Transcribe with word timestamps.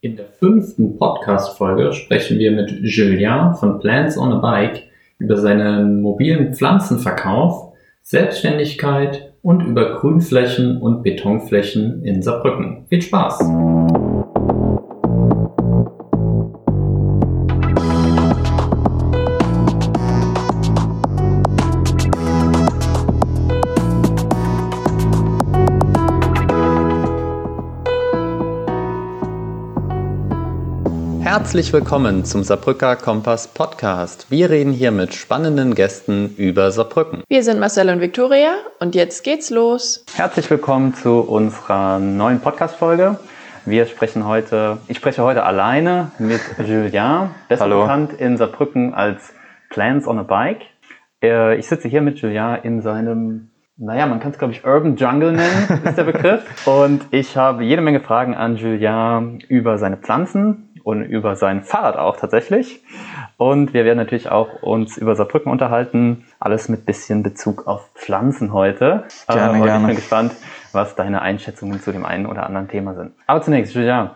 In 0.00 0.14
der 0.14 0.26
fünften 0.26 0.96
Podcast-Folge 0.96 1.92
sprechen 1.92 2.38
wir 2.38 2.52
mit 2.52 2.70
Julien 2.70 3.54
von 3.56 3.80
Plants 3.80 4.16
on 4.16 4.32
a 4.32 4.38
Bike 4.38 4.84
über 5.18 5.36
seinen 5.36 6.02
mobilen 6.02 6.54
Pflanzenverkauf, 6.54 7.72
Selbstständigkeit 8.02 9.32
und 9.42 9.60
über 9.66 9.96
Grünflächen 9.96 10.80
und 10.80 11.02
Betonflächen 11.02 12.04
in 12.04 12.22
Saarbrücken. 12.22 12.86
Viel 12.88 13.02
Spaß! 13.02 13.40
Herzlich 31.48 31.72
willkommen 31.72 32.26
zum 32.26 32.42
Saarbrücker 32.42 32.94
Kompass 32.96 33.48
Podcast. 33.48 34.30
Wir 34.30 34.50
reden 34.50 34.70
hier 34.70 34.90
mit 34.90 35.14
spannenden 35.14 35.74
Gästen 35.74 36.34
über 36.36 36.70
Saarbrücken. 36.70 37.22
Wir 37.26 37.42
sind 37.42 37.58
Marcel 37.58 37.88
und 37.88 38.02
Viktoria 38.02 38.56
und 38.80 38.94
jetzt 38.94 39.24
geht's 39.24 39.48
los. 39.48 40.04
Herzlich 40.14 40.50
willkommen 40.50 40.92
zu 40.92 41.20
unserer 41.20 42.00
neuen 42.00 42.40
Podcast-Folge. 42.40 43.18
Wir 43.64 43.86
sprechen 43.86 44.26
heute, 44.26 44.76
ich 44.88 44.98
spreche 44.98 45.22
heute 45.22 45.42
alleine 45.42 46.10
mit 46.18 46.42
Julien, 46.58 47.30
besser 47.48 47.64
Hallo. 47.64 47.80
bekannt 47.80 48.12
in 48.12 48.36
Saarbrücken 48.36 48.92
als 48.92 49.32
Plans 49.70 50.06
on 50.06 50.18
a 50.18 50.24
Bike. 50.24 50.66
Äh, 51.22 51.56
ich 51.56 51.66
sitze 51.66 51.88
hier 51.88 52.02
mit 52.02 52.18
Julien 52.18 52.58
in 52.62 52.82
seinem 52.82 53.48
naja, 53.80 54.06
man 54.06 54.18
kann 54.18 54.32
es, 54.32 54.38
glaube 54.38 54.52
ich, 54.52 54.66
Urban 54.66 54.96
Jungle 54.96 55.30
nennen, 55.30 55.82
ist 55.84 55.96
der 55.96 56.02
Begriff. 56.02 56.42
Und 56.66 57.02
ich 57.12 57.36
habe 57.36 57.62
jede 57.62 57.80
Menge 57.80 58.00
Fragen 58.00 58.34
an 58.34 58.56
Julien 58.56 59.38
über 59.48 59.78
seine 59.78 59.96
Pflanzen, 59.96 60.67
und 60.88 61.02
über 61.02 61.36
sein 61.36 61.64
Fahrrad 61.64 61.98
auch 61.98 62.16
tatsächlich. 62.16 62.82
Und 63.36 63.74
wir 63.74 63.84
werden 63.84 63.98
natürlich 63.98 64.30
auch 64.30 64.62
uns 64.62 64.96
über 64.96 65.16
Saarbrücken 65.16 65.52
unterhalten. 65.52 66.24
Alles 66.40 66.70
mit 66.70 66.86
bisschen 66.86 67.22
Bezug 67.22 67.66
auf 67.66 67.90
Pflanzen 67.94 68.54
heute. 68.54 69.04
Gerne, 69.28 69.58
äh, 69.58 69.62
gerne. 69.62 69.80
Ich 69.80 69.86
bin 69.88 69.96
gespannt, 69.96 70.32
was 70.72 70.94
deine 70.94 71.20
Einschätzungen 71.20 71.82
zu 71.82 71.92
dem 71.92 72.06
einen 72.06 72.24
oder 72.24 72.46
anderen 72.46 72.68
Thema 72.68 72.94
sind. 72.94 73.12
Aber 73.26 73.42
zunächst, 73.42 73.74
Julian, 73.74 74.12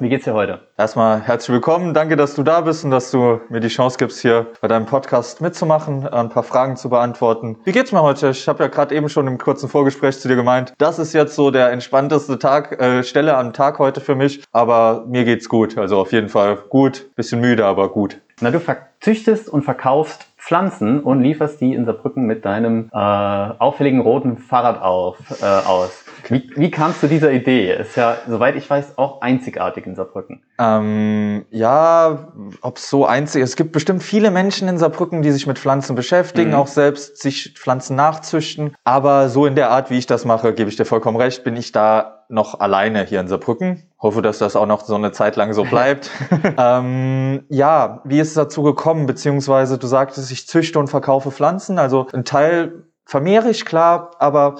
wie 0.00 0.08
geht's 0.08 0.24
dir 0.24 0.34
heute? 0.34 0.60
Erstmal 0.76 1.20
herzlich 1.20 1.52
willkommen. 1.54 1.94
Danke, 1.94 2.16
dass 2.16 2.34
du 2.34 2.42
da 2.42 2.60
bist 2.60 2.84
und 2.84 2.90
dass 2.90 3.10
du 3.10 3.40
mir 3.48 3.60
die 3.60 3.68
Chance 3.68 3.98
gibst, 3.98 4.20
hier 4.20 4.46
bei 4.60 4.68
deinem 4.68 4.86
Podcast 4.86 5.40
mitzumachen, 5.40 6.06
ein 6.06 6.28
paar 6.28 6.42
Fragen 6.42 6.76
zu 6.76 6.88
beantworten. 6.88 7.58
Wie 7.64 7.72
geht's 7.72 7.92
mir 7.92 8.02
heute? 8.02 8.30
Ich 8.30 8.46
habe 8.48 8.62
ja 8.62 8.68
gerade 8.68 8.94
eben 8.94 9.08
schon 9.08 9.26
im 9.26 9.38
kurzen 9.38 9.68
Vorgespräch 9.68 10.18
zu 10.20 10.28
dir 10.28 10.36
gemeint, 10.36 10.74
das 10.78 10.98
ist 10.98 11.12
jetzt 11.12 11.34
so 11.34 11.50
der 11.50 11.72
entspannteste 11.72 12.38
Tag, 12.38 12.80
äh, 12.80 13.02
Stelle 13.02 13.36
am 13.36 13.52
Tag 13.52 13.78
heute 13.78 14.00
für 14.00 14.14
mich. 14.14 14.42
Aber 14.52 15.04
mir 15.08 15.24
geht's 15.24 15.48
gut. 15.48 15.76
Also 15.76 15.98
auf 15.98 16.12
jeden 16.12 16.28
Fall 16.28 16.56
gut. 16.68 17.14
Bisschen 17.16 17.40
müde, 17.40 17.66
aber 17.66 17.90
gut. 17.90 18.20
Na, 18.40 18.52
du 18.52 18.60
züchtest 19.00 19.48
und 19.48 19.62
verkaufst 19.62 20.26
Pflanzen 20.36 21.00
und 21.00 21.20
lieferst 21.20 21.60
die 21.60 21.74
in 21.74 21.84
Saarbrücken 21.84 22.24
mit 22.24 22.44
deinem 22.44 22.88
äh, 22.92 22.96
auffälligen 22.96 24.00
roten 24.00 24.38
Fahrrad 24.38 24.80
auf, 24.80 25.18
äh, 25.42 25.44
aus. 25.44 26.04
Wie, 26.28 26.50
wie 26.54 26.70
kamst 26.70 27.02
du 27.02 27.06
dieser 27.06 27.32
Idee? 27.32 27.74
Ist 27.74 27.96
ja, 27.96 28.16
soweit 28.26 28.56
ich 28.56 28.68
weiß, 28.68 28.98
auch 28.98 29.20
einzigartig 29.20 29.86
in 29.86 29.94
Saarbrücken. 29.94 30.42
Ähm, 30.58 31.46
ja, 31.50 32.32
ob 32.60 32.78
so 32.78 33.06
einzig. 33.06 33.42
Es 33.42 33.56
gibt 33.56 33.72
bestimmt 33.72 34.02
viele 34.02 34.30
Menschen 34.30 34.68
in 34.68 34.78
Saarbrücken, 34.78 35.22
die 35.22 35.30
sich 35.30 35.46
mit 35.46 35.58
Pflanzen 35.58 35.94
beschäftigen, 35.94 36.50
mhm. 36.50 36.56
auch 36.56 36.66
selbst 36.66 37.18
sich 37.18 37.54
Pflanzen 37.56 37.96
nachzüchten. 37.96 38.74
Aber 38.84 39.28
so 39.28 39.46
in 39.46 39.54
der 39.54 39.70
Art, 39.70 39.90
wie 39.90 39.98
ich 39.98 40.06
das 40.06 40.24
mache, 40.24 40.52
gebe 40.52 40.68
ich 40.68 40.76
dir 40.76 40.84
vollkommen 40.84 41.16
recht, 41.16 41.44
bin 41.44 41.56
ich 41.56 41.72
da 41.72 42.24
noch 42.28 42.60
alleine 42.60 43.04
hier 43.04 43.20
in 43.20 43.28
Saarbrücken. 43.28 43.84
Hoffe, 44.00 44.22
dass 44.22 44.38
das 44.38 44.54
auch 44.54 44.66
noch 44.66 44.84
so 44.84 44.94
eine 44.94 45.12
Zeit 45.12 45.36
lang 45.36 45.52
so 45.52 45.64
bleibt. 45.70 46.10
ähm, 46.58 47.44
ja, 47.48 48.00
wie 48.04 48.20
ist 48.20 48.28
es 48.28 48.34
dazu 48.34 48.62
gekommen? 48.62 49.06
Beziehungsweise 49.06 49.78
du 49.78 49.86
sagtest, 49.86 50.30
ich 50.30 50.46
züchte 50.46 50.78
und 50.78 50.88
verkaufe 50.88 51.30
Pflanzen. 51.30 51.78
Also 51.78 52.06
ein 52.12 52.24
Teil 52.24 52.84
vermehre 53.04 53.50
ich, 53.50 53.64
klar, 53.64 54.10
aber 54.18 54.56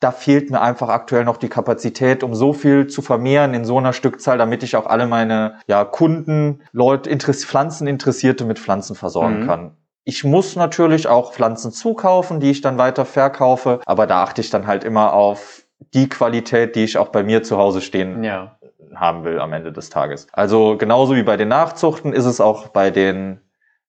da 0.00 0.12
fehlt 0.12 0.50
mir 0.50 0.62
einfach 0.62 0.88
aktuell 0.88 1.24
noch 1.24 1.36
die 1.36 1.50
Kapazität, 1.50 2.22
um 2.22 2.34
so 2.34 2.54
viel 2.54 2.86
zu 2.86 3.02
vermehren 3.02 3.52
in 3.52 3.66
so 3.66 3.76
einer 3.76 3.92
Stückzahl, 3.92 4.38
damit 4.38 4.62
ich 4.62 4.74
auch 4.74 4.86
alle 4.86 5.06
meine 5.06 5.56
ja, 5.66 5.84
Kunden, 5.84 6.62
Leute, 6.72 7.10
Interess 7.10 7.44
Pflanzeninteressierte 7.44 8.46
mit 8.46 8.58
Pflanzen 8.58 8.96
versorgen 8.96 9.42
mhm. 9.42 9.46
kann. 9.46 9.76
Ich 10.04 10.24
muss 10.24 10.56
natürlich 10.56 11.06
auch 11.06 11.34
Pflanzen 11.34 11.70
zukaufen, 11.70 12.40
die 12.40 12.50
ich 12.50 12.62
dann 12.62 12.78
weiter 12.78 13.04
verkaufe, 13.04 13.80
aber 13.84 14.06
da 14.06 14.22
achte 14.22 14.40
ich 14.40 14.48
dann 14.48 14.66
halt 14.66 14.84
immer 14.84 15.12
auf 15.12 15.64
die 15.94 16.08
Qualität, 16.08 16.74
die 16.76 16.84
ich 16.84 16.96
auch 16.96 17.08
bei 17.08 17.22
mir 17.22 17.42
zu 17.42 17.58
Hause 17.58 17.82
stehen 17.82 18.24
ja. 18.24 18.56
haben 18.94 19.24
will 19.24 19.38
am 19.38 19.52
Ende 19.52 19.70
des 19.70 19.90
Tages. 19.90 20.26
Also 20.32 20.76
genauso 20.78 21.14
wie 21.14 21.22
bei 21.22 21.36
den 21.36 21.48
Nachzuchten 21.48 22.14
ist 22.14 22.24
es 22.24 22.40
auch 22.40 22.68
bei 22.68 22.90
den 22.90 23.40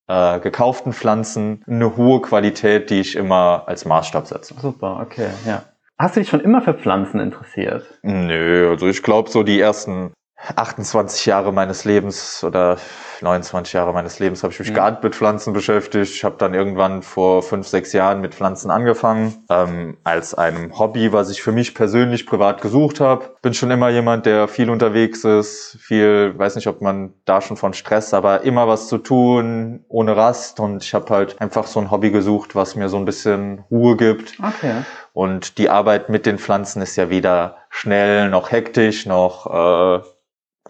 äh, 0.07 0.39
gekauften 0.41 0.91
Pflanzen 0.91 1.63
eine 1.67 1.95
hohe 1.95 2.21
Qualität, 2.21 2.89
die 2.89 2.99
ich 2.99 3.15
immer 3.15 3.63
als 3.67 3.85
Maßstab 3.85 4.27
setze. 4.27 4.55
Super, 4.59 4.99
okay, 5.01 5.29
ja. 5.45 5.63
Hast 6.01 6.15
du 6.15 6.19
dich 6.21 6.29
schon 6.29 6.39
immer 6.39 6.63
für 6.63 6.73
Pflanzen 6.73 7.19
interessiert? 7.19 7.99
Nö, 8.01 8.71
also 8.71 8.87
ich 8.87 9.03
glaube 9.03 9.29
so 9.29 9.43
die 9.43 9.59
ersten 9.59 10.11
28 10.55 11.27
Jahre 11.27 11.53
meines 11.53 11.85
Lebens 11.85 12.43
oder 12.43 12.77
29 13.21 13.73
Jahre 13.73 13.93
meines 13.93 14.19
Lebens 14.19 14.43
habe 14.43 14.53
ich 14.53 14.59
mich 14.59 14.71
mhm. 14.71 14.75
gar 14.75 14.91
nicht 14.91 15.03
mit 15.03 15.15
Pflanzen 15.15 15.53
beschäftigt. 15.53 16.13
Ich 16.13 16.23
habe 16.23 16.35
dann 16.37 16.53
irgendwann 16.53 17.01
vor 17.03 17.43
fünf, 17.43 17.67
sechs 17.67 17.93
Jahren 17.93 18.21
mit 18.21 18.35
Pflanzen 18.35 18.71
angefangen, 18.71 19.43
ähm, 19.49 19.97
als 20.03 20.33
einem 20.33 20.77
Hobby, 20.77 21.11
was 21.13 21.29
ich 21.29 21.41
für 21.41 21.51
mich 21.51 21.75
persönlich 21.75 22.25
privat 22.25 22.61
gesucht 22.61 22.99
habe. 22.99 23.35
Bin 23.41 23.53
schon 23.53 23.71
immer 23.71 23.89
jemand, 23.89 24.25
der 24.25 24.47
viel 24.47 24.69
unterwegs 24.69 25.23
ist, 25.23 25.77
viel, 25.79 26.37
weiß 26.37 26.55
nicht, 26.55 26.67
ob 26.67 26.81
man 26.81 27.13
da 27.25 27.41
schon 27.41 27.57
von 27.57 27.73
Stress, 27.73 28.13
aber 28.13 28.41
immer 28.41 28.67
was 28.67 28.87
zu 28.87 28.97
tun, 28.97 29.85
ohne 29.87 30.15
Rast. 30.15 30.59
Und 30.59 30.83
ich 30.83 30.93
habe 30.93 31.13
halt 31.13 31.41
einfach 31.41 31.67
so 31.67 31.79
ein 31.79 31.91
Hobby 31.91 32.11
gesucht, 32.11 32.55
was 32.55 32.75
mir 32.75 32.89
so 32.89 32.97
ein 32.97 33.05
bisschen 33.05 33.63
Ruhe 33.69 33.97
gibt. 33.97 34.37
Okay. 34.39 34.83
Und 35.13 35.57
die 35.57 35.69
Arbeit 35.69 36.09
mit 36.09 36.25
den 36.25 36.37
Pflanzen 36.37 36.81
ist 36.81 36.95
ja 36.95 37.09
weder 37.09 37.57
schnell 37.69 38.29
noch 38.29 38.51
hektisch 38.51 39.05
noch 39.05 39.45
äh, 39.47 40.03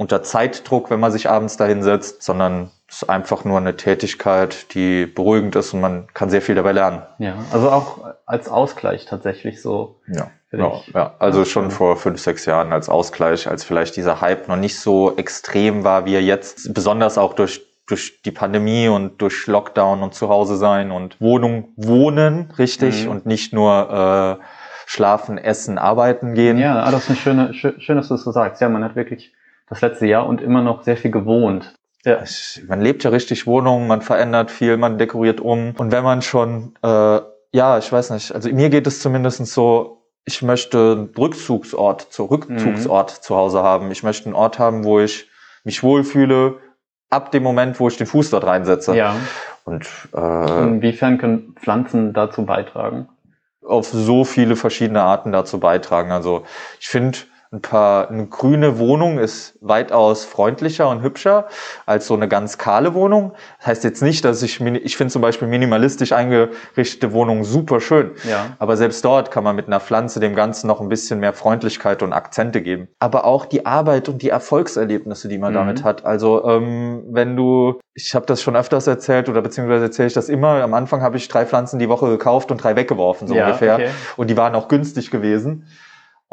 unter 0.01 0.23
Zeitdruck, 0.23 0.89
wenn 0.89 0.99
man 0.99 1.11
sich 1.11 1.29
abends 1.29 1.57
dahin 1.57 1.83
setzt, 1.83 2.23
sondern 2.23 2.71
es 2.89 3.03
ist 3.03 3.09
einfach 3.09 3.45
nur 3.45 3.59
eine 3.59 3.77
Tätigkeit, 3.77 4.73
die 4.73 5.05
beruhigend 5.05 5.55
ist 5.55 5.75
und 5.75 5.81
man 5.81 6.07
kann 6.15 6.31
sehr 6.31 6.41
viel 6.41 6.55
dabei 6.55 6.71
lernen. 6.71 7.03
Ja, 7.19 7.35
also 7.53 7.69
auch 7.69 7.99
als 8.25 8.49
Ausgleich 8.49 9.05
tatsächlich 9.05 9.61
so. 9.61 10.01
Ja, 10.07 10.31
ja, 10.51 10.81
ja, 10.95 11.15
also 11.19 11.45
schon 11.45 11.69
vor 11.69 11.97
fünf, 11.97 12.19
sechs 12.19 12.47
Jahren 12.47 12.73
als 12.73 12.89
Ausgleich, 12.89 13.47
als 13.47 13.63
vielleicht 13.63 13.95
dieser 13.95 14.21
Hype 14.21 14.47
noch 14.47 14.57
nicht 14.57 14.79
so 14.79 15.15
extrem 15.17 15.83
war, 15.83 16.05
wie 16.05 16.15
er 16.15 16.23
jetzt, 16.23 16.73
besonders 16.73 17.19
auch 17.19 17.33
durch 17.33 17.61
durch 17.87 18.21
die 18.23 18.31
Pandemie 18.31 18.87
und 18.87 19.21
durch 19.21 19.47
Lockdown 19.47 20.01
und 20.01 20.13
zu 20.13 20.29
Hause 20.29 20.55
sein 20.55 20.91
und 20.91 21.19
Wohnung 21.19 21.73
wohnen, 21.75 22.49
richtig, 22.57 23.03
mhm. 23.03 23.11
und 23.11 23.25
nicht 23.25 23.53
nur 23.53 24.39
äh, 24.39 24.43
schlafen, 24.85 25.37
essen, 25.37 25.77
arbeiten 25.77 26.33
gehen. 26.33 26.57
Ja, 26.57 26.89
das 26.89 27.03
ist 27.03 27.09
eine 27.09 27.17
schöne, 27.17 27.53
schön, 27.53 27.97
dass 27.97 28.07
du 28.07 28.13
das 28.13 28.23
so 28.23 28.31
sagst. 28.31 28.61
Ja, 28.61 28.69
man 28.69 28.83
hat 28.83 28.95
wirklich 28.95 29.33
das 29.71 29.81
letzte 29.81 30.05
Jahr 30.05 30.27
und 30.27 30.41
immer 30.41 30.61
noch 30.61 30.83
sehr 30.83 30.97
viel 30.97 31.11
gewohnt. 31.11 31.73
Ja. 32.03 32.19
Man 32.67 32.81
lebt 32.81 33.03
ja 33.05 33.09
richtig 33.09 33.47
Wohnungen, 33.47 33.87
man 33.87 34.01
verändert 34.01 34.51
viel, 34.51 34.75
man 34.75 34.97
dekoriert 34.97 35.39
um. 35.39 35.73
Und 35.77 35.91
wenn 35.91 36.03
man 36.03 36.21
schon, 36.21 36.73
äh, 36.83 37.19
ja, 37.53 37.77
ich 37.77 37.91
weiß 37.91 38.09
nicht, 38.09 38.35
also 38.35 38.49
mir 38.49 38.69
geht 38.69 38.85
es 38.85 38.99
zumindest 38.99 39.45
so, 39.47 40.03
ich 40.25 40.41
möchte 40.41 40.77
einen 40.77 41.09
Rückzugsort, 41.17 42.01
zu 42.01 42.25
Rückzugsort 42.25 43.11
mhm. 43.11 43.21
zu 43.21 43.35
Hause 43.35 43.63
haben. 43.63 43.91
Ich 43.91 44.03
möchte 44.03 44.25
einen 44.25 44.35
Ort 44.35 44.59
haben, 44.59 44.83
wo 44.83 44.99
ich 44.99 45.29
mich 45.63 45.83
wohlfühle, 45.83 46.57
ab 47.09 47.31
dem 47.31 47.43
Moment, 47.43 47.79
wo 47.79 47.87
ich 47.87 47.95
den 47.95 48.07
Fuß 48.07 48.29
dort 48.29 48.45
reinsetze. 48.45 48.95
Ja. 48.95 49.15
Und 49.63 49.87
äh, 50.13 50.63
inwiefern 50.63 51.17
können 51.17 51.55
Pflanzen 51.61 52.11
dazu 52.11 52.45
beitragen? 52.45 53.07
Auf 53.65 53.87
so 53.87 54.25
viele 54.25 54.57
verschiedene 54.57 55.03
Arten 55.03 55.31
dazu 55.31 55.61
beitragen. 55.61 56.11
Also 56.11 56.43
ich 56.79 56.89
finde, 56.89 57.19
ein 57.53 57.61
paar, 57.61 58.09
eine 58.09 58.27
grüne 58.27 58.79
Wohnung 58.79 59.19
ist 59.19 59.57
weitaus 59.59 60.23
freundlicher 60.23 60.87
und 60.87 61.01
hübscher 61.01 61.47
als 61.85 62.07
so 62.07 62.13
eine 62.13 62.29
ganz 62.29 62.57
kahle 62.57 62.93
Wohnung. 62.93 63.33
Das 63.57 63.67
heißt 63.67 63.83
jetzt 63.83 64.01
nicht, 64.01 64.23
dass 64.23 64.41
ich, 64.41 64.61
ich 64.61 64.95
finde 64.95 65.11
zum 65.11 65.21
Beispiel 65.21 65.49
minimalistisch 65.49 66.13
eingerichtete 66.13 67.11
Wohnungen 67.11 67.43
super 67.43 67.81
schön. 67.81 68.11
Ja. 68.23 68.55
Aber 68.57 68.77
selbst 68.77 69.03
dort 69.03 69.31
kann 69.31 69.43
man 69.43 69.57
mit 69.57 69.67
einer 69.67 69.81
Pflanze 69.81 70.21
dem 70.21 70.33
Ganzen 70.33 70.67
noch 70.67 70.79
ein 70.79 70.87
bisschen 70.87 71.19
mehr 71.19 71.33
Freundlichkeit 71.33 72.03
und 72.03 72.13
Akzente 72.13 72.61
geben. 72.61 72.87
Aber 72.99 73.25
auch 73.25 73.45
die 73.45 73.65
Arbeit 73.65 74.07
und 74.07 74.21
die 74.21 74.29
Erfolgserlebnisse, 74.29 75.27
die 75.27 75.37
man 75.37 75.51
mhm. 75.51 75.57
damit 75.57 75.83
hat. 75.83 76.05
Also 76.05 76.45
ähm, 76.47 77.03
wenn 77.09 77.35
du, 77.35 77.81
ich 77.93 78.15
habe 78.15 78.25
das 78.27 78.41
schon 78.41 78.55
öfters 78.55 78.87
erzählt 78.87 79.27
oder 79.27 79.41
beziehungsweise 79.41 79.83
erzähle 79.83 80.07
ich 80.07 80.13
das 80.13 80.29
immer, 80.29 80.63
am 80.63 80.73
Anfang 80.73 81.01
habe 81.01 81.17
ich 81.17 81.27
drei 81.27 81.45
Pflanzen 81.45 81.79
die 81.79 81.89
Woche 81.89 82.07
gekauft 82.07 82.49
und 82.49 82.63
drei 82.63 82.77
weggeworfen, 82.77 83.27
so 83.27 83.35
ja, 83.35 83.47
ungefähr. 83.47 83.75
Okay. 83.75 83.89
Und 84.15 84.29
die 84.29 84.37
waren 84.37 84.55
auch 84.55 84.69
günstig 84.69 85.11
gewesen. 85.11 85.67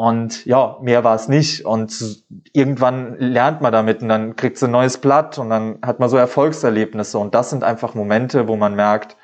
Und 0.00 0.46
ja, 0.46 0.76
mehr 0.80 1.02
war 1.02 1.16
es 1.16 1.26
nicht. 1.26 1.64
Und 1.64 2.22
irgendwann 2.52 3.16
lernt 3.18 3.62
man 3.62 3.72
damit 3.72 4.00
und 4.00 4.08
dann 4.08 4.36
kriegt 4.36 4.56
sie 4.56 4.66
ein 4.66 4.70
neues 4.70 4.98
Blatt 4.98 5.38
und 5.38 5.50
dann 5.50 5.80
hat 5.82 5.98
man 5.98 6.08
so 6.08 6.16
Erfolgserlebnisse. 6.16 7.18
Und 7.18 7.34
das 7.34 7.50
sind 7.50 7.64
einfach 7.64 7.96
Momente, 7.96 8.46
wo 8.46 8.54
man 8.54 8.76
merkt, 8.76 9.16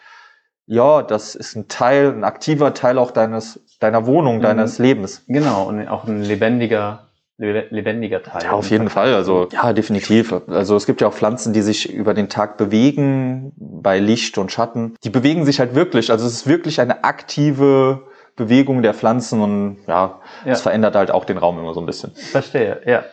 ja, 0.66 1.02
das 1.02 1.36
ist 1.36 1.54
ein 1.54 1.68
Teil, 1.68 2.10
ein 2.10 2.24
aktiver 2.24 2.74
Teil 2.74 2.98
auch 2.98 3.12
deines, 3.12 3.60
deiner 3.78 4.04
Wohnung, 4.06 4.38
mhm. 4.38 4.42
deines 4.42 4.80
Lebens. 4.80 5.22
Genau, 5.28 5.68
und 5.68 5.86
auch 5.86 6.08
ein 6.08 6.22
lebendiger 6.22 7.06
lebendiger 7.38 8.22
Teil. 8.22 8.42
Ja, 8.42 8.52
auf 8.52 8.70
jeden 8.70 8.88
Fall. 8.88 9.14
Also 9.14 9.48
ja, 9.52 9.72
definitiv. 9.72 10.34
Also 10.48 10.76
es 10.76 10.86
gibt 10.86 11.00
ja 11.00 11.08
auch 11.08 11.14
Pflanzen, 11.14 11.52
die 11.52 11.62
sich 11.62 11.92
über 11.92 12.14
den 12.14 12.28
Tag 12.28 12.56
bewegen 12.56 13.52
bei 13.56 14.00
Licht 14.00 14.38
und 14.38 14.50
Schatten. 14.50 14.94
Die 15.04 15.10
bewegen 15.10 15.44
sich 15.44 15.60
halt 15.60 15.76
wirklich. 15.76 16.10
Also 16.10 16.26
es 16.26 16.32
ist 16.32 16.46
wirklich 16.48 16.80
eine 16.80 17.04
aktive 17.04 18.06
Bewegung 18.36 18.82
der 18.82 18.94
Pflanzen 18.94 19.40
und 19.40 19.78
ja, 19.86 20.20
es 20.44 20.62
verändert 20.62 20.96
halt 20.96 21.10
auch 21.10 21.24
den 21.24 21.38
Raum 21.38 21.58
immer 21.58 21.74
so 21.74 21.80
ein 21.80 21.86
bisschen. 21.86 22.12
Verstehe, 22.14 22.80
ja. 22.84 23.04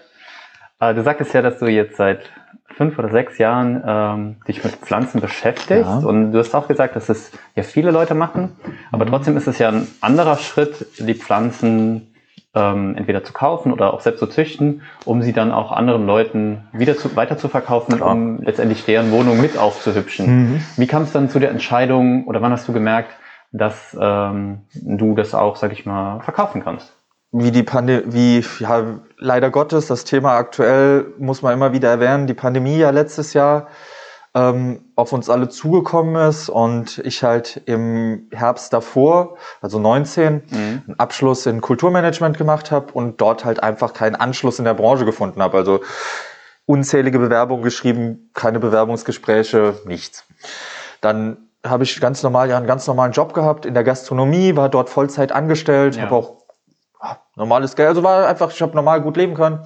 Äh, 0.79 0.95
du 0.95 1.03
sagtest 1.03 1.33
ja, 1.33 1.41
dass 1.41 1.59
du 1.59 1.67
jetzt 1.67 1.97
seit 1.97 2.29
fünf 2.75 2.97
oder 2.97 3.09
sechs 3.09 3.37
Jahren 3.37 3.83
ähm, 3.85 4.35
dich 4.47 4.63
mit 4.63 4.73
Pflanzen 4.75 5.21
beschäftigst 5.21 5.85
ja. 5.85 5.99
und 5.99 6.31
du 6.31 6.39
hast 6.39 6.55
auch 6.55 6.67
gesagt, 6.67 6.95
dass 6.95 7.09
es 7.09 7.31
ja 7.55 7.63
viele 7.63 7.91
Leute 7.91 8.15
machen, 8.15 8.55
aber 8.91 9.05
mhm. 9.05 9.09
trotzdem 9.09 9.37
ist 9.37 9.47
es 9.47 9.59
ja 9.59 9.69
ein 9.69 9.87
anderer 10.01 10.37
Schritt, 10.37 10.87
die 10.97 11.13
Pflanzen 11.13 12.11
ähm, 12.53 12.95
entweder 12.97 13.23
zu 13.23 13.33
kaufen 13.33 13.71
oder 13.71 13.93
auch 13.93 14.01
selbst 14.01 14.19
zu 14.19 14.27
züchten, 14.27 14.81
um 15.05 15.21
sie 15.21 15.31
dann 15.33 15.51
auch 15.51 15.71
anderen 15.71 16.05
Leuten 16.05 16.65
wieder 16.73 16.97
zu, 16.97 17.15
weiter 17.15 17.37
zu 17.37 17.47
verkaufen, 17.47 17.97
Klar. 17.97 18.11
um 18.11 18.41
letztendlich 18.41 18.83
deren 18.83 19.11
Wohnung 19.11 19.39
mit 19.39 19.57
aufzuhübschen. 19.57 20.25
Mhm. 20.25 20.61
Wie 20.77 20.87
kam 20.87 21.03
es 21.03 21.11
dann 21.11 21.29
zu 21.29 21.39
der 21.39 21.51
Entscheidung 21.51 22.25
oder 22.27 22.41
wann 22.41 22.51
hast 22.51 22.67
du 22.67 22.73
gemerkt, 22.73 23.11
dass 23.51 23.95
ähm, 23.99 24.61
du 24.73 25.15
das 25.15 25.33
auch, 25.33 25.55
sag 25.55 25.71
ich 25.71 25.85
mal, 25.85 26.21
verkaufen 26.21 26.63
kannst? 26.63 26.93
Wie 27.31 27.51
die 27.51 27.63
Pandemie, 27.63 28.13
wie 28.13 28.45
ja, 28.59 28.99
leider 29.17 29.49
Gottes, 29.51 29.87
das 29.87 30.03
Thema 30.03 30.35
aktuell 30.35 31.13
muss 31.17 31.41
man 31.41 31.53
immer 31.53 31.71
wieder 31.71 31.89
erwähnen, 31.89 32.27
die 32.27 32.33
Pandemie 32.33 32.77
ja 32.77 32.89
letztes 32.89 33.33
Jahr 33.33 33.67
ähm, 34.33 34.85
auf 34.95 35.11
uns 35.13 35.29
alle 35.29 35.49
zugekommen 35.49 36.15
ist 36.27 36.49
und 36.49 36.99
ich 36.99 37.23
halt 37.23 37.61
im 37.65 38.27
Herbst 38.31 38.71
davor, 38.71 39.37
also 39.61 39.79
19, 39.79 40.33
mhm. 40.33 40.81
einen 40.87 40.95
Abschluss 40.97 41.45
in 41.45 41.61
Kulturmanagement 41.61 42.37
gemacht 42.37 42.71
habe 42.71 42.93
und 42.93 43.19
dort 43.19 43.43
halt 43.43 43.61
einfach 43.61 43.93
keinen 43.93 44.15
Anschluss 44.15 44.59
in 44.59 44.65
der 44.65 44.73
Branche 44.73 45.05
gefunden 45.05 45.41
habe. 45.41 45.57
Also 45.57 45.81
unzählige 46.65 47.19
Bewerbungen 47.19 47.63
geschrieben, 47.63 48.29
keine 48.33 48.59
Bewerbungsgespräche, 48.59 49.75
nichts. 49.85 50.25
Dann 51.01 51.49
habe 51.65 51.83
ich 51.83 51.99
ganz 51.99 52.23
normal 52.23 52.49
ja 52.49 52.57
einen 52.57 52.67
ganz 52.67 52.87
normalen 52.87 53.11
Job 53.11 53.33
gehabt 53.33 53.65
in 53.65 53.73
der 53.73 53.83
Gastronomie, 53.83 54.55
war 54.55 54.69
dort 54.69 54.89
Vollzeit 54.89 55.31
angestellt, 55.31 55.95
ja. 55.95 56.03
habe 56.03 56.15
auch 56.15 56.37
normales 57.35 57.75
Geld, 57.75 57.89
also 57.89 58.03
war 58.03 58.27
einfach, 58.27 58.51
ich 58.51 58.61
habe 58.61 58.75
normal 58.75 59.01
gut 59.01 59.17
leben 59.17 59.33
können. 59.33 59.63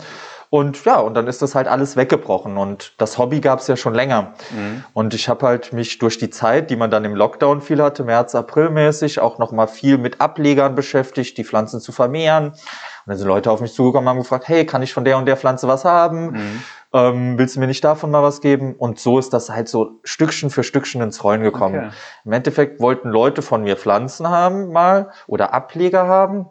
Und 0.50 0.86
ja, 0.86 1.00
und 1.00 1.15
dann 1.15 1.27
ist 1.27 1.42
das 1.42 1.53
halt 1.53 1.68
alles 1.68 1.97
weggebrochen. 1.97 2.57
Und 2.57 2.94
das 2.97 3.18
Hobby 3.18 3.42
gab 3.42 3.59
es 3.59 3.68
ja 3.68 3.75
schon 3.75 3.94
länger. 3.94 4.33
Mhm. 4.51 4.86
Und 4.94 5.13
ich 5.13 5.27
habe 5.27 5.45
halt 5.45 5.74
mich 5.74 5.97
durch 5.97 6.18
die 6.18 6.30
Zeit, 6.30 6.69
die 6.69 6.75
man 6.75 6.92
dann 6.92 7.03
im 7.03 7.15
Lockdown 7.15 7.62
viel 7.62 7.81
hatte, 7.81 8.03
März, 8.06 8.36
April 8.36 8.69
mäßig, 8.69 9.19
auch 9.19 9.38
nochmal 9.38 9.68
viel 9.68 9.97
mit 9.97 10.21
Ablegern 10.21 10.75
beschäftigt, 10.75 11.38
die 11.38 11.44
Pflanzen 11.44 11.81
zu 11.81 11.92
vermehren. 11.92 12.51
Und 12.51 12.57
dann 13.06 13.18
sind 13.18 13.27
Leute 13.27 13.51
auf 13.51 13.59
mich 13.59 13.74
zugekommen 13.74 14.07
und 14.07 14.12
haben 14.12 14.19
gefragt, 14.19 14.47
hey, 14.47 14.65
kann 14.65 14.81
ich 14.81 14.94
von 14.94 15.03
der 15.03 15.18
und 15.18 15.25
der 15.25 15.36
Pflanze 15.36 15.68
was 15.68 15.83
haben? 15.83 16.31
Mhm. 16.31 16.63
Ähm, 16.95 17.38
willst 17.38 17.57
du 17.57 17.59
mir 17.59 17.68
nicht 17.68 17.83
davon 17.83 18.09
mal 18.09 18.24
was 18.24 18.39
geben? 18.39 18.74
Und 18.75 19.00
so 19.00 19.19
ist 19.19 19.33
das 19.33 19.50
halt 19.50 19.68
so 19.68 20.00
Stückchen 20.06 20.50
für 20.50 20.63
Stückchen 20.63 21.01
ins 21.01 21.24
Rollen 21.25 21.44
gekommen. 21.44 21.88
Okay. 21.88 21.89
Im 22.24 22.31
Endeffekt 22.31 22.80
wollten 22.80 23.09
Leute 23.09 23.42
von 23.42 23.63
mir 23.63 23.75
Pflanzen 23.75 24.30
haben 24.30 24.71
mal 24.71 25.12
oder 25.27 25.53
Ableger 25.53 26.07
haben. 26.07 26.45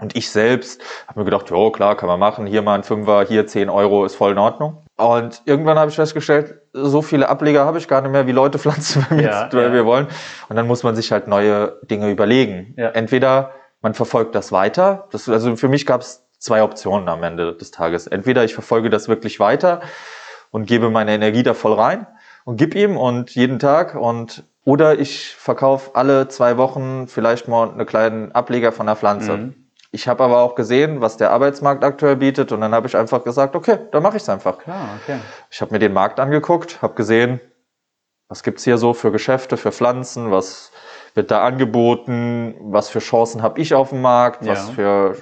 Und 0.00 0.16
ich 0.16 0.30
selbst 0.30 0.82
habe 1.06 1.20
mir 1.20 1.24
gedacht, 1.24 1.50
ja 1.50 1.70
klar, 1.70 1.96
kann 1.96 2.08
man 2.08 2.20
machen, 2.20 2.46
hier 2.46 2.60
mal 2.60 2.74
ein 2.74 2.82
Fünfer, 2.82 3.24
hier 3.26 3.46
10 3.46 3.70
Euro 3.70 4.04
ist 4.04 4.16
voll 4.16 4.32
in 4.32 4.38
Ordnung. 4.38 4.84
Und 4.96 5.40
irgendwann 5.46 5.78
habe 5.78 5.88
ich 5.88 5.96
festgestellt, 5.96 6.60
so 6.72 7.00
viele 7.00 7.28
Ableger 7.28 7.64
habe 7.64 7.78
ich 7.78 7.88
gar 7.88 8.02
nicht 8.02 8.10
mehr, 8.10 8.26
wie 8.26 8.32
Leute 8.32 8.58
Pflanzen 8.60 9.06
bei 9.08 9.16
mir, 9.16 9.22
ja, 9.22 9.48
ja. 9.50 9.68
mir 9.70 9.86
wollen. 9.86 10.08
Und 10.50 10.56
dann 10.56 10.66
muss 10.66 10.82
man 10.82 10.94
sich 10.94 11.10
halt 11.10 11.26
neue 11.26 11.78
Dinge 11.84 12.10
überlegen. 12.10 12.74
Ja. 12.76 12.90
Entweder 12.90 13.52
man 13.80 13.94
verfolgt 13.94 14.34
das 14.34 14.52
weiter. 14.52 15.08
Das, 15.10 15.28
also 15.28 15.56
für 15.56 15.68
mich 15.68 15.86
gab 15.86 16.00
es 16.02 16.23
zwei 16.44 16.62
Optionen 16.62 17.08
am 17.08 17.22
Ende 17.22 17.54
des 17.54 17.70
Tages. 17.70 18.06
Entweder 18.06 18.44
ich 18.44 18.52
verfolge 18.52 18.90
das 18.90 19.08
wirklich 19.08 19.40
weiter 19.40 19.80
und 20.50 20.66
gebe 20.66 20.90
meine 20.90 21.14
Energie 21.14 21.42
da 21.42 21.54
voll 21.54 21.72
rein 21.72 22.06
und 22.44 22.58
gib 22.58 22.74
ihm 22.74 22.98
und 22.98 23.30
jeden 23.30 23.58
Tag 23.58 23.94
und 23.94 24.44
oder 24.64 24.98
ich 24.98 25.34
verkaufe 25.34 25.94
alle 25.94 26.28
zwei 26.28 26.56
Wochen 26.58 27.06
vielleicht 27.08 27.48
mal 27.48 27.70
einen 27.70 27.86
kleinen 27.86 28.32
Ableger 28.32 28.72
von 28.72 28.86
der 28.86 28.96
Pflanze. 28.96 29.36
Mhm. 29.36 29.54
Ich 29.90 30.06
habe 30.06 30.24
aber 30.24 30.38
auch 30.38 30.54
gesehen, 30.54 31.00
was 31.00 31.16
der 31.16 31.30
Arbeitsmarkt 31.30 31.82
aktuell 31.82 32.16
bietet 32.16 32.52
und 32.52 32.60
dann 32.60 32.74
habe 32.74 32.88
ich 32.88 32.96
einfach 32.96 33.24
gesagt, 33.24 33.56
okay, 33.56 33.78
dann 33.92 34.02
mache 34.02 34.16
ich 34.16 34.22
es 34.22 34.28
einfach. 34.28 34.58
Klar, 34.58 34.88
okay. 35.02 35.18
Ich 35.50 35.60
habe 35.62 35.72
mir 35.72 35.78
den 35.78 35.92
Markt 35.92 36.20
angeguckt, 36.20 36.82
habe 36.82 36.94
gesehen, 36.94 37.40
was 38.28 38.42
gibt's 38.42 38.64
hier 38.64 38.76
so 38.76 38.92
für 38.92 39.12
Geschäfte, 39.12 39.56
für 39.56 39.72
Pflanzen, 39.72 40.30
was 40.30 40.72
wird 41.14 41.30
da 41.30 41.42
angeboten, 41.42 42.54
was 42.60 42.88
für 42.88 42.98
Chancen 42.98 43.42
habe 43.42 43.60
ich 43.60 43.72
auf 43.74 43.90
dem 43.90 44.02
Markt, 44.02 44.46
was 44.46 44.68
ja. 44.68 44.74
für 44.74 45.16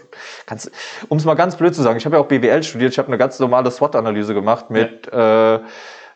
um 1.08 1.18
es 1.18 1.24
mal 1.24 1.34
ganz 1.34 1.56
blöd 1.56 1.74
zu 1.74 1.82
sagen, 1.82 1.98
ich 1.98 2.06
habe 2.06 2.16
ja 2.16 2.22
auch 2.22 2.28
BWL 2.28 2.62
studiert, 2.62 2.92
ich 2.92 2.98
habe 2.98 3.08
eine 3.08 3.18
ganz 3.18 3.38
normale 3.38 3.70
SWOT-Analyse 3.70 4.34
gemacht 4.34 4.70
mit 4.70 5.08
ja. 5.12 5.56
äh, 5.56 5.60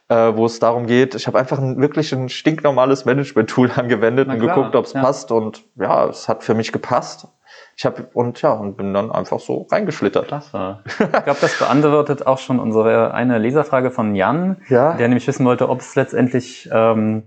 äh, 0.09 0.37
wo 0.37 0.47
es 0.47 0.61
darum 0.61 0.87
geht, 0.87 1.15
ich 1.15 1.27
habe 1.27 1.39
einfach 1.39 1.59
ein 1.59 1.81
wirklich 1.81 2.13
ein 2.13 2.29
stinknormales 2.29 3.05
Management-Tool 3.05 3.71
angewendet 3.77 4.29
und 4.29 4.39
geguckt, 4.39 4.75
ob 4.75 4.87
es 4.87 4.93
ja. 4.93 5.03
passt 5.03 5.31
und 5.33 5.65
ja, 5.77 6.07
es 6.07 6.29
hat 6.29 6.45
für 6.45 6.55
mich 6.55 6.73
gepasst 6.73 7.29
ich 7.77 7.85
habe 7.85 8.09
und 8.15 8.41
ja 8.41 8.53
und 8.53 8.77
bin 8.77 8.95
dann 8.95 9.13
einfach 9.13 9.39
so 9.39 9.67
reingeschlittert. 9.71 10.29
Klasse. 10.29 10.79
Ich 10.87 10.97
glaube, 10.97 11.37
das 11.41 11.59
beantwortet 11.59 12.27
auch 12.27 12.39
schon 12.39 12.59
unsere 12.59 13.13
eine 13.13 13.39
Leserfrage 13.39 13.91
von 13.91 14.15
Jan, 14.15 14.63
ja? 14.69 14.95
der 14.95 15.09
nämlich 15.09 15.27
wissen 15.27 15.45
wollte, 15.45 15.69
ob 15.69 15.81
es 15.81 15.95
letztendlich 15.95 16.69
ähm, 16.73 17.25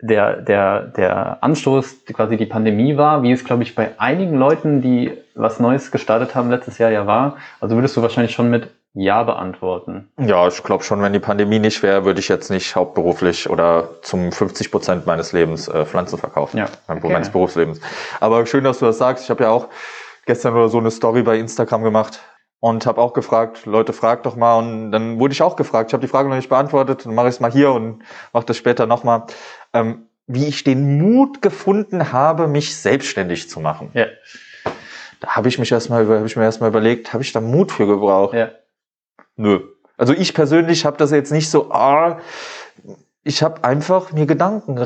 der 0.00 0.36
der 0.36 0.82
der 0.82 1.42
Anstoß 1.42 2.06
quasi 2.12 2.36
die 2.36 2.46
Pandemie 2.46 2.96
war, 2.96 3.22
wie 3.22 3.32
es 3.32 3.44
glaube 3.44 3.62
ich 3.62 3.74
bei 3.74 3.90
einigen 3.98 4.36
Leuten, 4.36 4.80
die 4.80 5.12
was 5.34 5.60
Neues 5.60 5.90
gestartet 5.90 6.34
haben 6.34 6.50
letztes 6.50 6.78
Jahr 6.78 6.90
ja 6.90 7.06
war. 7.06 7.36
Also 7.60 7.74
würdest 7.74 7.96
du 7.96 8.02
wahrscheinlich 8.02 8.34
schon 8.34 8.48
mit 8.48 8.70
ja 8.94 9.22
beantworten. 9.22 10.08
Ja, 10.18 10.48
ich 10.48 10.62
glaube 10.62 10.82
schon, 10.82 11.02
wenn 11.02 11.12
die 11.12 11.18
Pandemie 11.18 11.58
nicht 11.58 11.82
wäre, 11.82 12.06
würde 12.06 12.18
ich 12.18 12.28
jetzt 12.28 12.50
nicht 12.50 12.74
hauptberuflich 12.74 13.50
oder 13.50 13.90
zum 14.00 14.32
50 14.32 14.70
Prozent 14.70 15.06
meines 15.06 15.32
Lebens 15.32 15.68
äh, 15.68 15.84
Pflanzen 15.84 16.18
verkaufen. 16.18 16.56
Ja. 16.56 16.66
Okay. 16.88 17.12
Meines 17.12 17.28
Berufslebens. 17.28 17.78
Aber 18.20 18.46
schön, 18.46 18.64
dass 18.64 18.78
du 18.78 18.86
das 18.86 18.96
sagst. 18.96 19.24
Ich 19.24 19.30
habe 19.30 19.44
ja 19.44 19.50
auch 19.50 19.68
gestern 20.24 20.54
oder 20.54 20.70
so 20.70 20.78
eine 20.78 20.90
Story 20.90 21.22
bei 21.22 21.38
Instagram 21.38 21.82
gemacht 21.82 22.20
und 22.60 22.86
habe 22.86 23.00
auch 23.00 23.12
gefragt, 23.12 23.66
Leute, 23.66 23.92
fragt 23.92 24.24
doch 24.24 24.34
mal. 24.34 24.56
Und 24.56 24.90
dann 24.90 25.18
wurde 25.18 25.32
ich 25.32 25.42
auch 25.42 25.56
gefragt. 25.56 25.90
Ich 25.90 25.92
habe 25.92 26.00
die 26.00 26.08
Frage 26.08 26.28
noch 26.28 26.36
nicht 26.36 26.48
beantwortet. 26.48 27.04
Dann 27.04 27.14
mache 27.14 27.28
ich 27.28 27.34
es 27.34 27.40
mal 27.40 27.52
hier 27.52 27.72
und 27.72 28.02
mache 28.32 28.46
das 28.46 28.56
später 28.56 28.86
nochmal. 28.86 29.24
Ähm, 29.80 30.06
wie 30.26 30.46
ich 30.46 30.64
den 30.64 30.98
Mut 30.98 31.40
gefunden 31.40 32.12
habe, 32.12 32.48
mich 32.48 32.76
selbstständig 32.76 33.48
zu 33.48 33.60
machen. 33.60 33.90
Ja. 33.94 34.06
Da 35.20 35.28
habe 35.28 35.48
ich 35.48 35.58
mich 35.58 35.70
erstmal, 35.70 36.06
habe 36.06 36.26
ich 36.26 36.36
mir 36.36 36.44
erstmal 36.44 36.70
überlegt, 36.70 37.12
habe 37.12 37.22
ich 37.22 37.32
da 37.32 37.40
Mut 37.40 37.72
für 37.72 37.86
gebraucht? 37.86 38.34
Ja. 38.34 38.50
Nö. 39.36 39.60
Also 39.96 40.12
ich 40.12 40.34
persönlich 40.34 40.84
habe 40.84 40.96
das 40.96 41.10
jetzt 41.10 41.32
nicht 41.32 41.48
so, 41.48 41.70
ah, 41.70 42.18
ich 43.22 43.42
habe 43.42 43.64
einfach 43.64 44.12
mir 44.12 44.26
Gedanken, 44.26 44.76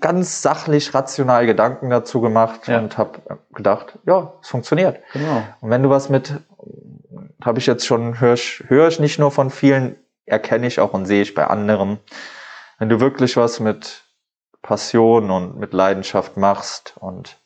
ganz 0.00 0.42
sachlich, 0.42 0.92
rational 0.92 1.46
Gedanken 1.46 1.88
dazu 1.88 2.20
gemacht 2.20 2.66
ja. 2.68 2.78
und 2.78 2.98
habe 2.98 3.20
gedacht, 3.54 3.98
ja, 4.06 4.34
es 4.42 4.48
funktioniert. 4.48 4.98
Genau. 5.12 5.42
Und 5.60 5.70
wenn 5.70 5.82
du 5.82 5.88
was 5.88 6.08
mit, 6.08 6.34
habe 7.42 7.58
ich 7.58 7.66
jetzt 7.66 7.86
schon, 7.86 8.20
höre 8.20 8.34
ich, 8.34 8.64
hör 8.68 8.88
ich 8.88 8.98
nicht 8.98 9.18
nur 9.18 9.30
von 9.30 9.50
vielen, 9.50 9.96
erkenne 10.26 10.66
ich 10.66 10.80
auch 10.80 10.92
und 10.92 11.06
sehe 11.06 11.22
ich 11.22 11.34
bei 11.34 11.46
anderen. 11.46 12.00
Wenn 12.78 12.88
du 12.88 13.00
wirklich 13.00 13.36
was 13.36 13.60
mit 13.60 14.04
Passion 14.62 15.30
und 15.30 15.58
mit 15.58 15.72
Leidenschaft 15.72 16.36
machst 16.36 16.94
und 17.00 17.38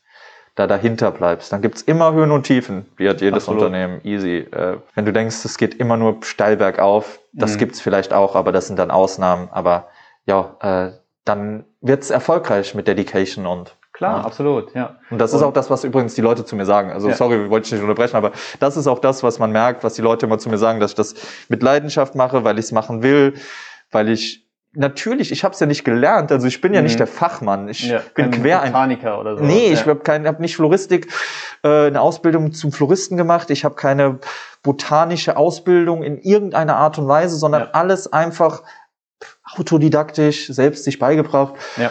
da 0.55 0.67
dahinter 0.67 1.11
bleibst. 1.11 1.53
Dann 1.53 1.63
gibt's 1.63 1.83
immer 1.83 2.13
Höhen 2.13 2.31
und 2.31 2.45
Tiefen, 2.45 2.87
wie 2.97 3.09
hat 3.09 3.21
jedes 3.21 3.45
Absolut. 3.45 3.63
Unternehmen, 3.63 4.01
easy. 4.05 4.39
Äh, 4.39 4.79
wenn 4.95 5.05
du 5.05 5.13
denkst, 5.13 5.45
es 5.45 5.59
geht 5.59 5.75
immer 5.75 5.97
nur 5.97 6.19
steil 6.23 6.57
bergauf, 6.57 7.19
das 7.33 7.55
mhm. 7.55 7.59
gibt's 7.59 7.81
vielleicht 7.81 8.13
auch, 8.13 8.37
aber 8.37 8.53
das 8.53 8.69
sind 8.69 8.79
dann 8.79 8.91
Ausnahmen. 8.91 9.49
Aber 9.51 9.89
ja, 10.27 10.57
äh, 10.61 10.93
dann 11.25 11.65
wird's 11.81 12.11
erfolgreich 12.11 12.75
mit 12.75 12.87
Dedication 12.87 13.47
und 13.47 13.77
Klar, 13.95 14.19
ja. 14.19 14.25
absolut, 14.25 14.75
ja. 14.75 14.97
Und 15.09 15.19
das 15.19 15.33
und, 15.33 15.39
ist 15.39 15.45
auch 15.45 15.53
das, 15.53 15.71
was 15.71 15.85
übrigens 15.85 16.17
die 16.17 16.21
Leute 16.21 16.45
zu 16.45 16.57
mir 16.57 16.67
sagen. 16.67 16.91
Also 16.91 17.11
ja. 17.11 17.15
sorry, 17.15 17.49
wollte 17.49 17.67
ich 17.67 17.73
nicht 17.73 17.81
unterbrechen, 17.81 18.17
aber 18.17 18.33
das 18.59 18.77
ist 18.77 18.89
auch 18.89 18.99
das, 18.99 19.23
was 19.23 19.39
man 19.39 19.53
merkt, 19.53 19.85
was 19.85 19.95
die 19.95 20.03
Leute 20.03 20.27
immer 20.27 20.39
zu 20.39 20.49
mir 20.49 20.59
sagen, 20.59 20.81
dass 20.81 20.91
ich 20.91 20.97
das 20.97 21.15
mit 21.49 21.63
Leidenschaft 21.63 22.17
mache, 22.17 22.43
weil 22.43 22.59
ich 22.59 22.65
es 22.65 22.73
machen 22.73 23.05
will, 23.05 23.35
weil 23.93 24.09
ich 24.09 24.44
natürlich, 24.75 25.33
ich 25.33 25.45
habe 25.45 25.55
es 25.55 25.61
ja 25.61 25.67
nicht 25.67 25.85
gelernt, 25.85 26.31
also 26.33 26.47
ich 26.47 26.61
bin 26.61 26.75
ja 26.75 26.83
nicht 26.83 26.95
mhm. 26.95 26.99
der 26.99 27.07
Fachmann. 27.07 27.69
Ich 27.69 27.89
ja, 27.89 28.01
bin 28.15 28.31
quer 28.31 28.63
ein 28.63 28.73
Botaniker 28.73 29.21
oder 29.21 29.37
so. 29.37 29.45
Nee, 29.45 29.73
ich 29.73 29.87
habe 29.87 30.01
kein 30.01 30.27
hab 30.27 30.41
nicht 30.41 30.57
Floristik 30.57 31.09
äh, 31.63 31.87
eine 31.87 32.01
Ausbildung 32.01 32.53
zum 32.53 32.73
Floristen 32.73 33.17
gemacht, 33.17 33.51
ich 33.51 33.65
habe 33.65 33.75
keine 33.75 34.19
botanische 34.63 35.37
Ausbildung 35.37 36.03
in 36.03 36.19
irgendeiner 36.19 36.77
Art 36.77 36.99
und 36.99 37.09
Weise, 37.09 37.37
sondern 37.37 37.63
ja. 37.63 37.71
alles 37.73 38.13
einfach 38.13 38.63
autodidaktisch 39.57 40.49
selbst 40.49 40.85
sich 40.85 40.99
beigebracht. 40.99 41.55
Ja. 41.77 41.91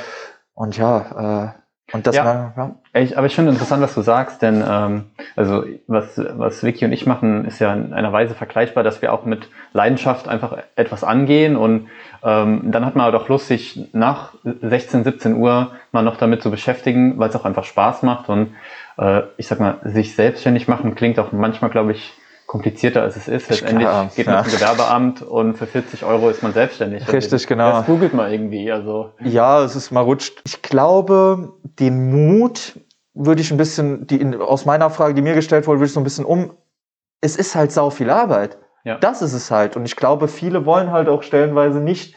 Und 0.54 0.78
ja, 0.78 1.54
äh, 1.56 1.63
und 1.94 2.08
das 2.08 2.16
ja. 2.16 2.26
war, 2.26 2.54
ja. 2.58 3.00
Ich, 3.00 3.18
aber 3.18 3.28
ich 3.28 3.36
finde 3.36 3.52
interessant, 3.52 3.82
was 3.84 3.94
du 3.94 4.02
sagst, 4.02 4.42
denn 4.42 4.64
ähm, 4.68 5.06
also 5.36 5.64
was, 5.88 6.18
was 6.18 6.64
Vicky 6.64 6.86
und 6.86 6.92
ich 6.92 7.06
machen, 7.06 7.46
ist 7.46 7.60
ja 7.60 7.74
in 7.74 7.94
einer 7.94 8.12
Weise 8.12 8.34
vergleichbar, 8.34 8.84
dass 8.84 9.02
wir 9.02 9.14
auch 9.14 9.26
mit 9.26 9.48
Leidenschaft 9.74 10.28
einfach 10.28 10.58
etwas 10.76 11.04
angehen 11.04 11.56
und 11.56 11.88
ähm, 12.24 12.72
dann 12.72 12.86
hat 12.86 12.96
man 12.96 13.06
halt 13.06 13.16
auch 13.16 13.30
Lust, 13.30 13.48
sich 13.48 13.90
nach 13.94 14.34
16, 14.44 15.04
17 15.04 15.36
Uhr 15.36 15.72
mal 15.92 16.02
noch 16.02 16.18
damit 16.18 16.42
zu 16.42 16.50
beschäftigen, 16.50 17.20
weil 17.20 17.30
es 17.30 17.36
auch 17.36 17.46
einfach 17.46 17.64
Spaß 17.64 18.02
macht 18.02 18.28
und 18.28 18.56
äh, 18.98 19.22
ich 19.38 19.48
sag 19.48 19.60
mal, 19.60 19.78
sich 19.84 20.16
selbstständig 20.16 20.68
machen 20.68 20.96
klingt 20.96 21.20
auch 21.20 21.32
manchmal, 21.32 21.70
glaube 21.70 21.92
ich, 21.92 22.14
komplizierter 22.54 23.02
als 23.02 23.16
es 23.16 23.28
ist. 23.28 23.50
Letztendlich 23.50 23.88
klar, 23.88 24.12
geht 24.16 24.28
man 24.28 24.36
ja. 24.36 24.44
zum 24.44 24.52
Gewerbeamt 24.52 25.22
und 25.24 25.58
für 25.58 25.66
40 25.66 26.06
Euro 26.06 26.30
ist 26.30 26.44
man 26.44 26.54
selbstständig. 26.54 27.12
Richtig, 27.12 27.48
genau. 27.48 27.72
Das 27.72 27.88
googelt 27.88 28.14
man 28.14 28.32
irgendwie. 28.32 28.72
Also. 28.72 29.10
Ja, 29.24 29.64
es 29.64 29.76
ist 29.76 29.90
mal 29.90 30.02
rutscht. 30.02 30.40
Ich 30.46 30.62
glaube, 30.62 31.54
den 31.80 32.12
Mut 32.12 32.80
würde 33.16 33.42
ich 33.42 33.50
ein 33.50 33.58
bisschen, 33.58 34.06
die 34.06 34.22
in, 34.22 34.40
aus 34.40 34.66
meiner 34.66 34.92
Frage, 34.92 35.16
die 35.16 35.24
mir 35.24 35.34
gestellt 35.34 35.66
wurde, 35.66 35.80
würde 35.80 35.88
ich 35.88 35.94
so 35.94 36.00
ein 36.00 36.04
bisschen 36.04 36.26
um. 36.26 36.56
Es 37.22 37.38
ist 37.38 37.56
halt 37.56 37.72
sau 37.72 37.90
viel 37.90 38.12
Arbeit. 38.12 38.60
Ja. 38.84 39.00
Das 39.00 39.24
ist 39.24 39.34
es 39.34 39.50
halt. 39.50 39.76
Und 39.76 39.86
ich 39.86 39.96
glaube, 39.96 40.28
viele 40.28 40.68
wollen 40.68 40.92
halt 40.92 41.10
auch 41.10 41.24
stellenweise 41.24 41.80
nicht 41.80 42.16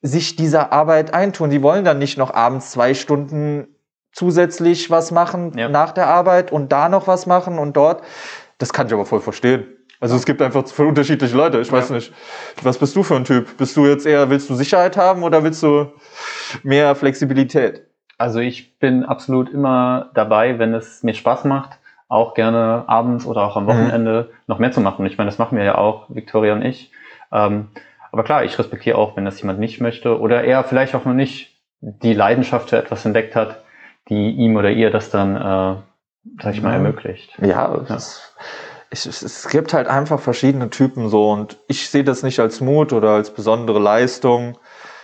sich 0.00 0.36
dieser 0.36 0.72
Arbeit 0.72 1.12
eintun. 1.12 1.50
Die 1.50 1.62
wollen 1.62 1.84
dann 1.84 1.98
nicht 1.98 2.16
noch 2.16 2.32
abends 2.32 2.70
zwei 2.70 2.94
Stunden 2.94 3.68
zusätzlich 4.10 4.90
was 4.90 5.10
machen 5.10 5.52
ja. 5.58 5.68
nach 5.68 5.92
der 5.92 6.06
Arbeit 6.06 6.50
und 6.50 6.72
da 6.72 6.88
noch 6.88 7.06
was 7.06 7.26
machen 7.26 7.58
und 7.58 7.76
dort. 7.76 8.00
Das 8.58 8.72
kann 8.72 8.86
ich 8.86 8.92
aber 8.92 9.06
voll 9.06 9.20
verstehen. 9.20 9.66
Also 10.00 10.14
ja. 10.14 10.18
es 10.18 10.26
gibt 10.26 10.42
einfach 10.42 10.66
für 10.66 10.86
unterschiedliche 10.86 11.36
Leute. 11.36 11.60
Ich 11.60 11.72
weiß 11.72 11.90
nicht, 11.90 12.12
was 12.62 12.78
bist 12.78 12.94
du 12.96 13.02
für 13.02 13.16
ein 13.16 13.24
Typ? 13.24 13.56
Bist 13.56 13.76
du 13.76 13.86
jetzt 13.86 14.06
eher, 14.06 14.28
willst 14.30 14.50
du 14.50 14.54
Sicherheit 14.54 14.96
haben 14.96 15.22
oder 15.22 15.42
willst 15.42 15.62
du 15.62 15.92
mehr 16.62 16.94
Flexibilität? 16.94 17.82
Also 18.18 18.40
ich 18.40 18.78
bin 18.78 19.04
absolut 19.04 19.50
immer 19.50 20.10
dabei, 20.14 20.58
wenn 20.58 20.74
es 20.74 21.02
mir 21.02 21.14
Spaß 21.14 21.44
macht, 21.44 21.78
auch 22.08 22.34
gerne 22.34 22.84
abends 22.86 23.26
oder 23.26 23.42
auch 23.42 23.56
am 23.56 23.64
mhm. 23.64 23.68
Wochenende 23.68 24.28
mhm. 24.30 24.36
noch 24.46 24.58
mehr 24.58 24.72
zu 24.72 24.80
machen. 24.80 25.04
Ich 25.06 25.18
meine, 25.18 25.28
das 25.30 25.38
machen 25.38 25.58
wir 25.58 25.64
ja 25.64 25.76
auch, 25.76 26.06
Victoria 26.08 26.54
und 26.54 26.62
ich. 26.62 26.92
Ähm, 27.32 27.68
aber 28.12 28.24
klar, 28.24 28.44
ich 28.44 28.58
respektiere 28.58 28.96
auch, 28.96 29.16
wenn 29.16 29.24
das 29.24 29.40
jemand 29.40 29.58
nicht 29.58 29.80
möchte 29.80 30.18
oder 30.18 30.44
er 30.44 30.64
vielleicht 30.64 30.94
auch 30.94 31.04
noch 31.04 31.12
nicht 31.12 31.54
die 31.80 32.14
Leidenschaft 32.14 32.70
für 32.70 32.78
etwas 32.78 33.04
entdeckt 33.04 33.36
hat, 33.36 33.62
die 34.08 34.30
ihm 34.30 34.56
oder 34.56 34.70
ihr 34.70 34.90
das 34.90 35.10
dann, 35.10 35.36
äh, 35.36 35.76
sag 36.42 36.54
ich 36.54 36.62
mal, 36.62 36.72
ermöglicht. 36.72 37.32
Ja, 37.40 37.74
ja. 37.88 37.96
Es, 38.90 39.04
es, 39.04 39.22
es 39.22 39.48
gibt 39.48 39.72
halt 39.72 39.88
einfach 39.88 40.20
verschiedene 40.20 40.70
Typen 40.70 41.08
so 41.08 41.30
und 41.30 41.58
ich 41.68 41.90
sehe 41.90 42.04
das 42.04 42.22
nicht 42.22 42.38
als 42.40 42.60
Mut 42.60 42.92
oder 42.92 43.10
als 43.10 43.32
besondere 43.32 43.78
Leistung. 43.78 44.58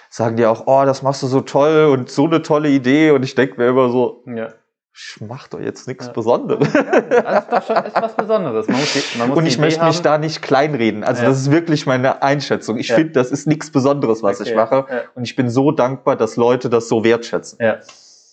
Sagen 0.09 0.37
die 0.37 0.47
auch, 0.47 0.64
oh, 0.67 0.85
das 0.85 1.02
machst 1.02 1.23
du 1.23 1.26
so 1.26 1.41
toll 1.41 1.88
und 1.91 2.11
so 2.11 2.26
eine 2.26 2.43
tolle 2.43 2.69
Idee 2.69 3.11
und 3.12 3.23
ich 3.25 3.35
denke 3.35 3.59
mir 3.59 3.69
immer 3.69 3.91
so, 3.91 4.23
ja 4.26 4.49
ich 4.95 5.21
mach 5.21 5.49
doch 5.49 5.61
jetzt 5.61 5.88
nichts 5.88 6.07
ja. 6.07 6.12
Besonderes. 6.12 6.69
Das 6.73 7.45
ist 7.45 7.52
doch 7.52 7.67
schon 7.67 7.85
ist 7.85 7.95
was 7.95 8.14
Besonderes. 8.14 8.69
Man 8.69 8.76
muss 8.79 8.93
die, 8.93 9.19
man 9.19 9.29
muss 9.29 9.38
und 9.38 9.47
ich 9.47 9.59
möchte 9.59 9.81
haben. 9.81 9.88
mich 9.88 10.02
da 10.02 10.19
nicht 10.19 10.43
kleinreden. 10.43 11.02
Also 11.02 11.23
das 11.23 11.38
ist 11.38 11.50
wirklich 11.50 11.87
meine 11.87 12.23
Einschätzung. 12.23 12.76
Ich 12.76 12.93
finde, 12.93 13.12
das 13.12 13.31
ist 13.31 13.47
nichts 13.47 13.71
Besonderes, 13.71 14.23
was 14.23 14.41
okay. 14.41 14.50
ich 14.50 14.57
mache. 14.57 14.87
Und 15.14 15.25
ich 15.25 15.35
bin 15.35 15.49
so 15.49 15.71
dankbar, 15.71 16.17
dass 16.17 16.37
Leute 16.37 16.69
das 16.69 16.88
so 16.88 17.05
wertschätzen. 17.05 17.59
Ja, 17.61 17.79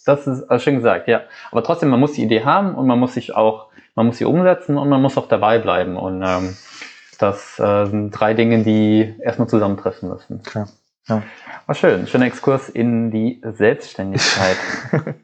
das 0.10 0.28
ist 0.28 0.50
also 0.50 0.64
schön 0.64 0.76
gesagt, 0.76 1.08
ja. 1.08 1.22
Aber 1.52 1.64
trotzdem, 1.64 1.90
man 1.90 2.00
muss 2.00 2.14
die 2.14 2.24
Idee 2.24 2.44
haben 2.44 2.76
und 2.76 2.88
man 2.88 3.00
muss 3.00 3.14
sich 3.14 3.36
auch, 3.36 3.68
man 3.96 4.06
muss 4.06 4.18
sie 4.18 4.26
umsetzen 4.26 4.78
und 4.78 4.90
man 4.90 5.02
muss 5.02 5.18
auch 5.18 5.28
dabei 5.28 5.60
bleiben. 5.60 5.98
Und 5.98 6.24
ähm, 6.26 6.58
das 7.20 7.60
äh, 7.60 7.86
sind 7.86 8.12
drei 8.12 8.34
Dinge, 8.34 8.64
die 8.64 9.16
erstmal 9.22 9.48
zusammentreffen 9.48 10.10
müssen. 10.10 10.42
Klar. 10.44 10.70
Ja. 11.08 11.24
War 11.66 11.76
schön. 11.76 12.08
Schöner 12.08 12.26
Exkurs 12.26 12.70
in 12.70 13.12
die 13.12 13.42
Selbstständigkeit. 13.44 14.58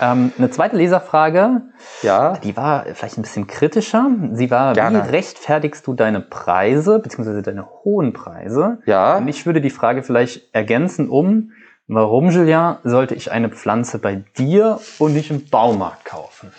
Ähm, 0.00 0.32
eine 0.38 0.50
zweite 0.50 0.76
Leserfrage, 0.76 1.62
ja. 2.02 2.38
die 2.38 2.56
war 2.56 2.84
vielleicht 2.94 3.18
ein 3.18 3.22
bisschen 3.22 3.46
kritischer. 3.46 4.10
Sie 4.32 4.50
war, 4.50 4.72
Gerne. 4.72 5.04
wie 5.04 5.10
rechtfertigst 5.10 5.86
du 5.86 5.94
deine 5.94 6.20
Preise, 6.20 6.98
beziehungsweise 6.98 7.42
deine 7.42 7.66
hohen 7.84 8.12
Preise? 8.12 8.78
Ja. 8.86 9.18
Und 9.18 9.28
ich 9.28 9.46
würde 9.46 9.60
die 9.60 9.70
Frage 9.70 10.02
vielleicht 10.02 10.54
ergänzen 10.54 11.08
um, 11.08 11.52
warum, 11.86 12.30
Julien, 12.30 12.76
sollte 12.84 13.14
ich 13.14 13.30
eine 13.30 13.48
Pflanze 13.48 13.98
bei 13.98 14.24
dir 14.38 14.80
und 14.98 15.14
nicht 15.14 15.30
im 15.30 15.48
Baumarkt 15.48 16.04
kaufen? 16.04 16.52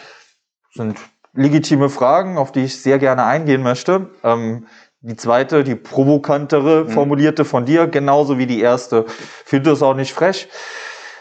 Das 0.67 0.85
sind 0.85 0.97
legitime 1.33 1.89
Fragen, 1.89 2.37
auf 2.37 2.51
die 2.51 2.65
ich 2.65 2.81
sehr 2.81 2.99
gerne 2.99 3.25
eingehen 3.25 3.63
möchte. 3.63 4.09
Ähm, 4.23 4.67
die 5.01 5.15
zweite, 5.15 5.63
die 5.63 5.75
provokantere, 5.75 6.85
mhm. 6.85 6.89
formulierte 6.89 7.45
von 7.45 7.65
dir, 7.65 7.87
genauso 7.87 8.39
wie 8.39 8.47
die 8.47 8.61
erste. 8.61 9.05
Finde 9.07 9.71
es 9.71 9.83
auch 9.83 9.93
nicht 9.93 10.13
frech. 10.13 10.49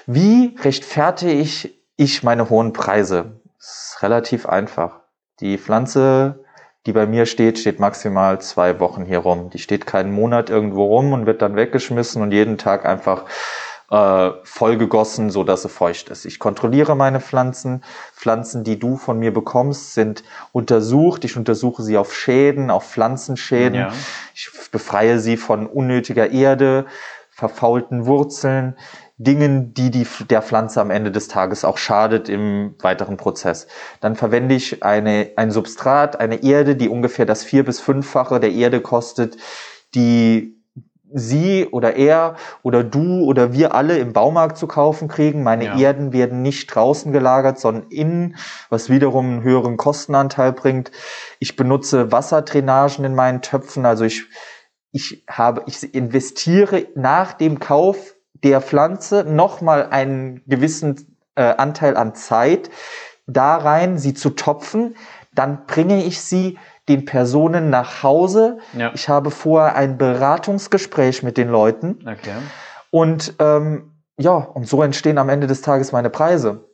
Wie 0.06 0.56
rechtfertige 0.61 1.32
ich 1.32 1.78
ich 1.96 2.23
meine 2.23 2.49
hohen 2.50 2.73
Preise? 2.73 3.40
Das 3.58 3.94
ist 3.94 4.02
relativ 4.02 4.46
einfach. 4.46 5.00
Die 5.40 5.58
Pflanze, 5.58 6.44
die 6.87 6.92
bei 6.92 7.06
mir 7.06 7.26
steht, 7.26 7.58
steht 7.58 7.80
maximal 7.80 8.40
zwei 8.40 8.80
Wochen 8.80 9.04
hier 9.04 9.18
rum. 9.18 9.50
Die 9.50 9.58
steht 9.58 9.87
keinen 9.87 10.12
Monat 10.12 10.49
irgendwo 10.49 10.87
rum 10.87 11.12
und 11.12 11.26
wird 11.26 11.42
dann 11.42 11.56
weggeschmissen 11.56 12.23
und 12.23 12.32
jeden 12.32 12.58
Tag 12.58 12.87
einfach 12.87 13.25
äh, 13.90 14.30
vollgegossen, 14.44 15.30
so 15.30 15.44
dass 15.44 15.62
sie 15.62 15.68
feucht 15.68 16.08
ist. 16.08 16.24
Ich 16.24 16.38
kontrolliere 16.38 16.96
meine 16.96 17.20
Pflanzen. 17.20 17.84
Pflanzen, 18.14 18.64
die 18.64 18.78
du 18.78 18.96
von 18.96 19.18
mir 19.18 19.32
bekommst, 19.32 19.94
sind 19.94 20.24
untersucht. 20.52 21.24
Ich 21.24 21.36
untersuche 21.36 21.82
sie 21.82 21.98
auf 21.98 22.14
Schäden, 22.14 22.70
auf 22.70 22.90
Pflanzenschäden. 22.90 23.78
Ja. 23.78 23.92
Ich 24.34 24.50
befreie 24.70 25.18
sie 25.18 25.36
von 25.36 25.66
unnötiger 25.66 26.30
Erde, 26.30 26.86
verfaulten 27.30 28.06
Wurzeln. 28.06 28.76
Dingen, 29.16 29.74
die, 29.74 29.92
die 29.92 30.06
der 30.28 30.42
Pflanze 30.42 30.80
am 30.80 30.90
Ende 30.90 31.12
des 31.12 31.28
Tages 31.28 31.64
auch 31.64 31.78
schadet 31.78 32.28
im 32.28 32.74
weiteren 32.80 33.16
Prozess. 33.16 33.68
Dann 34.00 34.16
verwende 34.16 34.56
ich 34.56 34.82
eine, 34.82 35.30
ein 35.36 35.52
Substrat, 35.52 36.18
eine 36.18 36.42
Erde, 36.42 36.74
die 36.74 36.88
ungefähr 36.88 37.24
das 37.24 37.44
vier- 37.44 37.64
bis 37.64 37.80
fünffache 37.80 38.40
der 38.40 38.50
Erde 38.50 38.80
kostet, 38.80 39.36
die 39.94 40.53
Sie 41.16 41.66
oder 41.71 41.97
er 41.97 42.37
oder 42.62 42.83
du 42.83 43.25
oder 43.25 43.52
wir 43.52 43.75
alle 43.75 43.99
im 43.99 44.12
Baumarkt 44.12 44.59
zu 44.59 44.66
kaufen 44.66 45.09
kriegen. 45.09 45.42
Meine 45.42 45.64
ja. 45.64 45.78
Erden 45.78 46.12
werden 46.12 46.42
nicht 46.42 46.66
draußen 46.66 47.12
gelagert, 47.12 47.59
sondern 47.59 47.88
innen, 47.90 48.37
was 48.68 48.90
wiederum 48.90 49.26
einen 49.26 49.42
höheren 49.42 49.76
Kostenanteil 49.76 50.52
bringt. 50.52 50.90
Ich 51.38 51.56
benutze 51.56 52.11
Wasserdrainagen 52.11 53.04
in 53.04 53.14
meinen 53.14 53.42
Töpfen, 53.42 53.87
also 53.87 54.04
ich 54.04 54.26
ich 54.94 55.25
habe, 55.28 55.64
ich 55.66 55.92
investiere 55.92 56.87
nach 56.94 57.33
dem 57.33 57.59
Kauf 57.59 58.14
der 58.44 58.61
Pflanze 58.61 59.25
nochmal 59.25 59.88
einen 59.90 60.42
gewissen 60.47 61.18
äh, 61.35 61.42
Anteil 61.42 61.97
an 61.97 62.14
Zeit 62.14 62.71
da 63.26 63.56
rein, 63.56 63.99
sie 63.99 64.14
zu 64.14 64.30
topfen. 64.30 64.97
Dann 65.33 65.66
bringe 65.66 66.04
ich 66.04 66.21
sie 66.21 66.59
den 66.88 67.04
Personen 67.04 67.70
nach 67.70 68.02
Hause. 68.02 68.58
Ja. 68.76 68.92
Ich 68.94 69.08
habe 69.08 69.30
vorher 69.30 69.74
ein 69.74 69.98
Beratungsgespräch 69.98 71.22
mit 71.22 71.36
den 71.36 71.48
Leuten. 71.48 71.98
Okay. 72.02 72.34
Und 72.90 73.34
ähm, 73.38 73.92
ja, 74.16 74.34
und 74.34 74.68
so 74.68 74.82
entstehen 74.82 75.18
am 75.18 75.28
Ende 75.28 75.46
des 75.46 75.62
Tages 75.62 75.92
meine 75.92 76.10
Preise. 76.10 76.68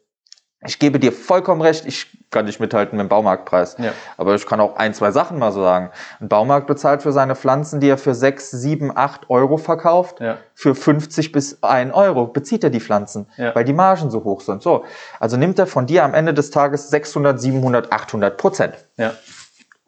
Ich 0.67 0.79
gebe 0.79 1.00
dir 1.00 1.11
vollkommen 1.11 1.62
recht, 1.62 1.87
ich 1.87 2.07
kann 2.31 2.45
nicht 2.45 2.61
mithalten 2.61 2.99
mit 2.99 3.07
dem 3.07 3.09
Baumarktpreis. 3.09 3.76
Ja. 3.79 3.93
Aber 4.19 4.35
ich 4.35 4.45
kann 4.45 4.61
auch 4.61 4.76
ein, 4.76 4.93
zwei 4.93 5.11
Sachen 5.11 5.38
mal 5.38 5.52
so 5.52 5.62
sagen. 5.62 5.90
Ein 6.21 6.29
Baumarkt 6.29 6.67
bezahlt 6.67 7.02
für 7.02 7.12
seine 7.12 7.35
Pflanzen, 7.35 7.81
die 7.81 7.88
er 7.88 7.97
für 7.97 8.14
sechs, 8.14 8.50
sieben, 8.50 8.95
acht 8.95 9.31
Euro 9.31 9.57
verkauft, 9.57 10.21
ja. 10.21 10.37
für 10.52 10.75
50 10.75 11.33
bis 11.33 11.62
ein 11.62 11.93
Euro 11.93 12.26
bezieht 12.26 12.62
er 12.62 12.69
die 12.69 12.81
Pflanzen, 12.81 13.26
ja. 13.38 13.55
weil 13.55 13.64
die 13.64 13.73
Margen 13.73 14.11
so 14.11 14.23
hoch 14.23 14.43
sind. 14.43 14.62
So. 14.62 14.85
Also 15.19 15.38
nimmt 15.38 15.59
er 15.59 15.67
von 15.67 15.87
dir 15.87 16.05
am 16.05 16.12
Ende 16.12 16.35
des 16.35 16.50
Tages 16.50 16.90
600, 16.90 17.40
700, 17.40 17.90
800 17.90 18.37
Prozent. 18.37 18.75
Ja. 18.99 19.14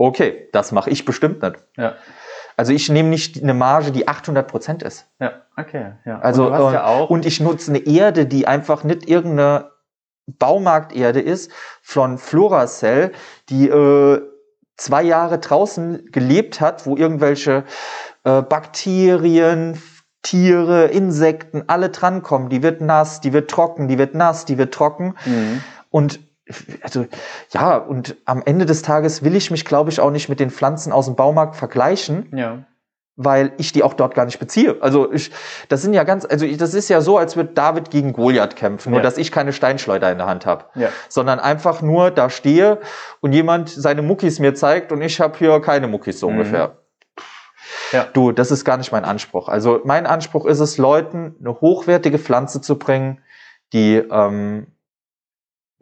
Okay, 0.02 0.48
das 0.52 0.72
mache 0.72 0.90
ich 0.90 1.04
bestimmt 1.04 1.42
nicht. 1.42 1.58
Ja. 1.76 1.94
Also 2.56 2.72
ich 2.72 2.88
nehme 2.88 3.08
nicht 3.08 3.40
eine 3.40 3.54
Marge, 3.54 3.92
die 3.92 4.08
800 4.08 4.48
Prozent 4.48 4.82
ist. 4.82 5.06
Ja, 5.20 5.42
okay. 5.56 5.92
Ja. 6.04 6.18
Also, 6.18 6.52
und, 6.52 6.72
ja 6.72 6.86
auch 6.86 7.08
und 7.08 7.24
ich 7.24 7.38
nutze 7.38 7.70
eine 7.70 7.86
Erde, 7.86 8.26
die 8.26 8.48
einfach 8.48 8.82
nicht 8.82 9.08
irgendeine 9.08 9.70
Baumarkterde 10.26 11.20
ist 11.20 11.52
von 11.82 12.18
Floracell, 12.18 13.12
die 13.48 13.68
äh, 13.68 14.20
zwei 14.76 15.04
Jahre 15.04 15.38
draußen 15.38 16.10
gelebt 16.10 16.60
hat, 16.60 16.84
wo 16.84 16.96
irgendwelche 16.96 17.62
äh, 18.24 18.42
Bakterien, 18.42 19.80
Tiere, 20.22 20.86
Insekten, 20.86 21.68
alle 21.68 21.90
drankommen. 21.90 22.48
Die 22.48 22.64
wird 22.64 22.80
nass, 22.80 23.20
die 23.20 23.32
wird 23.32 23.48
trocken, 23.48 23.86
die 23.86 23.98
wird 23.98 24.16
nass, 24.16 24.46
die 24.46 24.58
wird 24.58 24.74
trocken. 24.74 25.14
Mhm. 25.24 25.62
Und 25.90 26.20
also 26.82 27.06
ja, 27.52 27.76
und 27.76 28.16
am 28.24 28.42
Ende 28.44 28.66
des 28.66 28.82
Tages 28.82 29.22
will 29.22 29.36
ich 29.36 29.50
mich, 29.50 29.64
glaube 29.64 29.90
ich, 29.90 30.00
auch 30.00 30.10
nicht 30.10 30.28
mit 30.28 30.40
den 30.40 30.50
Pflanzen 30.50 30.92
aus 30.92 31.06
dem 31.06 31.14
Baumarkt 31.14 31.56
vergleichen. 31.56 32.28
Ja 32.36 32.64
weil 33.16 33.52
ich 33.58 33.72
die 33.72 33.82
auch 33.82 33.94
dort 33.94 34.14
gar 34.14 34.24
nicht 34.24 34.38
beziehe. 34.38 34.76
Also 34.80 35.12
ich, 35.12 35.30
das 35.68 35.82
sind 35.82 35.92
ja 35.92 36.04
ganz, 36.04 36.24
also 36.24 36.46
ich, 36.46 36.56
das 36.56 36.72
ist 36.72 36.88
ja 36.88 37.00
so, 37.00 37.18
als 37.18 37.36
würde 37.36 37.52
David 37.52 37.90
gegen 37.90 38.12
Goliath 38.12 38.56
kämpfen, 38.56 38.90
nur 38.90 39.00
ja. 39.00 39.02
dass 39.02 39.18
ich 39.18 39.30
keine 39.30 39.52
Steinschleuder 39.52 40.10
in 40.10 40.18
der 40.18 40.26
Hand 40.26 40.46
habe, 40.46 40.64
ja. 40.74 40.88
sondern 41.08 41.38
einfach 41.38 41.82
nur 41.82 42.10
da 42.10 42.30
stehe 42.30 42.80
und 43.20 43.32
jemand 43.32 43.68
seine 43.68 44.02
Muckis 44.02 44.38
mir 44.38 44.54
zeigt 44.54 44.92
und 44.92 45.02
ich 45.02 45.20
habe 45.20 45.36
hier 45.38 45.60
keine 45.60 45.88
Muckis 45.88 46.20
so 46.20 46.30
mhm. 46.30 46.38
ungefähr. 46.38 46.78
Ja. 47.92 48.06
Du, 48.12 48.32
das 48.32 48.50
ist 48.50 48.64
gar 48.64 48.78
nicht 48.78 48.92
mein 48.92 49.04
Anspruch. 49.04 49.48
Also 49.48 49.80
mein 49.84 50.06
Anspruch 50.06 50.46
ist 50.46 50.60
es, 50.60 50.78
Leuten 50.78 51.36
eine 51.38 51.60
hochwertige 51.60 52.18
Pflanze 52.18 52.62
zu 52.62 52.78
bringen, 52.78 53.20
die 53.74 53.96
ähm, 53.96 54.68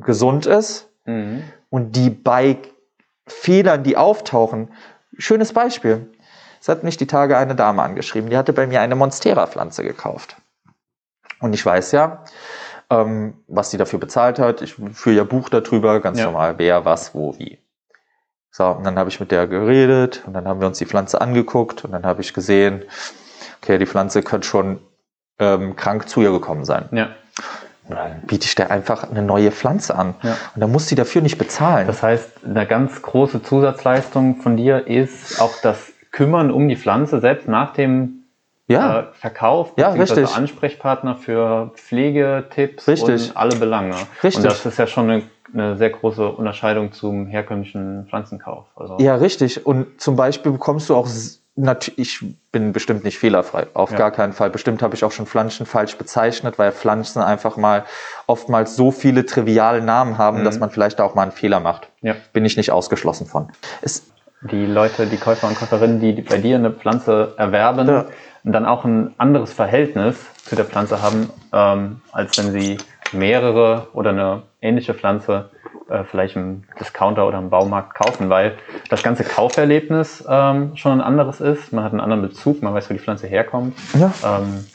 gesund 0.01 0.47
ist 0.47 0.89
mhm. 1.05 1.43
und 1.69 1.97
die 1.97 2.11
bei 2.11 2.59
Fehlern, 3.27 3.83
die 3.83 3.97
auftauchen, 3.97 4.73
schönes 5.19 5.53
Beispiel. 5.53 6.11
Es 6.61 6.69
hat 6.69 6.85
mich 6.85 6.97
die 6.97 7.07
Tage 7.07 7.39
eine 7.39 7.55
Dame 7.55 7.83
angeschrieben, 7.83 8.29
die 8.29 8.37
hatte 8.37 8.53
bei 8.53 8.67
mir 8.67 8.81
eine 8.81 8.97
Monstera-Pflanze 8.97 9.83
gekauft. 9.83 10.37
Und 11.41 11.55
ich 11.55 11.65
weiß 11.65 11.93
ja, 11.93 12.25
ähm, 12.91 13.35
was 13.47 13.71
sie 13.71 13.79
dafür 13.79 13.99
bezahlt 13.99 14.39
hat. 14.39 14.61
Ich 14.63 14.75
führe 14.75 15.17
ja 15.17 15.25
Buch 15.25 15.49
darüber, 15.49 16.01
ganz 16.01 16.19
ja. 16.19 16.27
normal, 16.27 16.55
wer, 16.59 16.85
was, 16.85 17.15
wo, 17.15 17.39
wie. 17.39 17.59
So, 18.51 18.67
und 18.67 18.85
dann 18.85 18.99
habe 18.99 19.09
ich 19.09 19.21
mit 19.21 19.31
der 19.31 19.47
geredet 19.47 20.25
und 20.27 20.35
dann 20.35 20.47
haben 20.47 20.61
wir 20.61 20.67
uns 20.67 20.79
die 20.79 20.87
Pflanze 20.87 21.21
angeguckt 21.21 21.85
und 21.85 21.93
dann 21.93 22.05
habe 22.05 22.21
ich 22.21 22.35
gesehen, 22.35 22.83
okay, 23.63 23.79
die 23.79 23.87
Pflanze 23.87 24.23
könnte 24.23 24.49
schon 24.49 24.81
ähm, 25.39 25.77
krank 25.77 26.09
zu 26.09 26.21
ihr 26.21 26.33
gekommen 26.33 26.65
sein. 26.65 26.89
Ja. 26.91 27.11
Und 27.91 27.97
dann 27.97 28.23
biete 28.23 28.47
ich 28.47 28.55
der 28.55 28.71
einfach 28.71 29.11
eine 29.11 29.23
neue 29.23 29.51
Pflanze 29.51 29.97
an. 29.97 30.15
Ja. 30.23 30.37
Und 30.55 30.61
dann 30.61 30.71
muss 30.71 30.87
sie 30.87 30.95
dafür 30.95 31.23
nicht 31.23 31.39
bezahlen. 31.39 31.87
Das 31.87 32.03
heißt, 32.03 32.45
eine 32.45 32.67
ganz 32.67 33.03
große 33.03 33.43
Zusatzleistung 33.43 34.37
von 34.37 34.57
dir 34.57 34.87
ist 34.87 35.41
auch 35.41 35.55
das 35.63 35.93
Kümmern 36.13 36.51
um 36.51 36.69
die 36.69 36.77
Pflanze, 36.77 37.21
selbst 37.21 37.49
nach 37.49 37.73
dem 37.73 38.25
ja, 38.69 39.01
äh, 39.01 39.05
Verkauf, 39.15 39.73
Ja, 39.77 39.91
richtig. 39.91 40.29
Ansprechpartner 40.35 41.17
für 41.17 41.73
Pflegetipps 41.75 42.87
Richtig. 42.87 43.31
und 43.31 43.37
alle 43.37 43.57
Belange. 43.57 43.97
Richtig. 44.23 44.37
Und 44.37 44.45
das 44.45 44.65
ist 44.65 44.79
ja 44.79 44.87
schon 44.87 45.11
eine, 45.11 45.23
eine 45.53 45.77
sehr 45.77 45.91
große 45.91 46.29
Unterscheidung 46.29 46.93
zum 46.93 47.27
herkömmlichen 47.27 48.07
Pflanzenkauf. 48.09 48.67
Also, 48.77 48.99
ja, 49.01 49.17
richtig. 49.17 49.67
Und 49.67 50.01
zum 50.01 50.15
Beispiel 50.15 50.53
bekommst 50.53 50.89
du 50.89 50.95
auch, 50.95 51.09
ich 51.97 52.25
bin 52.53 52.73
bestimmt 52.73 53.05
nicht 53.05 53.19
fehlerfrei, 53.19 53.67
auf 53.75 53.91
Ja. 53.91 53.97
gar 53.99 54.11
keinen 54.11 54.33
Fall. 54.33 54.51
Bestimmt 54.51 54.83
habe 54.83 54.95
ich 54.95 55.05
auch 55.05 55.13
schon 55.13 55.27
Pflanzen 55.27 55.67
falsch 55.67 55.97
bezeichnet, 55.97 56.59
weil 56.59 56.73
Pflanzen 56.73 57.21
einfach 57.23 57.57
mal 57.57 57.85
oftmals 58.27 58.77
so 58.77 58.91
viele 58.91 59.27
triviale 59.27 59.83
Namen 59.83 60.17
haben, 60.19 60.41
Mhm. 60.41 60.45
dass 60.45 60.59
man 60.59 60.71
vielleicht 60.71 61.01
auch 61.01 61.15
mal 61.15 61.23
einen 61.23 61.33
Fehler 61.33 61.61
macht. 61.61 61.89
ja. 62.03 62.15
Bin 62.33 62.45
ich 62.45 62.57
nicht 62.57 62.71
ausgeschlossen 62.73 63.27
von. 63.27 63.49
Es, 63.83 64.07
die 64.43 64.65
Leute, 64.65 65.07
die 65.07 65.19
Käufer 65.19 65.49
und 65.49 65.59
Käuferinnen, 65.59 66.01
die 66.01 66.13
bei 66.23 66.39
dir 66.39 66.57
eine 66.57 66.71
Pflanze 66.71 67.35
erwerben 67.37 67.89
Ja. 67.89 68.07
und 68.45 68.53
dann 68.53 68.65
auch 68.65 68.85
ein 68.87 69.15
anderes 69.19 69.53
Verhältnis 69.53 70.17
zu 70.47 70.57
der 70.57 70.65
Pflanze 70.65 71.03
haben, 71.03 71.29
ähm, 71.53 72.01
als 72.13 72.39
wenn 72.39 72.53
sie 72.53 72.79
mehrere 73.13 73.89
oder 73.93 74.11
eine 74.11 74.43
ähnliche 74.63 74.95
Pflanze 74.95 75.51
äh, 75.91 76.05
vielleicht 76.05 76.37
im 76.37 76.65
Discounter 76.79 77.27
oder 77.27 77.39
im 77.39 77.51
Baumarkt 77.51 77.95
kaufen, 77.95 78.31
weil 78.31 78.57
das 78.89 79.03
ganze 79.03 79.25
Kauferlebnis 79.25 80.25
ähm, 80.29 80.77
schon 80.77 80.93
ein 80.93 81.01
anderes 81.01 81.41
ist. 81.41 81.73
Man 81.73 81.85
hat 81.85 81.93
einen 81.93 82.01
anderen 82.01 82.23
Bezug, 82.23 82.63
man 82.63 82.73
weiß, 82.75 82.89
wo 82.91 82.95
die 82.95 83.01
Pflanze 83.01 83.27
herkommt. 83.27 83.77
ja. 83.95 84.13
Ähm, 84.25 84.67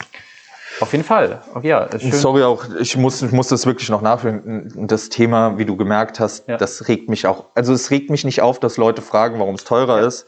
auf 0.82 0.92
jeden 0.92 1.06
Fall. 1.06 1.42
Okay, 1.54 1.70
ja, 1.70 1.88
schön. 1.98 2.12
Sorry 2.12 2.44
auch, 2.44 2.66
ich 2.82 2.98
muss, 2.98 3.22
ich 3.22 3.32
muss 3.32 3.48
das 3.48 3.66
wirklich 3.66 3.88
noch 3.90 4.02
nachführen. 4.02 4.74
Das 4.88 5.08
Thema, 5.08 5.58
wie 5.58 5.64
du 5.64 5.78
gemerkt 5.78 6.20
hast, 6.20 6.50
Ja. 6.50 6.58
das 6.58 6.90
regt 6.90 7.08
mich 7.08 7.26
auch. 7.28 7.46
Also 7.56 7.72
es 7.72 7.92
regt 7.92 8.10
mich 8.10 8.26
nicht 8.26 8.42
auf, 8.42 8.60
dass 8.60 8.76
Leute 8.76 9.02
fragen, 9.02 9.40
warum 9.40 9.56
es 9.56 9.64
teurer 9.64 10.02
ist. 10.02 10.26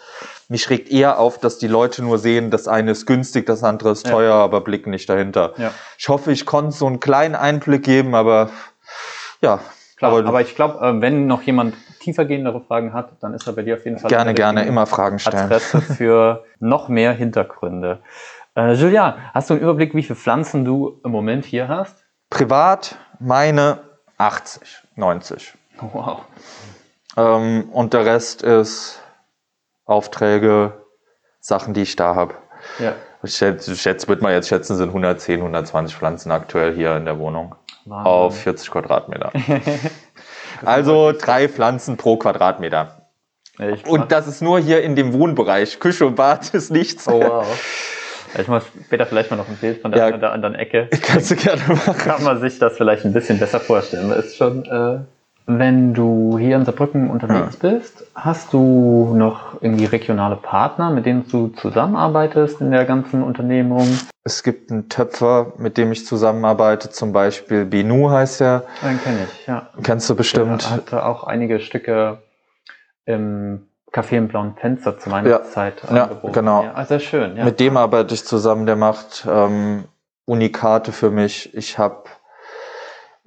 Mich 0.48 0.70
regt 0.70 0.90
eher 0.90 1.20
auf, 1.20 1.38
dass 1.38 1.58
die 1.58 1.68
Leute 1.68 2.02
nur 2.02 2.18
sehen, 2.18 2.50
das 2.50 2.70
eine 2.70 2.92
ist 2.92 3.06
günstig, 3.06 3.46
das 3.46 3.62
andere 3.62 3.92
ist 3.92 4.06
Ja. 4.08 4.14
teuer, 4.14 4.36
aber 4.36 4.62
blicken 4.62 4.92
nicht 4.92 5.10
dahinter. 5.10 5.52
Ja. 5.58 5.72
Ich 5.98 6.08
hoffe, 6.08 6.32
ich 6.32 6.46
konnte 6.46 6.72
so 6.72 6.88
einen 6.88 7.02
kleinen 7.02 7.36
Einblick 7.36 7.84
geben, 7.84 8.16
aber 8.16 8.50
ja. 9.42 9.60
Klar, 9.98 10.14
aber, 10.26 10.42
ich 10.42 10.56
glaube, 10.56 10.86
äh, 10.86 11.02
wenn 11.02 11.26
noch 11.26 11.42
jemand 11.42 11.76
tiefergehendere 12.00 12.62
Fragen 12.62 12.94
hat, 12.94 13.12
dann 13.20 13.34
ist 13.34 13.48
er 13.48 13.54
bei 13.54 13.64
dir 13.64 13.76
auf 13.76 13.86
jeden 13.86 13.98
Fall 13.98 14.10
gerne, 14.10 14.36
gerne 14.36 14.66
immer 14.66 14.86
Fragen 14.86 15.18
stellen. 15.18 15.46
Adresse 15.46 15.82
für 15.98 16.44
noch 16.60 16.88
mehr 16.88 17.14
Hintergründe. 17.14 18.00
Äh, 18.56 18.74
Julian, 18.74 19.16
hast 19.34 19.50
du 19.50 19.56
einen 19.56 19.64
Überblick, 19.64 19.96
wie 19.96 20.04
viele 20.04 20.16
Pflanzen 20.16 20.64
du 20.64 21.02
im 21.04 21.12
Moment 21.12 21.46
hier 21.46 21.68
hast? 21.68 22.06
Privat 22.30 22.96
meine 23.20 23.80
80, 24.18 24.84
90. 24.96 25.56
Wow. 25.80 26.22
Ähm, 27.16 27.70
und 27.72 27.94
der 27.94 28.06
Rest 28.06 28.44
ist 28.44 29.02
Aufträge, 29.86 30.74
Sachen, 31.40 31.74
die 31.74 31.82
ich 31.82 31.96
da 31.96 32.14
habe. 32.14 32.36
Ja. 32.78 32.94
Ich 33.24 33.36
schätze, 33.36 33.76
schätze, 33.76 34.08
wird 34.08 34.22
man 34.22 34.32
jetzt 34.32 34.48
schätzen, 34.48 34.76
sind 34.76 34.90
110, 34.90 35.40
120 35.40 35.96
Pflanzen 35.96 36.32
aktuell 36.32 36.76
hier 36.76 36.96
in 36.98 37.06
der 37.06 37.18
Wohnung. 37.18 37.56
Wahnsinn. 37.90 38.12
Auf 38.12 38.38
40 38.42 38.72
Quadratmeter. 38.72 39.32
also 40.66 41.12
drei 41.14 41.48
Pflanzen 41.50 41.98
pro 41.98 42.18
Quadratmeter. 42.18 43.08
Mach- 43.58 43.88
Und 43.88 44.12
das 44.12 44.28
ist 44.28 44.42
nur 44.42 44.60
hier 44.60 44.82
in 44.84 44.96
dem 44.96 45.14
Wohnbereich. 45.14 45.80
Küche 45.80 46.06
und 46.06 46.16
Bad 46.16 46.50
ist 46.54 46.72
nichts. 46.72 47.08
oh, 47.08 47.20
wow. 47.22 47.48
Ich 48.40 48.48
mache 48.48 48.66
später 48.86 49.06
vielleicht 49.06 49.32
mal 49.32 49.38
noch 49.38 49.48
ein 49.48 49.56
Bild 49.56 49.82
von 49.82 49.92
der 49.92 50.10
Ja. 50.10 50.30
anderen 50.30 50.54
Ecke. 50.56 50.90
Kannst 51.02 51.32
du 51.32 51.36
gerne 51.36 51.62
machen. 51.68 51.98
Kann 51.98 52.24
man 52.24 52.40
sich 52.40 52.60
das 52.60 52.76
vielleicht 52.78 53.06
ein 53.06 53.14
bisschen 53.14 53.40
besser 53.40 53.60
vorstellen. 53.60 54.10
Das 54.10 54.26
ist 54.26 54.38
schon, 54.38 54.66
äh, 54.66 55.00
wenn 55.50 55.94
du 55.94 56.38
hier 56.38 56.58
in 56.58 56.66
Saarbrücken 56.66 57.10
unterwegs 57.10 57.56
bist, 57.56 58.06
hast 58.14 58.52
du 58.52 59.14
noch 59.16 59.62
irgendwie 59.62 59.86
regionale 59.86 60.36
Partner, 60.36 60.90
mit 60.92 61.06
denen 61.06 61.26
du 61.30 61.48
zusammenarbeitest 61.48 62.60
in 62.60 62.72
der 62.72 62.84
ganzen 62.84 63.24
Unternehmung? 63.24 63.88
Es 64.26 64.44
gibt 64.44 64.70
einen 64.72 64.90
Töpfer, 64.90 65.54
mit 65.58 65.78
dem 65.78 65.94
ich 65.94 66.06
zusammenarbeite, 66.06 66.90
zum 66.90 67.14
Beispiel 67.14 67.64
Benu 67.64 68.10
heißt 68.10 68.42
er. 68.42 68.66
Den 68.84 69.02
kenne 69.02 69.20
ich, 69.24 69.48
ja. 69.48 69.70
Kennst 69.84 70.10
du 70.10 70.16
bestimmt. 70.16 70.66
Er 70.66 70.72
hatte 70.72 71.06
auch 71.06 71.24
einige 71.24 71.62
Stücke 71.62 72.18
im 73.06 73.68
Café 73.94 74.18
im 74.18 74.28
blauen 74.28 74.54
Fenster 74.60 75.00
zu 75.00 75.10
meiner 75.10 75.30
Ja. 75.30 75.44
Zeit 75.44 75.76
Ja, 75.90 76.04
angeboten. 76.04 76.34
genau. 76.34 76.64
Ja, 76.66 76.84
sehr 76.84 77.00
schön. 77.00 77.38
Ja. 77.38 77.46
Mit 77.46 77.62
dem 77.62 77.78
arbeite 77.78 78.14
ich 78.14 78.26
zusammen, 78.26 78.66
der 78.66 78.76
macht 78.76 79.26
ähm, 79.32 79.86
Unikate 80.26 80.92
für 80.92 81.10
mich. 81.10 81.56
Ich 81.56 81.78
habe, 81.78 82.04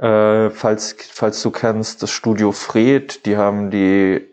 äh, 0.00 0.50
falls, 0.50 0.96
falls 1.12 1.42
du 1.42 1.50
kennst, 1.50 2.02
das 2.02 2.10
Studio 2.10 2.52
Fred, 2.52 3.26
die 3.26 3.36
haben 3.36 3.70
die, 3.70 4.26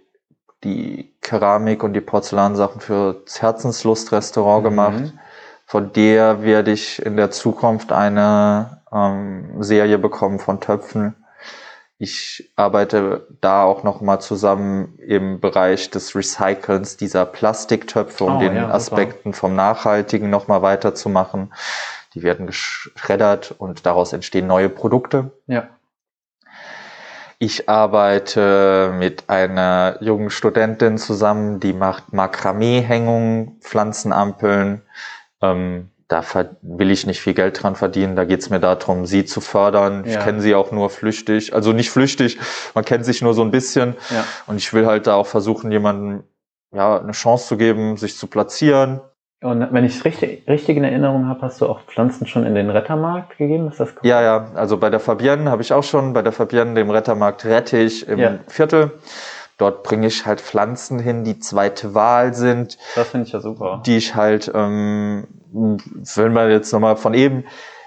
die 0.64 1.14
Keramik 1.22 1.84
und 1.84 1.94
die 1.94 2.02
Porzellansachen 2.02 2.82
für 2.82 3.22
das 3.26 3.42
Herzenslust-Restaurant 3.42 4.64
Mhm. 4.64 4.70
gemacht. 4.70 5.14
Von 5.66 5.92
der 5.94 6.44
werde 6.44 6.72
ich 6.72 7.06
in 7.06 7.18
der 7.18 7.32
Zukunft 7.32 7.92
eine 7.92 8.82
ähm, 8.94 9.62
Serie 9.62 9.98
bekommen 9.98 10.40
von 10.40 10.62
Töpfen. 10.62 11.16
Ich 12.00 12.52
arbeite 12.56 13.28
da 13.42 13.64
auch 13.64 13.84
noch 13.84 14.02
mal 14.02 14.20
zusammen 14.20 14.98
im 15.00 15.40
Bereich 15.42 15.90
des 15.90 16.16
Recycelns 16.16 16.96
dieser 16.96 17.26
Plastiktöpfe, 17.26 18.24
um 18.24 18.38
Oh, 18.38 18.40
den 18.40 18.56
ja. 18.56 18.70
Aspekten 18.70 19.34
vom 19.34 19.56
Nachhaltigen 19.56 20.30
noch 20.30 20.48
mal 20.48 20.62
weiterzumachen. 20.62 21.52
Die 22.18 22.24
werden 22.24 22.48
geschreddert 22.48 23.54
und 23.60 23.86
daraus 23.86 24.12
entstehen 24.12 24.48
neue 24.48 24.70
Produkte. 24.70 25.32
ja. 25.46 25.68
Ich 27.40 27.70
arbeite 27.70 28.92
mit 28.98 29.26
einer 29.30 29.98
jungen 30.02 30.32
Studentin 30.32 30.98
zusammen, 30.98 31.60
die 31.60 31.72
macht 31.74 32.12
Makramee-Hängungen, 32.12 33.60
Pflanzenampeln. 33.62 34.82
Ähm, 35.44 35.92
da 36.08 36.24
will 36.64 36.90
ich 36.90 37.06
nicht 37.06 37.22
viel 37.22 37.36
Geld 37.36 37.62
dran 37.62 37.76
verdienen. 37.76 38.16
Da 38.16 38.26
geht's 38.26 38.50
mir 38.50 38.60
darum, 38.60 39.06
sie 39.06 39.24
zu 39.24 39.40
fördern. 39.40 40.04
Ich 40.06 40.16
Ja. 40.16 40.24
kenne 40.24 40.42
sie 40.42 40.56
auch 40.56 40.72
nur 40.72 40.90
flüchtig. 40.90 41.54
Also 41.54 41.74
nicht 41.74 41.92
flüchtig, 41.92 42.40
man 42.74 42.84
kennt 42.84 43.06
sich 43.06 43.22
nur 43.22 43.36
so 43.36 43.44
ein 43.44 43.52
bisschen. 43.52 43.96
Ja. 44.10 44.24
Und 44.48 44.58
ich 44.58 44.74
will 44.74 44.88
halt 44.88 45.06
da 45.06 45.14
auch 45.14 45.28
versuchen, 45.28 45.72
jemandem 45.72 46.24
ja, 46.74 47.00
eine 47.00 47.12
Chance 47.12 47.50
zu 47.50 47.58
geben, 47.58 47.98
sich 47.98 48.18
zu 48.18 48.26
platzieren. 48.26 49.00
Und 49.42 49.72
wenn 49.72 49.86
ich 49.86 49.96
es 49.98 50.04
richtig, 50.06 50.48
richtig 50.48 50.78
in 50.78 50.84
Erinnerung 50.84 51.28
habe, 51.28 51.44
hast 51.44 51.62
du 51.62 51.68
auch 51.68 51.82
Pflanzen 51.82 52.26
schon 52.26 52.44
in 52.44 52.56
den 52.56 52.72
Rettermarkt 52.72 53.38
gegeben? 53.38 53.68
Ist 53.68 53.80
das 53.80 53.90
korrekt? 53.90 54.06
Ja, 54.06 54.22
ja, 54.22 54.48
also 54.56 54.78
bei 54.78 54.90
der 54.90 55.00
Fabienne 55.00 55.52
habe 55.52 55.62
ich 55.62 55.72
auch 55.74 55.84
schon, 55.84 56.14
bei 56.14 56.24
der 56.24 56.32
Fabienne, 56.32 56.74
dem 56.74 56.90
Rettermarkt 56.90 57.46
Rettich 57.46 58.08
im 58.08 58.20
Ja. 58.20 58.32
Viertel. 58.48 58.92
Dort 59.60 59.84
bringe 59.84 60.08
ich 60.08 60.26
halt 60.26 60.42
Pflanzen 60.42 60.98
hin, 61.00 61.24
die 61.24 61.40
zweite 61.40 61.94
Wahl 61.94 62.34
sind, 62.34 62.78
Das 62.96 63.10
finde 63.10 63.28
ich 63.28 63.34
ja 63.34 63.40
super. 63.40 63.82
die 63.86 63.98
ich 63.98 64.16
halt, 64.16 64.52
ähm, 64.56 65.28
wenn 65.52 66.34
man 66.34 66.50
jetzt 66.50 66.72
nochmal 66.74 66.96
von 66.96 67.14
eben, 67.14 67.44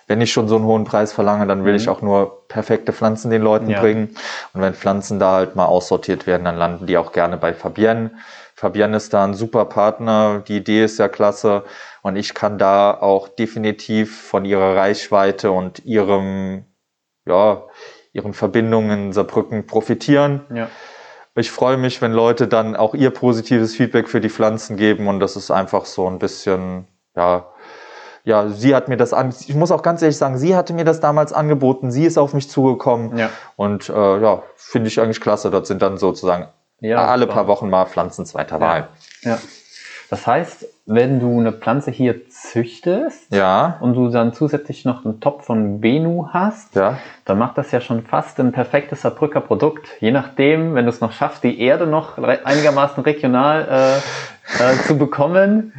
wenn 0.07 0.21
ich 0.21 0.33
schon 0.33 0.49
so 0.49 0.57
einen 0.57 0.65
hohen 0.65 0.85
Preis 0.85 1.13
verlange, 1.13 1.47
dann 1.47 1.65
will 1.65 1.73
Mhm. 1.73 1.77
ich 1.77 1.89
auch 1.89 2.03
nur 2.03 2.47
perfekte 2.49 2.93
Pflanzen 2.93 3.31
den 3.31 3.43
Leuten 3.43 3.71
Ja. 3.71 3.81
bringen. 3.81 4.17
Und 4.53 4.61
wenn 4.63 4.75
Pflanzen 4.75 5.19
da 5.21 5.35
halt 5.35 5.55
mal 5.57 5.67
aussortiert 5.67 6.27
werden, 6.27 6.45
dann 6.45 6.57
landen 6.57 6.87
die 6.87 6.97
auch 6.99 7.13
gerne 7.13 7.37
bei 7.37 7.53
Fabienne. 7.55 8.11
Fabienne 8.61 8.99
ist 8.99 9.15
da 9.15 9.25
ein 9.25 9.33
super 9.33 9.65
Partner, 9.65 10.43
die 10.47 10.59
Idee 10.59 10.85
ist 10.85 10.99
ja 10.99 11.09
klasse 11.09 11.65
und 12.03 12.17
ich 12.17 12.35
kann 12.35 12.59
da 12.59 12.93
auch 12.93 13.29
definitiv 13.29 14.21
von 14.21 14.45
ihrer 14.45 14.77
Reichweite 14.77 15.51
und 15.51 15.87
ihrem, 15.87 16.67
ja, 17.25 17.63
ihren 18.13 18.35
Verbindungen 18.35 19.07
in 19.07 19.13
Saarbrücken 19.15 19.67
profitieren. 19.67 20.43
Ja. 20.55 20.69
Ich 21.37 21.51
freue 21.51 21.79
mich, 21.79 22.03
wenn 22.03 22.13
Leute 22.13 22.49
dann 22.49 22.77
auch 22.77 22.95
ihr 22.95 23.09
positives 23.13 23.75
Feedback 23.75 24.11
für 24.11 24.21
die 24.21 24.29
Pflanzen 24.29 24.77
geben 24.77 25.09
und 25.09 25.21
das 25.21 25.37
ist 25.37 25.51
einfach 25.51 25.87
so 25.87 26.07
ein 26.07 26.19
bisschen, 26.19 26.87
ja, 27.17 27.47
ja, 28.25 28.51
sie 28.51 28.75
hat 28.75 28.89
mir 28.89 28.99
das 28.99 29.15
an, 29.15 29.33
ich 29.49 29.55
muss 29.55 29.71
auch 29.73 29.81
ganz 29.81 30.03
ehrlich 30.03 30.19
sagen, 30.19 30.37
sie 30.37 30.55
hatte 30.55 30.75
mir 30.75 30.85
das 30.85 31.01
damals 31.01 31.33
angeboten, 31.33 31.91
sie 31.91 32.05
ist 32.05 32.19
auf 32.19 32.35
mich 32.35 32.51
zugekommen 32.51 33.17
Ja. 33.17 33.31
und 33.57 33.89
äh, 33.89 34.21
ja, 34.21 34.43
finde 34.57 34.89
ich 34.89 35.01
eigentlich 35.01 35.23
klasse. 35.23 35.51
Das 35.51 35.67
sind 35.67 35.81
dann 35.81 35.97
sozusagen 35.97 36.49
Ja, 36.81 37.07
alle 37.07 37.23
super. 37.23 37.35
paar 37.35 37.47
Wochen 37.47 37.71
mal 37.71 37.87
Pflanzen 37.87 38.27
zweiter 38.27 38.61
Wahl. 38.61 38.89
Ja. 39.23 39.39
Das 40.11 40.27
heißt, 40.27 40.67
wenn 40.87 41.21
du 41.21 41.39
eine 41.39 41.53
Pflanze 41.53 41.93
hier 41.93 42.29
züchtest 42.29 43.33
Ja, 43.33 43.79
und 43.81 43.95
du 43.95 44.09
dann 44.09 44.33
zusätzlich 44.33 44.85
noch 44.85 45.05
einen 45.05 45.21
Topf 45.21 45.45
von 45.45 45.81
Benu 45.81 46.27
hast, 46.33 46.75
ja, 46.75 46.99
dann 47.25 47.39
macht 47.39 47.57
das 47.59 47.71
ja 47.71 47.81
schon 47.81 48.03
fast 48.03 48.41
ein 48.41 48.51
perfektes 48.51 49.03
Saarbrücker 49.03 49.41
Produkt. 49.41 49.89
Je 50.01 50.11
nachdem, 50.11 50.75
wenn 50.75 50.85
du 50.87 50.91
es 50.91 51.01
noch 51.01 51.13
schaffst, 51.13 51.45
die 51.45 51.61
Erde 51.61 51.87
noch 51.87 52.19
einigermaßen 52.19 53.05
regional 53.05 54.01
äh, 54.59 54.73
äh, 54.73 54.83
zu 54.85 54.99
bekommen, 54.99 55.73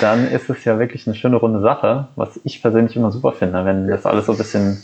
dann 0.00 0.26
ist 0.28 0.50
es 0.50 0.64
ja 0.64 0.80
wirklich 0.80 1.06
eine 1.06 1.14
schöne 1.14 1.36
runde 1.36 1.60
Sache, 1.60 2.08
was 2.16 2.40
ich 2.42 2.60
persönlich 2.60 2.96
immer 2.96 3.12
super 3.12 3.32
finde, 3.32 3.64
wenn 3.64 3.86
das 3.86 4.04
alles 4.04 4.26
so 4.26 4.32
ein 4.32 4.38
bisschen 4.38 4.82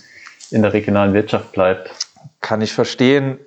in 0.52 0.62
der 0.62 0.72
regionalen 0.72 1.12
Wirtschaft 1.12 1.50
bleibt. 1.50 1.90
kann 2.40 2.60
ich 2.60 2.72
verstehen. 2.72 3.40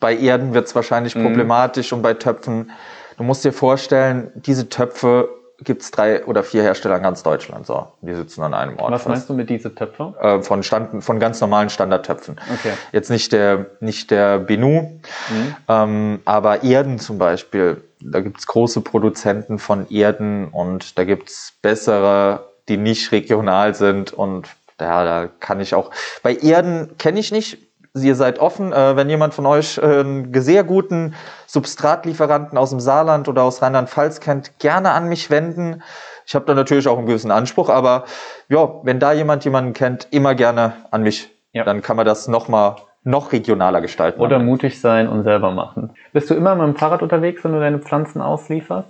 Bei 0.00 0.16
Erden 0.16 0.54
wird 0.54 0.66
es 0.66 0.74
wahrscheinlich 0.74 1.14
mhm. 1.14 1.24
problematisch 1.24 1.92
und 1.92 2.02
bei 2.02 2.14
Töpfen. 2.14 2.70
Du 3.16 3.24
musst 3.24 3.44
dir 3.44 3.52
vorstellen, 3.52 4.30
diese 4.34 4.68
Töpfe 4.68 5.28
gibt 5.60 5.82
es 5.82 5.90
drei 5.90 6.24
oder 6.24 6.44
vier 6.44 6.62
Hersteller 6.62 6.96
in 6.96 7.02
ganz 7.02 7.22
Deutschland. 7.22 7.66
So, 7.66 7.88
die 8.00 8.14
sitzen 8.14 8.42
an 8.42 8.54
einem 8.54 8.78
Ort. 8.78 8.92
Was 8.92 9.02
fast. 9.02 9.08
meinst 9.08 9.28
du 9.28 9.34
mit 9.34 9.50
diese 9.50 9.74
Töpfe? 9.74 10.14
Äh, 10.20 10.42
von, 10.42 10.62
Stand, 10.62 11.02
von 11.02 11.18
ganz 11.18 11.40
normalen 11.40 11.68
Standardtöpfen. 11.68 12.40
Okay. 12.54 12.72
Jetzt 12.92 13.10
nicht 13.10 13.32
der, 13.32 13.66
nicht 13.80 14.10
der 14.10 14.38
Benu, 14.38 14.82
mhm. 14.82 15.56
ähm, 15.68 16.20
aber 16.24 16.62
Erden 16.62 16.98
zum 16.98 17.18
Beispiel. 17.18 17.82
Da 18.00 18.20
gibt 18.20 18.38
es 18.38 18.46
große 18.46 18.80
Produzenten 18.82 19.58
von 19.58 19.90
Erden 19.90 20.48
und 20.48 20.96
da 20.98 21.04
gibt 21.04 21.30
es 21.30 21.54
bessere, 21.60 22.48
die 22.68 22.76
nicht 22.76 23.10
regional 23.10 23.74
sind 23.74 24.12
und 24.12 24.46
ja, 24.80 25.02
da 25.02 25.28
kann 25.40 25.58
ich 25.58 25.74
auch. 25.74 25.90
Bei 26.22 26.36
Erden 26.36 26.96
kenne 26.98 27.18
ich 27.18 27.32
nicht, 27.32 27.58
ihr 28.02 28.14
seid 28.14 28.38
offen. 28.38 28.72
Äh, 28.72 28.96
wenn 28.96 29.08
jemand 29.08 29.34
von 29.34 29.46
euch 29.46 29.78
äh, 29.78 30.00
einen 30.00 30.32
sehr 30.34 30.64
guten 30.64 31.14
Substratlieferanten 31.46 32.58
aus 32.58 32.70
dem 32.70 32.80
Saarland 32.80 33.28
oder 33.28 33.42
aus 33.42 33.62
Rheinland-Pfalz 33.62 34.20
kennt, 34.20 34.58
gerne 34.58 34.92
an 34.92 35.08
mich 35.08 35.30
wenden. 35.30 35.82
Ich 36.26 36.34
habe 36.34 36.44
da 36.44 36.54
natürlich 36.54 36.88
auch 36.88 36.98
einen 36.98 37.06
gewissen 37.06 37.30
Anspruch, 37.30 37.70
aber 37.70 38.04
ja, 38.48 38.68
wenn 38.82 39.00
da 39.00 39.12
jemand 39.12 39.44
jemanden 39.44 39.72
kennt, 39.72 40.08
immer 40.10 40.34
gerne 40.34 40.74
an 40.90 41.02
mich. 41.02 41.30
Ja. 41.52 41.64
Dann 41.64 41.80
kann 41.80 41.96
man 41.96 42.04
das 42.04 42.28
noch 42.28 42.48
mal 42.48 42.76
noch 43.04 43.32
regionaler 43.32 43.80
gestalten. 43.80 44.20
Oder 44.20 44.38
mutig 44.38 44.80
sein 44.80 45.08
und 45.08 45.22
selber 45.22 45.50
machen. 45.50 45.94
Bist 46.12 46.28
du 46.28 46.34
immer 46.34 46.54
mit 46.54 46.66
dem 46.66 46.76
Fahrrad 46.76 47.02
unterwegs, 47.02 47.42
wenn 47.44 47.52
du 47.52 47.60
deine 47.60 47.78
Pflanzen 47.78 48.20
auslieferst? 48.20 48.88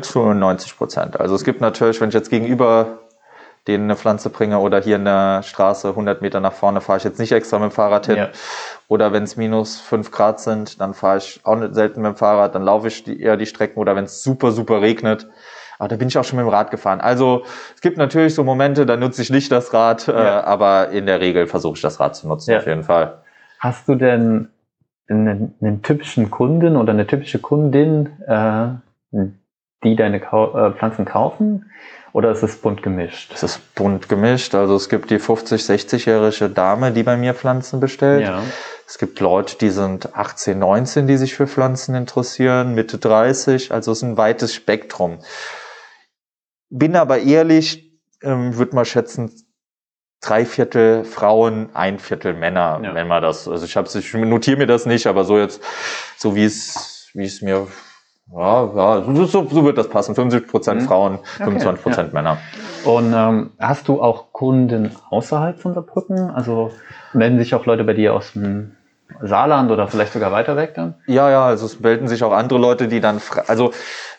Zu 0.00 0.32
90 0.32 0.78
Prozent. 0.78 1.20
Also 1.20 1.34
es 1.34 1.44
gibt 1.44 1.60
natürlich, 1.60 2.00
wenn 2.00 2.08
ich 2.08 2.14
jetzt 2.14 2.30
gegenüber 2.30 3.00
denen 3.66 3.84
eine 3.84 3.96
Pflanze 3.96 4.30
bringe 4.30 4.58
oder 4.58 4.80
hier 4.80 4.96
in 4.96 5.04
der 5.04 5.42
Straße 5.42 5.88
100 5.88 6.22
Meter 6.22 6.40
nach 6.40 6.52
vorne 6.52 6.80
fahre 6.80 6.98
ich 6.98 7.04
jetzt 7.04 7.18
nicht 7.18 7.32
extra 7.32 7.58
mit 7.58 7.70
dem 7.70 7.74
Fahrrad 7.74 8.06
hin. 8.06 8.16
Ja. 8.16 8.28
Oder 8.88 9.12
wenn 9.12 9.24
es 9.24 9.36
minus 9.36 9.80
5 9.80 10.10
Grad 10.10 10.40
sind, 10.40 10.80
dann 10.80 10.94
fahre 10.94 11.18
ich 11.18 11.40
auch 11.42 11.56
nicht 11.56 11.74
selten 11.74 12.02
mit 12.02 12.12
dem 12.12 12.16
Fahrrad, 12.16 12.54
dann 12.54 12.62
laufe 12.62 12.88
ich 12.88 13.02
die, 13.02 13.20
eher 13.20 13.36
die 13.36 13.46
Strecken 13.46 13.80
oder 13.80 13.96
wenn 13.96 14.04
es 14.04 14.22
super, 14.22 14.52
super 14.52 14.80
regnet. 14.80 15.28
Aber 15.78 15.88
da 15.88 15.96
bin 15.96 16.08
ich 16.08 16.16
auch 16.16 16.24
schon 16.24 16.38
mit 16.38 16.46
dem 16.46 16.50
Rad 16.50 16.70
gefahren. 16.70 17.00
Also 17.00 17.42
es 17.74 17.80
gibt 17.80 17.98
natürlich 17.98 18.34
so 18.34 18.44
Momente, 18.44 18.86
da 18.86 18.96
nutze 18.96 19.22
ich 19.22 19.30
nicht 19.30 19.52
das 19.52 19.74
Rad, 19.74 20.08
äh, 20.08 20.12
ja. 20.12 20.40
äh, 20.40 20.42
aber 20.44 20.90
in 20.90 21.06
der 21.06 21.20
Regel 21.20 21.46
versuche 21.46 21.74
ich 21.74 21.82
das 21.82 22.00
Rad 22.00 22.16
zu 22.16 22.28
nutzen, 22.28 22.52
ja. 22.52 22.58
auf 22.58 22.66
jeden 22.66 22.84
Fall. 22.84 23.18
Hast 23.58 23.88
du 23.88 23.94
denn 23.94 24.48
einen, 25.08 25.54
einen 25.60 25.82
typischen 25.82 26.30
Kunden 26.30 26.76
oder 26.76 26.92
eine 26.92 27.06
typische 27.06 27.38
Kundin, 27.38 28.10
äh, 28.26 28.68
die 29.84 29.96
deine 29.96 30.20
Kau 30.20 30.56
äh, 30.56 30.72
Pflanzen 30.72 31.04
kaufen? 31.04 31.70
Oder 32.16 32.30
ist 32.30 32.42
es 32.42 32.56
bunt 32.56 32.82
gemischt? 32.82 33.30
Es 33.34 33.42
ist 33.42 33.74
bunt 33.74 34.08
gemischt. 34.08 34.54
Also 34.54 34.74
es 34.74 34.88
gibt 34.88 35.10
die 35.10 35.18
50, 35.18 35.60
60-jährige 35.60 36.48
Dame, 36.48 36.90
die 36.90 37.02
bei 37.02 37.18
mir 37.18 37.34
Pflanzen 37.34 37.78
bestellt. 37.78 38.22
Ja. 38.22 38.42
Es 38.88 38.96
gibt 38.96 39.20
Leute, 39.20 39.58
die 39.58 39.68
sind 39.68 40.16
18, 40.16 40.58
19, 40.58 41.06
die 41.06 41.18
sich 41.18 41.34
für 41.34 41.46
Pflanzen 41.46 41.94
interessieren, 41.94 42.74
Mitte 42.74 42.96
30. 42.96 43.70
Also 43.70 43.92
es 43.92 43.98
ist 43.98 44.02
ein 44.02 44.16
weites 44.16 44.54
Spektrum. 44.54 45.18
Bin 46.70 46.96
aber 46.96 47.18
ehrlich, 47.18 47.92
ähm, 48.22 48.56
würde 48.56 48.74
mal 48.74 48.86
schätzen, 48.86 49.30
drei 50.22 50.46
Viertel 50.46 51.04
Frauen, 51.04 51.68
ein 51.74 51.98
Viertel 51.98 52.32
Männer, 52.32 52.80
ja. 52.82 52.94
wenn 52.94 53.08
man 53.08 53.20
das. 53.20 53.46
Also 53.46 53.66
ich 53.66 53.76
habe 53.76 53.90
ich 53.92 54.14
notiere 54.14 54.56
mir 54.56 54.66
das 54.66 54.86
nicht, 54.86 55.06
aber 55.06 55.24
so 55.24 55.38
jetzt, 55.38 55.62
so 56.16 56.34
wie 56.34 56.46
es, 56.46 57.10
wie 57.12 57.26
es 57.26 57.42
mir 57.42 57.66
ja, 58.32 58.64
ja 58.74 59.02
so, 59.02 59.26
so 59.26 59.64
wird 59.64 59.78
das 59.78 59.88
passen. 59.88 60.14
50 60.14 60.48
Prozent 60.48 60.82
mhm. 60.82 60.86
Frauen, 60.86 61.18
25 61.38 61.82
Prozent 61.82 62.08
ja. 62.08 62.14
Männer. 62.14 62.38
Und 62.84 63.12
ähm, 63.14 63.50
hast 63.58 63.88
du 63.88 64.00
auch 64.02 64.32
Kunden 64.32 64.90
außerhalb 65.10 65.58
von 65.58 65.74
Saarbrücken? 65.74 66.30
Also 66.30 66.70
melden 67.12 67.38
sich 67.38 67.54
auch 67.54 67.66
Leute 67.66 67.84
bei 67.84 67.94
dir 67.94 68.14
aus 68.14 68.32
dem 68.32 68.76
Saarland 69.22 69.70
oder 69.70 69.88
vielleicht 69.88 70.12
sogar 70.12 70.32
weiter 70.32 70.56
weg 70.56 70.74
dann? 70.74 70.94
Ja, 71.06 71.30
ja, 71.30 71.46
also 71.46 71.66
es 71.66 71.80
melden 71.80 72.08
sich 72.08 72.22
auch 72.24 72.32
andere 72.32 72.58
Leute, 72.58 72.88
die 72.88 73.00
dann, 73.00 73.20
also 73.46 73.72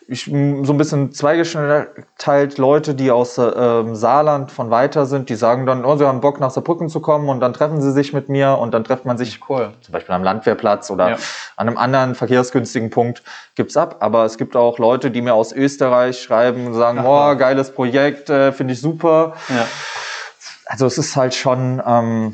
ich, 0.10 0.24
so 0.24 0.32
ein 0.32 0.78
bisschen 0.78 1.12
zweigeteilt 1.12 2.58
Leute, 2.58 2.96
die 2.96 3.12
aus 3.12 3.38
ähm, 3.38 3.94
Saarland 3.94 4.52
von 4.52 4.70
weiter 4.70 5.06
sind, 5.06 5.28
die 5.28 5.36
sagen 5.36 5.66
dann, 5.66 5.84
oh, 5.84 5.98
sie 5.98 6.06
haben 6.06 6.22
Bock 6.22 6.40
nach 6.40 6.50
Saarbrücken 6.50 6.88
zu 6.88 7.02
kommen 7.02 7.28
und 7.28 7.42
dann 7.42 7.52
treffen 7.52 7.82
sie 7.82 7.92
sich 7.92 8.14
mit 8.14 8.30
mir 8.30 8.58
und 8.58 8.74
dann 8.74 8.86
trifft 8.86 9.04
man 9.04 9.18
sich 9.18 9.42
cool. 9.50 9.74
zum 9.82 9.92
Beispiel 9.92 10.16
am 10.16 10.24
Landwehrplatz 10.24 10.90
oder 10.90 11.10
ja. 11.10 11.16
an 11.58 11.68
einem 11.68 11.78
anderen 11.78 12.16
verkehrsgünstigen 12.16 12.90
Punkt 12.90 13.22
gibt's 13.56 13.76
ab. 13.76 13.98
Aber 14.00 14.24
es 14.24 14.38
gibt 14.38 14.56
auch 14.56 14.80
Leute, 14.80 15.12
die 15.12 15.22
mir 15.22 15.34
aus 15.34 15.52
Österreich 15.52 16.22
schreiben 16.22 16.68
und 16.68 16.74
sagen, 16.74 17.00
Ach, 17.02 17.34
oh, 17.34 17.36
geiles 17.36 17.72
Projekt, 17.72 18.30
äh, 18.30 18.54
finde 18.54 18.74
ich 18.74 18.82
super. 18.82 19.34
Ja. 19.50 19.68
Also 20.68 20.86
es 20.86 20.98
ist 20.98 21.18
halt 21.18 21.36
schon, 21.36 21.82
ähm, 21.86 22.34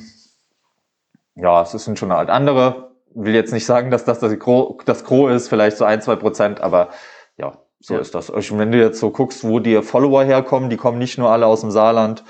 ja, 1.36 1.62
es 1.62 1.72
sind 1.72 1.98
schon 2.00 2.14
halt 2.14 2.30
andere. 2.30 2.92
Will 3.16 3.36
jetzt 3.36 3.54
nicht 3.54 3.66
sagen, 3.66 3.92
dass 3.92 4.06
das 4.06 4.20
das 4.20 4.38
Gros, 4.40 4.84
das 4.86 5.04
Gros 5.04 5.32
ist, 5.32 5.48
vielleicht 5.50 5.78
so 5.78 5.86
ein, 5.86 6.02
zwei 6.02 6.16
Prozent, 6.16 6.62
aber 6.62 6.90
ja, 7.38 7.54
so 7.80 7.96
ja. 7.96 8.00
ist 8.00 8.16
das. 8.16 8.30
Und 8.30 8.58
wenn 8.58 8.72
du 8.72 8.80
jetzt 8.80 9.00
so 9.00 9.12
guckst, 9.12 9.44
wo 9.44 9.60
die 9.60 9.82
Follower 9.82 10.24
herkommen, 10.24 10.70
die 10.70 10.78
kommen 10.78 10.98
nicht 10.98 11.18
nur 11.18 11.30
alle 11.30 11.46
aus 11.46 11.62
dem 11.62 11.72
Saarland, 11.72 12.24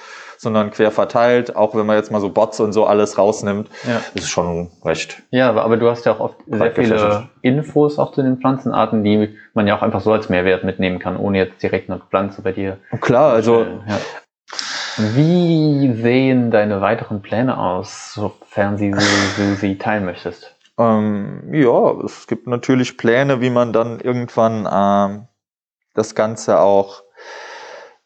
sondern 0.43 0.71
quer 0.71 0.91
verteilt. 0.91 1.55
Auch 1.55 1.73
wenn 1.73 1.85
man 1.85 1.95
jetzt 1.95 2.11
mal 2.11 2.21
so 2.21 2.29
Bots 2.29 2.59
und 2.59 2.73
so 2.73 2.85
alles 2.85 3.17
rausnimmt, 3.17 3.69
ja. 3.87 4.01
ist 4.13 4.29
schon 4.29 4.69
recht. 4.85 5.23
Ja, 5.31 5.49
aber, 5.49 5.63
aber 5.63 5.77
du 5.77 5.89
hast 5.89 6.05
ja 6.05 6.13
auch 6.13 6.19
oft 6.19 6.35
sehr 6.45 6.71
viele 6.71 7.29
Infos 7.41 7.97
auch 7.97 8.11
zu 8.11 8.21
den 8.21 8.37
Pflanzenarten, 8.37 9.03
die 9.03 9.37
man 9.53 9.65
ja 9.65 9.77
auch 9.77 9.81
einfach 9.81 10.01
so 10.01 10.11
als 10.11 10.29
Mehrwert 10.29 10.63
mitnehmen 10.63 10.99
kann, 10.99 11.17
ohne 11.17 11.39
jetzt 11.39 11.63
direkt 11.63 11.89
eine 11.89 11.99
Pflanze 11.99 12.41
bei 12.43 12.51
dir. 12.51 12.77
Klar, 13.01 13.33
also. 13.33 13.61
Ja. 13.61 13.97
Wie 14.97 15.93
sehen 16.01 16.51
deine 16.51 16.81
weiteren 16.81 17.21
Pläne 17.21 17.57
aus, 17.57 18.13
sofern 18.13 18.77
sie, 18.77 18.93
sie, 18.93 19.55
sie 19.55 19.77
teilen 19.77 20.05
möchtest? 20.05 20.55
Ähm, 20.77 21.53
ja, 21.53 21.91
es 22.03 22.27
gibt 22.27 22.47
natürlich 22.47 22.97
Pläne, 22.97 23.41
wie 23.41 23.49
man 23.49 23.73
dann 23.73 23.99
irgendwann 23.99 24.67
ähm, 24.71 25.27
das 25.93 26.15
Ganze 26.15 26.59
auch, 26.59 27.03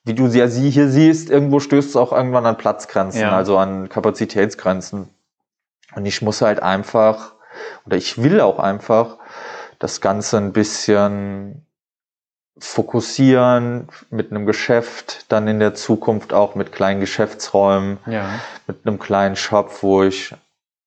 wie 0.04 0.14
du 0.14 0.28
ja 0.28 0.48
sie 0.48 0.70
hier 0.70 0.88
siehst, 0.88 1.30
irgendwo 1.30 1.60
stößt 1.60 1.90
es 1.90 1.96
auch 1.96 2.14
irgendwann 2.14 2.46
an 2.46 2.58
Platzgrenzen, 2.58 3.22
ja. 3.22 3.36
also 3.36 3.58
an 3.58 3.90
Kapazitätsgrenzen. 3.90 5.10
Und 5.96 6.06
ich 6.06 6.22
muss 6.22 6.42
halt 6.42 6.62
einfach, 6.62 7.34
oder 7.86 7.98
ich 7.98 8.22
will 8.22 8.42
auch 8.42 8.60
einfach, 8.60 9.18
das 9.80 10.02
Ganze 10.02 10.38
ein 10.38 10.54
bisschen 10.54 11.67
fokussieren 12.60 13.88
mit 14.10 14.32
einem 14.32 14.46
Geschäft, 14.46 15.26
dann 15.30 15.48
in 15.48 15.60
der 15.60 15.76
Zukunft 15.76 16.34
auch 16.34 16.56
mit 16.56 16.72
kleinen 16.72 17.00
Geschäftsräumen, 17.00 17.98
ja. 18.06 18.30
mit 18.68 18.86
einem 18.86 19.00
kleinen 19.00 19.36
Shop, 19.36 19.82
wo 19.82 20.04
ich 20.04 20.34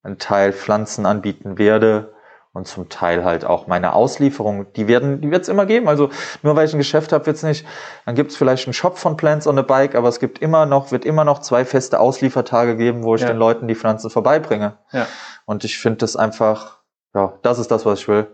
einen 0.03 0.19
Teil 0.19 0.53
Pflanzen 0.53 1.07
anbieten 1.07 1.59
werde 1.59 2.13
und 2.53 2.67
zum 2.67 2.89
Teil 2.89 3.25
halt 3.25 3.45
auch 3.45 3.67
meine 3.67 3.93
Auslieferung. 3.93 4.73
Die 4.73 4.89
werden, 4.89 5.21
die 5.21 5.31
wird 5.31 5.43
es 5.43 5.49
immer 5.49 5.67
geben. 5.67 5.89
Also 5.89 6.11
nur 6.43 6.57
weil 6.57 6.67
ich 6.67 6.75
ein 6.75 6.79
Geschäft 6.79 7.13
habe, 7.13 7.27
wird 7.27 7.37
es 7.37 7.43
nicht. 7.43 7.67
Dann 8.07 8.15
gibt 8.15 8.33
es 8.33 8.37
vielleicht 8.37 8.67
einen 8.67 8.75
Shop 8.75 8.99
von 8.99 9.17
Plants 9.17 9.47
on 9.47 9.59
a 9.59 9.63
Bike, 9.63 9.95
aber 9.95 10.09
es 10.09 10.19
gibt 10.19 10.41
immer 10.41 10.67
noch, 10.67 10.91
wird 10.91 11.05
immer 11.05 11.25
noch 11.25 11.41
zwei 11.41 11.65
feste 11.65 12.01
Ausliefertage 12.01 12.77
geben, 12.77 13.05
wo 13.05 13.15
ich 13.15 13.23
ja. 13.23 13.29
den 13.29 13.37
Leuten 13.37 13.69
die 13.69 13.77
Pflanzen 13.77 14.11
vorbeibringe. 14.11 14.79
Ja. 14.93 15.07
Und 15.45 15.65
ich 15.65 15.79
finde 15.79 15.99
das 15.99 16.17
einfach, 16.17 16.79
ja, 17.15 17.35
das 17.43 17.59
ist 17.59 17.71
das, 17.71 17.87
was 17.87 18.01
ich 18.01 18.09
will. 18.09 18.27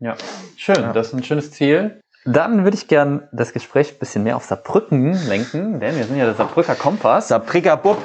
Ja, 0.00 0.16
schön. 0.56 0.80
Ja. 0.80 0.92
Das 0.92 1.08
ist 1.08 1.14
ein 1.14 1.24
schönes 1.24 1.50
Ziel. 1.50 2.00
Dann 2.24 2.64
würde 2.64 2.76
ich 2.76 2.88
gern 2.88 3.28
das 3.32 3.52
Gespräch 3.52 3.92
ein 3.92 3.98
bisschen 3.98 4.22
mehr 4.24 4.36
auf 4.36 4.44
Saarbrücken 4.44 5.12
lenken, 5.28 5.80
denn 5.80 5.96
wir 5.96 6.04
sind 6.04 6.16
ja 6.16 6.24
der 6.24 6.34
Saarbrücker 6.34 6.74
Kompass. 6.74 7.28
Saarbrücker 7.28 7.76
Bub. 7.76 7.98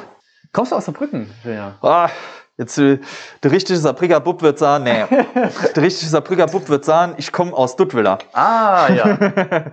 Kommst 0.51 0.71
du 0.71 0.75
aus 0.75 0.85
Saarbrücken? 0.85 1.29
Ja. 1.43 1.75
Ah, 1.81 2.09
Jetzt, 2.55 2.77
äh, 2.77 2.99
der 3.41 3.51
richtige 3.51 3.79
Saarbrücker 3.79 4.19
Bub 4.19 4.43
wird 4.43 4.59
sagen, 4.59 4.83
nee, 4.83 5.05
der 5.75 5.83
richtige 5.83 6.09
Saarbrücker 6.09 6.45
Bub 6.45 6.69
wird 6.69 6.85
sagen, 6.85 7.15
ich 7.17 7.31
komme 7.31 7.51
aus 7.51 7.75
Duttweiler. 7.75 8.19
Ah, 8.33 8.89
ja. 8.93 9.17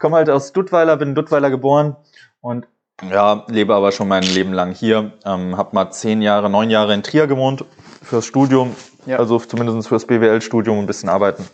komme 0.00 0.16
halt 0.16 0.28
aus 0.28 0.52
Duttweiler, 0.52 0.96
bin 0.96 1.10
in 1.10 1.14
Duttweiler 1.14 1.50
geboren 1.50 1.96
und 2.40 2.66
ja, 3.08 3.44
lebe 3.48 3.74
aber 3.74 3.92
schon 3.92 4.08
mein 4.08 4.24
Leben 4.24 4.52
lang 4.52 4.72
hier. 4.72 5.12
Ähm, 5.24 5.56
hab 5.56 5.72
mal 5.72 5.90
zehn 5.90 6.20
Jahre, 6.20 6.50
neun 6.50 6.70
Jahre 6.70 6.94
in 6.94 7.02
Trier 7.02 7.28
gewohnt 7.28 7.64
fürs 8.02 8.26
Studium, 8.26 8.74
ja. 9.04 9.18
also 9.18 9.38
zumindest 9.38 9.86
fürs 9.86 10.06
BWL-Studium 10.06 10.78
ein 10.78 10.86
bisschen 10.86 11.08
arbeiten. 11.08 11.46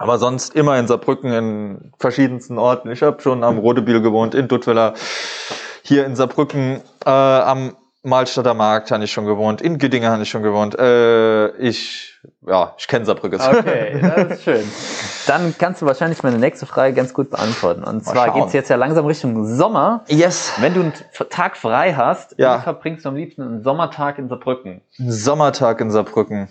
Aber 0.00 0.16
sonst 0.16 0.54
immer 0.54 0.78
in 0.78 0.86
Saarbrücken 0.86 1.30
in 1.30 1.92
verschiedensten 1.98 2.56
Orten. 2.56 2.90
Ich 2.90 3.02
habe 3.02 3.20
schon 3.20 3.44
am 3.44 3.58
Rodebiel 3.58 4.00
gewohnt, 4.00 4.34
in 4.34 4.48
Duttweiler, 4.48 4.94
hier 5.82 6.06
in 6.06 6.16
Saarbrücken, 6.16 6.80
äh, 7.04 7.10
am 7.10 7.76
Malstadter 8.02 8.54
Markt 8.54 8.90
habe 8.92 9.04
ich 9.04 9.12
schon 9.12 9.26
gewohnt, 9.26 9.60
in 9.60 9.76
Giddingen 9.76 10.10
habe 10.10 10.22
ich 10.22 10.30
schon 10.30 10.42
gewohnt. 10.42 10.74
Äh, 10.78 11.48
ich, 11.58 12.18
ja, 12.46 12.74
ich 12.78 12.88
kenne 12.88 13.04
Saarbrücke. 13.04 13.36
Okay, 13.36 14.00
das 14.00 14.38
ist 14.38 14.44
schön. 14.44 14.72
Dann 15.26 15.54
kannst 15.58 15.82
du 15.82 15.86
wahrscheinlich 15.86 16.22
meine 16.22 16.38
nächste 16.38 16.64
Frage 16.64 16.94
ganz 16.94 17.12
gut 17.12 17.28
beantworten. 17.28 17.84
Und 17.84 18.06
Mal 18.06 18.12
zwar 18.14 18.32
geht 18.32 18.46
es 18.46 18.54
jetzt 18.54 18.70
ja 18.70 18.76
langsam 18.76 19.04
Richtung 19.04 19.54
Sommer. 19.54 20.06
Yes. 20.08 20.54
Wenn 20.60 20.72
du 20.72 20.80
einen 20.80 20.94
Tag 21.28 21.58
frei 21.58 21.92
hast, 21.92 22.36
ja. 22.38 22.58
wie 22.58 22.62
verbringst 22.62 23.04
du 23.04 23.10
am 23.10 23.16
liebsten 23.16 23.42
einen 23.42 23.62
Sommertag 23.62 24.16
in 24.16 24.30
Saarbrücken? 24.30 24.80
Ein 24.98 25.12
Sommertag 25.12 25.82
in 25.82 25.90
Saarbrücken. 25.90 26.48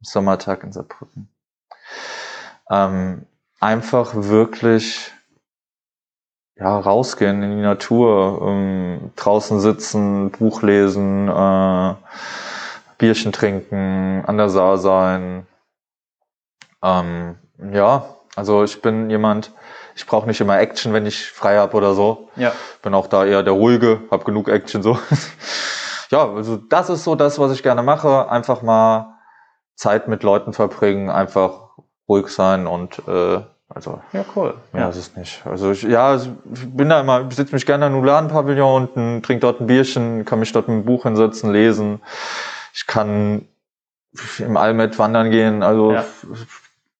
Sommertag 0.00 0.64
in 0.64 0.72
Saarbrücken. 0.72 1.28
Ähm, 2.70 3.26
einfach 3.60 4.12
wirklich 4.14 5.12
ja, 6.58 6.78
rausgehen 6.78 7.42
in 7.42 7.56
die 7.56 7.62
Natur, 7.62 8.40
ähm, 8.42 9.12
draußen 9.16 9.60
sitzen, 9.60 10.30
Buch 10.30 10.62
lesen, 10.62 11.28
äh, 11.28 11.94
Bierchen 12.98 13.32
trinken, 13.32 14.24
an 14.26 14.38
der 14.38 14.48
Saar 14.48 14.78
sein. 14.78 15.46
Ähm, 16.82 17.36
ja, 17.72 18.06
also 18.36 18.64
ich 18.64 18.80
bin 18.80 19.10
jemand, 19.10 19.52
ich 19.96 20.06
brauche 20.06 20.26
nicht 20.26 20.40
immer 20.40 20.58
Action, 20.58 20.94
wenn 20.94 21.04
ich 21.04 21.30
frei 21.30 21.58
habe 21.58 21.76
oder 21.76 21.92
so. 21.92 22.30
Ja. 22.36 22.52
Bin 22.82 22.94
auch 22.94 23.06
da 23.06 23.26
eher 23.26 23.42
der 23.42 23.52
ruhige, 23.52 24.00
habe 24.10 24.24
genug 24.24 24.48
Action 24.48 24.82
so. 24.82 24.98
ja, 26.10 26.26
also 26.32 26.56
das 26.56 26.88
ist 26.88 27.04
so 27.04 27.14
das, 27.16 27.38
was 27.38 27.52
ich 27.52 27.62
gerne 27.62 27.82
mache. 27.82 28.30
Einfach 28.30 28.62
mal 28.62 29.18
Zeit 29.74 30.08
mit 30.08 30.22
Leuten 30.22 30.54
verbringen, 30.54 31.10
einfach 31.10 31.65
ruhig 32.08 32.28
sein 32.28 32.66
und 32.66 33.02
äh, 33.08 33.40
also 33.68 34.00
ja 34.12 34.24
cool. 34.36 34.54
Ja, 34.72 34.80
ja. 34.80 34.88
ist 34.88 34.96
es 34.96 35.16
nicht. 35.16 35.44
Also 35.44 35.72
ich, 35.72 35.82
ja, 35.82 36.14
ich 36.14 36.30
bin 36.44 36.88
da 36.88 37.00
immer, 37.00 37.30
sitze 37.30 37.54
mich 37.54 37.66
gerne 37.66 37.86
im 37.86 37.96
Uladen-Pavillon 37.96 38.82
unten, 38.82 39.22
trinke 39.22 39.40
dort 39.40 39.60
ein 39.60 39.66
Bierchen, 39.66 40.24
kann 40.24 40.38
mich 40.38 40.52
dort 40.52 40.68
mit 40.68 40.76
einem 40.76 40.84
Buch 40.84 41.02
hinsetzen, 41.02 41.52
lesen. 41.52 42.00
Ich 42.72 42.86
kann 42.86 43.48
im 44.38 44.56
Almet 44.56 44.98
wandern 44.98 45.30
gehen, 45.30 45.62
also 45.62 45.92
ja. 45.92 46.04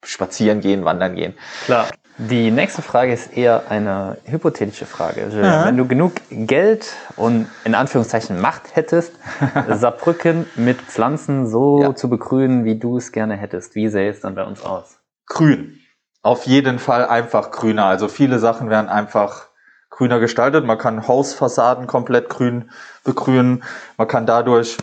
spazieren 0.02 0.60
gehen, 0.60 0.84
wandern 0.84 1.14
gehen. 1.14 1.34
Klar. 1.64 1.86
Die 2.18 2.50
nächste 2.50 2.80
Frage 2.80 3.12
ist 3.12 3.36
eher 3.36 3.70
eine 3.70 4.16
hypothetische 4.24 4.86
Frage. 4.86 5.28
Ja. 5.30 5.66
Wenn 5.66 5.76
du 5.76 5.86
genug 5.86 6.12
Geld 6.30 6.94
und 7.16 7.46
in 7.64 7.74
Anführungszeichen 7.74 8.40
Macht 8.40 8.74
hättest, 8.74 9.12
Saarbrücken 9.68 10.46
mit 10.56 10.80
Pflanzen 10.80 11.46
so 11.46 11.82
ja. 11.82 11.94
zu 11.94 12.08
begrünen, 12.08 12.64
wie 12.64 12.76
du 12.78 12.96
es 12.96 13.12
gerne 13.12 13.36
hättest, 13.36 13.74
wie 13.74 13.88
sähe 13.88 14.10
es 14.10 14.20
dann 14.20 14.34
bei 14.34 14.44
uns 14.44 14.64
aus? 14.64 14.95
Grün. 15.26 15.80
Auf 16.22 16.46
jeden 16.46 16.78
Fall 16.78 17.06
einfach 17.06 17.50
grüner. 17.50 17.84
Also 17.86 18.08
viele 18.08 18.38
Sachen 18.38 18.70
werden 18.70 18.88
einfach 18.88 19.48
grüner 19.90 20.20
gestaltet. 20.20 20.64
Man 20.64 20.78
kann 20.78 21.06
Hausfassaden 21.06 21.86
komplett 21.86 22.28
grün 22.28 22.70
begrünen. 23.04 23.62
Man 23.96 24.08
kann 24.08 24.26
dadurch, 24.26 24.76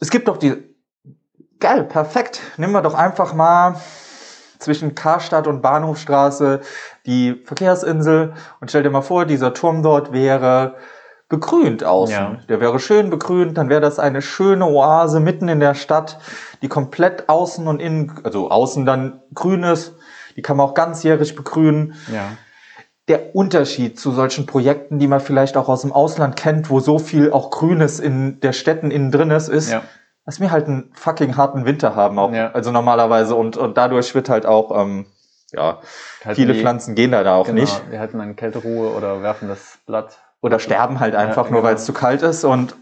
es 0.00 0.10
gibt 0.10 0.28
doch 0.28 0.36
die, 0.36 0.74
geil, 1.60 1.84
perfekt. 1.84 2.40
Nehmen 2.56 2.72
wir 2.72 2.82
doch 2.82 2.94
einfach 2.94 3.32
mal 3.32 3.80
zwischen 4.58 4.94
Karstadt 4.94 5.46
und 5.46 5.62
Bahnhofstraße 5.62 6.60
die 7.06 7.42
Verkehrsinsel 7.44 8.34
und 8.60 8.68
stell 8.68 8.82
dir 8.82 8.90
mal 8.90 9.02
vor, 9.02 9.24
dieser 9.24 9.54
Turm 9.54 9.82
dort 9.82 10.12
wäre 10.12 10.76
begrünt 11.28 11.84
außen. 11.84 12.14
Ja. 12.14 12.36
Der 12.48 12.60
wäre 12.60 12.78
schön 12.78 13.10
begrünt, 13.10 13.58
dann 13.58 13.68
wäre 13.68 13.80
das 13.80 13.98
eine 13.98 14.22
schöne 14.22 14.66
Oase 14.66 15.20
mitten 15.20 15.48
in 15.48 15.60
der 15.60 15.74
Stadt, 15.74 16.18
die 16.62 16.68
komplett 16.68 17.28
außen 17.28 17.66
und 17.66 17.80
innen, 17.80 18.20
also 18.24 18.50
außen 18.50 18.84
dann 18.86 19.20
grün 19.34 19.62
ist. 19.62 19.94
Die 20.36 20.42
kann 20.42 20.56
man 20.56 20.66
auch 20.66 20.74
ganzjährig 20.74 21.34
begrünen. 21.34 21.94
Ja. 22.12 22.30
Der 23.08 23.34
Unterschied 23.34 23.98
zu 23.98 24.12
solchen 24.12 24.46
Projekten, 24.46 24.98
die 24.98 25.06
man 25.06 25.20
vielleicht 25.20 25.56
auch 25.56 25.68
aus 25.68 25.82
dem 25.82 25.92
Ausland 25.92 26.36
kennt, 26.36 26.70
wo 26.70 26.80
so 26.80 26.98
viel 26.98 27.32
auch 27.32 27.50
Grünes 27.50 28.00
in 28.00 28.40
der 28.40 28.52
Städten 28.52 28.90
innen 28.90 29.10
drin 29.10 29.30
ist, 29.30 29.48
ist, 29.48 29.70
ja 29.70 29.82
dass 30.28 30.40
wir 30.40 30.50
halt 30.50 30.66
einen 30.66 30.90
fucking 30.92 31.38
harten 31.38 31.64
Winter 31.64 31.96
haben 31.96 32.18
auch. 32.18 32.30
Ja. 32.34 32.50
Also 32.52 32.70
normalerweise 32.70 33.34
und, 33.34 33.56
und 33.56 33.78
dadurch 33.78 34.14
wird 34.14 34.28
halt 34.28 34.44
auch, 34.44 34.78
ähm, 34.78 35.06
ja, 35.52 35.78
halt 36.22 36.36
viele 36.36 36.52
die, 36.52 36.60
Pflanzen 36.60 36.94
gehen 36.94 37.12
da, 37.12 37.24
da 37.24 37.36
auch 37.36 37.46
genau, 37.46 37.62
nicht. 37.62 37.90
Wir 37.90 37.98
halten 37.98 38.18
dann 38.18 38.36
Kälteruhe 38.36 38.92
oder 38.94 39.22
werfen 39.22 39.48
das 39.48 39.78
Blatt. 39.86 40.18
Oder 40.42 40.58
sterben 40.58 41.00
halt 41.00 41.14
einfach 41.14 41.46
ja, 41.46 41.50
nur, 41.52 41.60
genau. 41.62 41.70
weil 41.70 41.76
es 41.76 41.86
zu 41.86 41.94
kalt 41.94 42.20
ist 42.20 42.44
und 42.44 42.76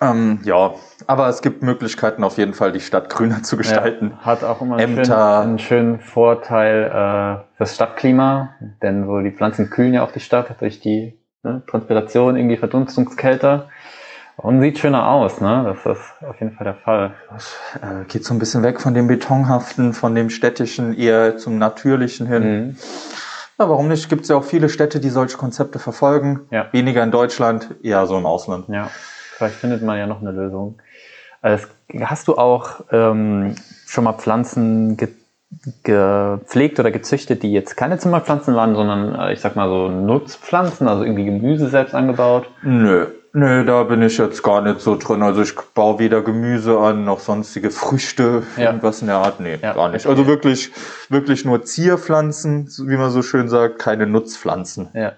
ähm, 0.00 0.40
ja, 0.44 0.74
aber 1.06 1.28
es 1.28 1.42
gibt 1.42 1.62
Möglichkeiten 1.62 2.24
auf 2.24 2.38
jeden 2.38 2.54
Fall, 2.54 2.72
die 2.72 2.80
Stadt 2.80 3.08
grüner 3.08 3.42
zu 3.42 3.56
gestalten. 3.56 4.12
Ja, 4.18 4.24
hat 4.24 4.44
auch 4.44 4.60
immer 4.60 4.76
einen, 4.76 5.04
schönen, 5.04 5.12
einen 5.12 5.58
schönen, 5.58 6.00
Vorteil 6.00 6.84
äh, 6.84 7.56
fürs 7.56 7.74
Stadtklima, 7.74 8.54
denn 8.82 9.06
so 9.06 9.20
die 9.20 9.32
Pflanzen 9.32 9.70
kühlen 9.70 9.94
ja 9.94 10.04
auch 10.04 10.12
die 10.12 10.20
Stadt 10.20 10.60
durch 10.60 10.80
die 10.80 11.18
ne, 11.42 11.62
Transpiration, 11.66 12.36
irgendwie 12.36 12.56
Verdunstungskälte. 12.56 13.68
Und 14.36 14.60
sieht 14.60 14.78
schöner 14.78 15.08
aus, 15.08 15.40
ne? 15.40 15.64
Das 15.66 15.98
ist 15.98 16.24
auf 16.24 16.38
jeden 16.38 16.52
Fall 16.52 16.64
der 16.64 16.76
Fall. 16.76 17.14
Das 17.28 17.56
äh, 17.82 18.04
geht 18.04 18.24
so 18.24 18.32
ein 18.32 18.38
bisschen 18.38 18.62
weg 18.62 18.80
von 18.80 18.94
dem 18.94 19.08
Betonhaften, 19.08 19.94
von 19.94 20.14
dem 20.14 20.30
Städtischen 20.30 20.96
eher 20.96 21.38
zum 21.38 21.58
Natürlichen 21.58 22.28
hin. 22.28 22.42
Mhm. 22.42 22.76
Ja, 23.58 23.68
warum 23.68 23.88
nicht? 23.88 24.08
Gibt 24.08 24.22
es 24.22 24.28
ja 24.28 24.36
auch 24.36 24.44
viele 24.44 24.68
Städte, 24.68 25.00
die 25.00 25.08
solche 25.08 25.36
Konzepte 25.36 25.80
verfolgen. 25.80 26.46
Ja. 26.52 26.68
Weniger 26.70 27.02
in 27.02 27.10
Deutschland, 27.10 27.74
eher 27.82 28.06
so 28.06 28.16
im 28.16 28.26
Ausland. 28.26 28.68
Ja, 28.68 28.90
vielleicht 29.38 29.56
findet 29.56 29.82
man 29.82 29.96
ja 29.96 30.06
noch 30.06 30.20
eine 30.20 30.32
Lösung. 30.32 30.78
Also, 31.40 31.68
hast 32.00 32.28
du 32.28 32.36
auch 32.36 32.84
ähm, 32.90 33.54
schon 33.86 34.04
mal 34.04 34.12
Pflanzen 34.14 34.96
ge 34.96 35.08
gepflegt 35.82 36.78
oder 36.78 36.90
gezüchtet, 36.90 37.42
die 37.42 37.50
jetzt 37.50 37.74
keine 37.74 37.96
Zimmerpflanzen 37.96 38.54
waren, 38.54 38.74
sondern 38.74 39.14
äh, 39.14 39.32
ich 39.32 39.40
sag 39.40 39.56
mal 39.56 39.66
so 39.66 39.88
Nutzpflanzen, 39.88 40.86
also 40.86 41.04
irgendwie 41.04 41.24
Gemüse 41.24 41.70
selbst 41.70 41.94
angebaut? 41.94 42.50
Nö, 42.60 43.06
Nee, 43.34 43.64
da 43.64 43.82
bin 43.82 44.00
ich 44.02 44.16
jetzt 44.18 44.42
gar 44.42 44.62
nicht 44.62 44.80
so 44.80 44.96
drin. 44.96 45.22
Also 45.22 45.42
ich 45.42 45.54
baue 45.54 45.98
weder 45.98 46.22
Gemüse 46.22 46.78
an 46.78 47.04
noch 47.04 47.20
sonstige 47.20 47.70
Früchte, 47.70 48.42
ja. 48.56 48.64
irgendwas 48.64 49.02
in 49.02 49.08
der 49.08 49.16
Art. 49.16 49.38
Nee, 49.38 49.58
ja, 49.60 49.74
gar 49.74 49.90
nicht. 49.90 50.06
Also 50.06 50.26
wirklich, 50.26 50.72
wirklich 51.08 51.44
nur 51.44 51.62
Zierpflanzen, 51.62 52.68
wie 52.86 52.96
man 52.96 53.10
so 53.10 53.22
schön 53.22 53.48
sagt, 53.48 53.78
keine 53.78 54.06
Nutzpflanzen. 54.06 54.88
Ja. 54.94 55.12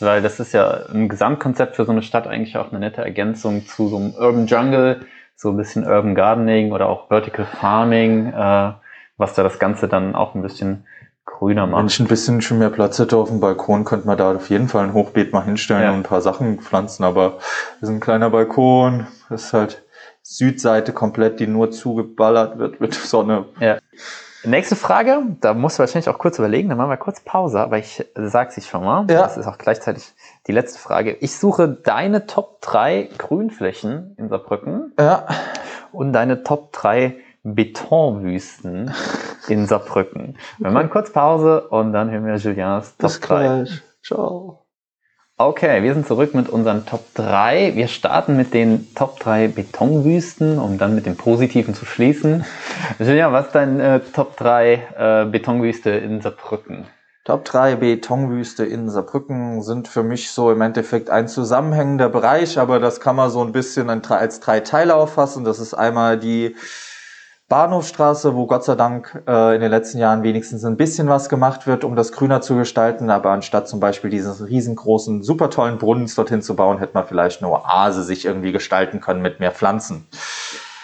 Weil 0.00 0.22
das 0.22 0.40
ist 0.40 0.52
ja 0.52 0.86
ein 0.92 1.08
Gesamtkonzept 1.08 1.76
für 1.76 1.84
so 1.84 1.92
eine 1.92 2.02
Stadt 2.02 2.26
eigentlich 2.26 2.56
auch 2.56 2.70
eine 2.70 2.80
nette 2.80 3.02
Ergänzung 3.02 3.66
zu 3.66 3.88
so 3.88 3.96
einem 3.96 4.14
Urban 4.14 4.46
Jungle, 4.46 5.00
so 5.36 5.50
ein 5.50 5.56
bisschen 5.56 5.86
Urban 5.86 6.14
Gardening 6.14 6.72
oder 6.72 6.88
auch 6.88 7.08
Vertical 7.08 7.46
Farming, 7.46 8.32
äh, 8.32 8.72
was 9.16 9.34
da 9.34 9.42
das 9.42 9.58
Ganze 9.58 9.88
dann 9.88 10.14
auch 10.14 10.34
ein 10.34 10.42
bisschen 10.42 10.84
grüner 11.24 11.66
machen. 11.66 11.80
Wenn 11.80 11.86
ich 11.88 12.00
ein 12.00 12.08
bisschen 12.08 12.42
schon 12.42 12.58
mehr 12.58 12.70
Platz 12.70 12.98
hätte 12.98 13.16
auf 13.16 13.28
dem 13.28 13.40
Balkon, 13.40 13.84
könnte 13.84 14.06
man 14.06 14.18
da 14.18 14.34
auf 14.34 14.50
jeden 14.50 14.68
Fall 14.68 14.84
ein 14.84 14.92
Hochbeet 14.92 15.32
mal 15.32 15.44
hinstellen 15.44 15.82
ja. 15.82 15.90
und 15.90 16.00
ein 16.00 16.02
paar 16.02 16.20
Sachen 16.20 16.60
pflanzen. 16.60 17.04
Aber 17.04 17.38
das 17.80 17.88
ist 17.88 17.94
ein 17.94 18.00
kleiner 18.00 18.30
Balkon, 18.30 19.06
das 19.28 19.44
ist 19.44 19.52
halt 19.52 19.82
Südseite 20.22 20.92
komplett, 20.92 21.40
die 21.40 21.46
nur 21.46 21.70
zugeballert 21.70 22.58
wird 22.58 22.80
mit 22.80 22.94
Sonne. 22.94 23.46
Ja. 23.60 23.78
Nächste 24.42 24.74
Frage, 24.74 25.22
da 25.40 25.52
musst 25.52 25.78
du 25.78 25.80
wahrscheinlich 25.80 26.08
auch 26.08 26.18
kurz 26.18 26.38
überlegen, 26.38 26.70
dann 26.70 26.78
machen 26.78 26.88
wir 26.90 26.96
kurz 26.96 27.20
Pause, 27.20 27.60
aber 27.60 27.76
ich 27.78 28.06
sag's 28.14 28.54
dich 28.54 28.66
schon 28.66 28.84
mal. 28.84 29.06
Ja. 29.10 29.20
Das 29.22 29.36
ist 29.36 29.46
auch 29.46 29.58
gleichzeitig 29.58 30.12
die 30.46 30.52
letzte 30.52 30.78
Frage. 30.78 31.12
Ich 31.12 31.36
suche 31.36 31.68
deine 31.68 32.26
Top 32.26 32.62
3 32.62 33.10
Grünflächen 33.18 34.14
in 34.16 34.28
Saarbrücken. 34.30 34.94
Ja. 34.98 35.26
Und 35.92 36.12
deine 36.12 36.42
Top 36.42 36.72
3 36.72 37.16
Betonwüsten 37.42 38.94
in 39.48 39.66
Saarbrücken. 39.66 40.38
Wir 40.58 40.70
machen 40.70 40.90
kurz 40.90 41.12
Pause 41.12 41.68
und 41.68 41.92
dann 41.92 42.10
hören 42.10 42.24
wir 42.24 42.36
Julians 42.36 42.96
Top 42.96 43.10
Bis 43.10 43.20
3. 43.20 43.36
Gleich. 43.44 43.82
Ciao. 44.02 44.59
Okay, 45.42 45.82
wir 45.82 45.94
sind 45.94 46.06
zurück 46.06 46.34
mit 46.34 46.50
unseren 46.50 46.84
Top 46.84 47.02
3. 47.14 47.74
Wir 47.74 47.88
starten 47.88 48.36
mit 48.36 48.52
den 48.52 48.94
Top 48.94 49.18
3 49.20 49.48
Betonwüsten, 49.48 50.58
um 50.58 50.76
dann 50.76 50.94
mit 50.94 51.06
dem 51.06 51.16
Positiven 51.16 51.72
zu 51.74 51.86
schließen. 51.86 52.44
Julian, 52.98 53.32
was 53.32 53.46
ist 53.46 53.54
dein 53.54 53.80
äh, 53.80 54.00
Top 54.00 54.36
3 54.36 54.72
äh, 54.74 55.24
Betonwüste 55.30 55.92
in 55.92 56.20
Saarbrücken? 56.20 56.88
Top 57.24 57.46
3 57.46 57.76
Betonwüste 57.76 58.66
in 58.66 58.90
Saarbrücken 58.90 59.62
sind 59.62 59.88
für 59.88 60.02
mich 60.02 60.30
so 60.30 60.52
im 60.52 60.60
Endeffekt 60.60 61.08
ein 61.08 61.26
zusammenhängender 61.26 62.10
Bereich, 62.10 62.58
aber 62.58 62.78
das 62.78 63.00
kann 63.00 63.16
man 63.16 63.30
so 63.30 63.42
ein 63.42 63.52
bisschen 63.52 63.88
als 63.88 64.40
drei 64.40 64.60
Teile 64.60 64.94
auffassen. 64.94 65.44
Das 65.44 65.58
ist 65.58 65.72
einmal 65.72 66.18
die 66.18 66.54
Bahnhofstraße, 67.50 68.36
wo 68.36 68.46
Gott 68.46 68.64
sei 68.64 68.76
Dank 68.76 69.24
äh, 69.26 69.56
in 69.56 69.60
den 69.60 69.72
letzten 69.72 69.98
Jahren 69.98 70.22
wenigstens 70.22 70.64
ein 70.64 70.76
bisschen 70.76 71.08
was 71.08 71.28
gemacht 71.28 71.66
wird, 71.66 71.82
um 71.82 71.96
das 71.96 72.12
grüner 72.12 72.40
zu 72.40 72.54
gestalten. 72.54 73.10
Aber 73.10 73.30
anstatt 73.30 73.68
zum 73.68 73.80
Beispiel 73.80 74.08
dieses 74.08 74.46
riesengroßen, 74.46 75.24
super 75.24 75.50
tollen 75.50 75.76
Brunnens 75.76 76.14
dorthin 76.14 76.42
zu 76.42 76.54
bauen, 76.54 76.78
hätte 76.78 76.94
man 76.94 77.06
vielleicht 77.06 77.42
eine 77.42 77.50
Oase 77.50 78.04
sich 78.04 78.24
irgendwie 78.24 78.52
gestalten 78.52 79.00
können 79.00 79.20
mit 79.20 79.40
mehr 79.40 79.50
Pflanzen. 79.50 80.06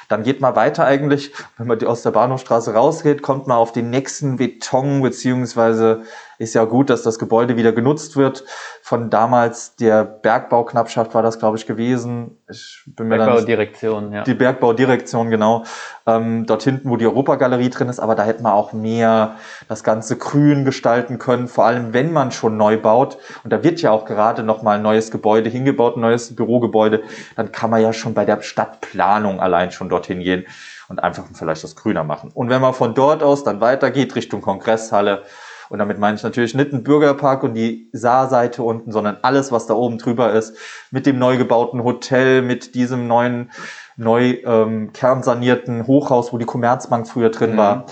Dann 0.09 0.25
geht 0.25 0.41
man 0.41 0.57
weiter 0.57 0.85
eigentlich, 0.85 1.33
wenn 1.57 1.69
man 1.69 1.85
aus 1.85 2.03
der 2.03 2.11
Bahnhofstraße 2.11 2.75
rausgeht, 2.75 3.23
kommt 3.23 3.47
man 3.47 3.59
auf 3.59 3.71
den 3.71 3.91
nächsten 3.91 4.37
Beton, 4.37 5.03
beziehungsweise 5.03 6.03
ist 6.39 6.55
ja 6.55 6.65
gut, 6.65 6.91
dass 6.91 7.03
das 7.03 7.19
Gebäude 7.19 7.57
wieder 7.57 7.73
genutzt 7.73 8.17
wird. 8.17 8.45
Von 8.83 9.11
damals 9.11 9.77
der 9.77 10.05
Bergbauknappschaft 10.05 11.15
war 11.15 11.23
das, 11.23 11.39
glaube 11.39 11.57
ich, 11.57 11.67
gewesen. 11.67 12.39
Ich 12.49 12.83
bin 12.87 13.09
mir 13.09 13.17
Bergbaudirektion, 13.17 14.13
ja. 14.13 14.23
Die 14.23 14.35
Bergbaudirektion, 14.35 15.31
genau. 15.31 15.65
Ähm, 16.07 16.47
dort 16.47 16.63
hinten, 16.63 16.91
wo 16.91 16.97
die 16.97 17.07
Europagalerie 17.07 17.71
drin 17.71 17.89
ist, 17.89 17.99
aber 17.99 18.15
da 18.15 18.25
hätte 18.25 18.43
man 18.43 18.53
auch 18.53 18.73
mehr 18.73 19.37
das 19.69 19.83
Ganze 19.83 20.17
grün 20.17 20.65
gestalten 20.65 21.19
können, 21.19 21.49
vor 21.49 21.65
allem 21.65 21.93
wenn 21.93 22.13
man 22.13 22.31
schon 22.31 22.57
neu 22.57 22.77
baut. 22.79 23.19
Und 23.45 23.53
da 23.53 23.63
wird 23.63 23.81
ja 23.83 23.91
auch 23.91 24.05
gerade 24.05 24.43
nochmal 24.43 24.77
ein 24.77 24.83
neues 24.83 25.11
Gebäude 25.11 25.51
hingebaut, 25.51 25.97
ein 25.97 26.01
neues 26.01 26.35
Bürogebäude. 26.35 27.03
Dann 27.35 27.53
kann 27.53 27.71
man 27.71 27.83
ja 27.83 27.93
schon 27.93 28.15
bei 28.15 28.25
der 28.25 28.43
Stadtplanung 28.43 29.41
allein 29.41 29.73
schon 29.73 29.89
dorthin 29.89 30.21
gehen 30.21 30.47
und 30.89 31.03
einfach 31.03 31.25
vielleicht 31.35 31.65
das 31.65 31.77
grüner 31.77 32.05
machen. 32.05 32.31
Und 32.33 32.49
wenn 32.49 32.61
man 32.61 32.75
von 32.75 32.95
dort 32.95 33.23
aus 33.23 33.45
dann 33.45 33.61
weitergeht 33.61 34.15
Richtung 34.15 34.41
Kongresshalle, 34.41 35.23
und 35.69 35.79
damit 35.79 35.99
meine 35.99 36.17
ich 36.17 36.23
natürlich 36.23 36.55
nicht 36.55 36.73
den 36.73 36.83
Bürgerpark 36.83 37.43
und 37.43 37.55
die 37.55 37.89
Saarseite 37.93 38.63
unten, 38.63 38.93
sondern 38.93 39.19
alles, 39.23 39.53
was 39.53 39.67
da 39.67 39.75
oben 39.75 39.99
drüber 39.99 40.33
ist, 40.33 40.57
mit 40.91 41.07
dem 41.07 41.19
neu 41.19 41.37
gebauten 41.37 41.83
Hotel, 41.83 42.43
mit 42.43 42.75
diesem 42.75 43.07
neuen, 43.07 43.51
neu 43.97 44.39
ähm, 44.45 44.93
kernsanierten 44.93 45.87
Hochhaus, 45.87 46.33
wo 46.33 46.39
die 46.39 46.45
Commerzbank 46.45 47.09
früher 47.09 47.31
drin 47.31 47.53
mhm. 47.53 47.59
war. 47.59 47.87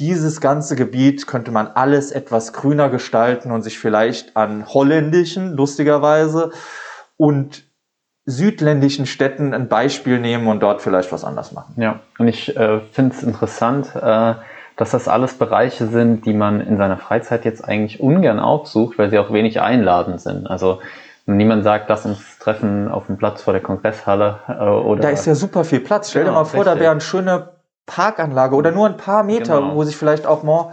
Dieses 0.00 0.40
ganze 0.40 0.74
Gebiet 0.74 1.26
könnte 1.26 1.52
man 1.52 1.68
alles 1.68 2.10
etwas 2.10 2.52
grüner 2.52 2.88
gestalten 2.88 3.52
und 3.52 3.62
sich 3.62 3.78
vielleicht 3.78 4.36
an 4.36 4.66
holländischen, 4.66 5.52
lustigerweise, 5.52 6.50
und 7.16 7.64
südländischen 8.26 9.06
Städten 9.06 9.52
ein 9.52 9.68
Beispiel 9.68 10.18
nehmen 10.18 10.48
und 10.48 10.60
dort 10.60 10.82
vielleicht 10.82 11.12
was 11.12 11.24
anders 11.24 11.52
machen. 11.52 11.74
Ja, 11.76 12.00
und 12.18 12.26
ich 12.26 12.56
äh, 12.56 12.80
finde 12.90 13.14
es 13.14 13.22
interessant, 13.22 13.94
äh, 13.94 14.34
dass 14.76 14.90
das 14.90 15.08
alles 15.08 15.34
Bereiche 15.34 15.86
sind, 15.86 16.26
die 16.26 16.34
man 16.34 16.60
in 16.60 16.76
seiner 16.76 16.96
Freizeit 16.96 17.44
jetzt 17.44 17.64
eigentlich 17.64 18.00
ungern 18.00 18.40
aufsucht, 18.40 18.98
weil 18.98 19.10
sie 19.10 19.18
auch 19.18 19.32
wenig 19.32 19.60
einladend 19.60 20.20
sind. 20.20 20.48
Also 20.48 20.80
niemand 21.26 21.64
sagt, 21.64 21.88
lass 21.88 22.04
uns 22.04 22.38
treffen 22.38 22.88
auf 22.88 23.06
dem 23.06 23.16
Platz 23.16 23.42
vor 23.42 23.52
der 23.52 23.62
Kongresshalle 23.62 24.40
äh, 24.48 24.64
oder. 24.64 25.02
Da 25.02 25.10
ist 25.10 25.26
ja 25.26 25.34
super 25.34 25.64
viel 25.64 25.80
Platz. 25.80 26.10
Stell 26.10 26.24
genau, 26.24 26.34
dir 26.34 26.38
mal 26.40 26.44
vor, 26.44 26.60
richtig. 26.60 26.74
da 26.74 26.80
wäre 26.80 26.90
eine 26.90 27.00
schöne 27.00 27.48
Parkanlage 27.86 28.56
oder 28.56 28.70
nur 28.70 28.86
ein 28.86 28.96
paar 28.96 29.22
Meter, 29.22 29.60
genau. 29.60 29.74
wo 29.74 29.84
sich 29.84 29.96
vielleicht 29.96 30.26
auch 30.26 30.42
mal 30.42 30.72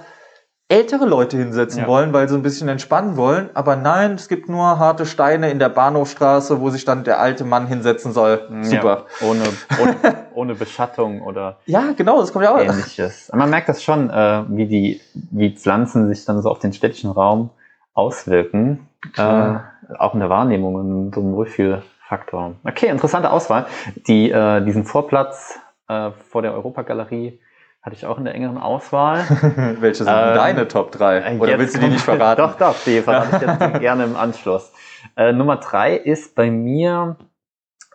ältere 0.71 1.05
Leute 1.05 1.37
hinsetzen 1.37 1.81
ja. 1.81 1.87
wollen, 1.87 2.13
weil 2.13 2.29
sie 2.29 2.35
ein 2.35 2.41
bisschen 2.41 2.69
entspannen 2.69 3.17
wollen. 3.17 3.49
Aber 3.53 3.75
nein, 3.75 4.13
es 4.13 4.29
gibt 4.29 4.47
nur 4.47 4.79
harte 4.79 5.05
Steine 5.05 5.51
in 5.51 5.59
der 5.59 5.67
Bahnhofstraße, 5.67 6.61
wo 6.61 6.69
sich 6.69 6.85
dann 6.85 7.03
der 7.03 7.19
alte 7.19 7.43
Mann 7.43 7.67
hinsetzen 7.67 8.13
soll. 8.13 8.47
Super. 8.61 9.05
Ja, 9.19 9.27
ohne, 9.27 9.43
ohne, 9.81 9.95
ohne 10.33 10.55
Beschattung 10.55 11.21
oder 11.21 11.57
ja, 11.65 11.91
genau, 11.95 12.21
das 12.21 12.31
kommt 12.31 12.45
ja 12.45 12.55
auch. 12.55 12.59
Ähnliches. 12.59 13.29
Man 13.33 13.49
merkt 13.49 13.67
das 13.67 13.83
schon, 13.83 14.09
äh, 14.09 14.43
wie 14.47 14.65
die 14.65 15.01
wie 15.13 15.55
Pflanzen 15.55 16.07
sich 16.07 16.23
dann 16.23 16.41
so 16.41 16.49
auf 16.49 16.59
den 16.59 16.71
städtischen 16.71 17.11
Raum 17.11 17.49
auswirken. 17.93 18.87
Äh, 19.17 19.55
auch 19.97 20.13
in 20.13 20.21
der 20.21 20.29
Wahrnehmung, 20.29 21.11
so 21.13 21.19
ein 21.19 21.33
Wohlfühlfaktor. 21.33 22.55
Okay, 22.63 22.87
interessante 22.87 23.29
Auswahl. 23.29 23.65
Die, 24.07 24.31
äh, 24.31 24.63
diesen 24.63 24.85
Vorplatz 24.85 25.59
äh, 25.89 26.11
vor 26.29 26.41
der 26.41 26.53
Europagalerie 26.53 27.39
hatte 27.81 27.95
ich 27.95 28.05
auch 28.05 28.17
in 28.17 28.25
der 28.25 28.35
engeren 28.35 28.57
Auswahl. 28.57 29.25
Welche 29.79 30.03
sind 30.03 30.13
ähm, 30.13 30.35
deine 30.35 30.67
Top 30.67 30.91
3? 30.91 31.39
Oder 31.39 31.57
willst 31.57 31.75
du 31.75 31.79
die 31.79 31.87
nicht 31.87 32.03
verraten? 32.03 32.41
doch, 32.41 32.57
doch, 32.57 32.75
die 32.85 33.01
verrate 33.01 33.37
ich 33.37 33.41
jetzt 33.41 33.79
gerne 33.79 34.03
im 34.03 34.15
Anschluss. 34.15 34.71
Äh, 35.17 35.33
Nummer 35.33 35.57
3 35.57 35.95
ist 35.95 36.35
bei 36.35 36.51
mir 36.51 37.17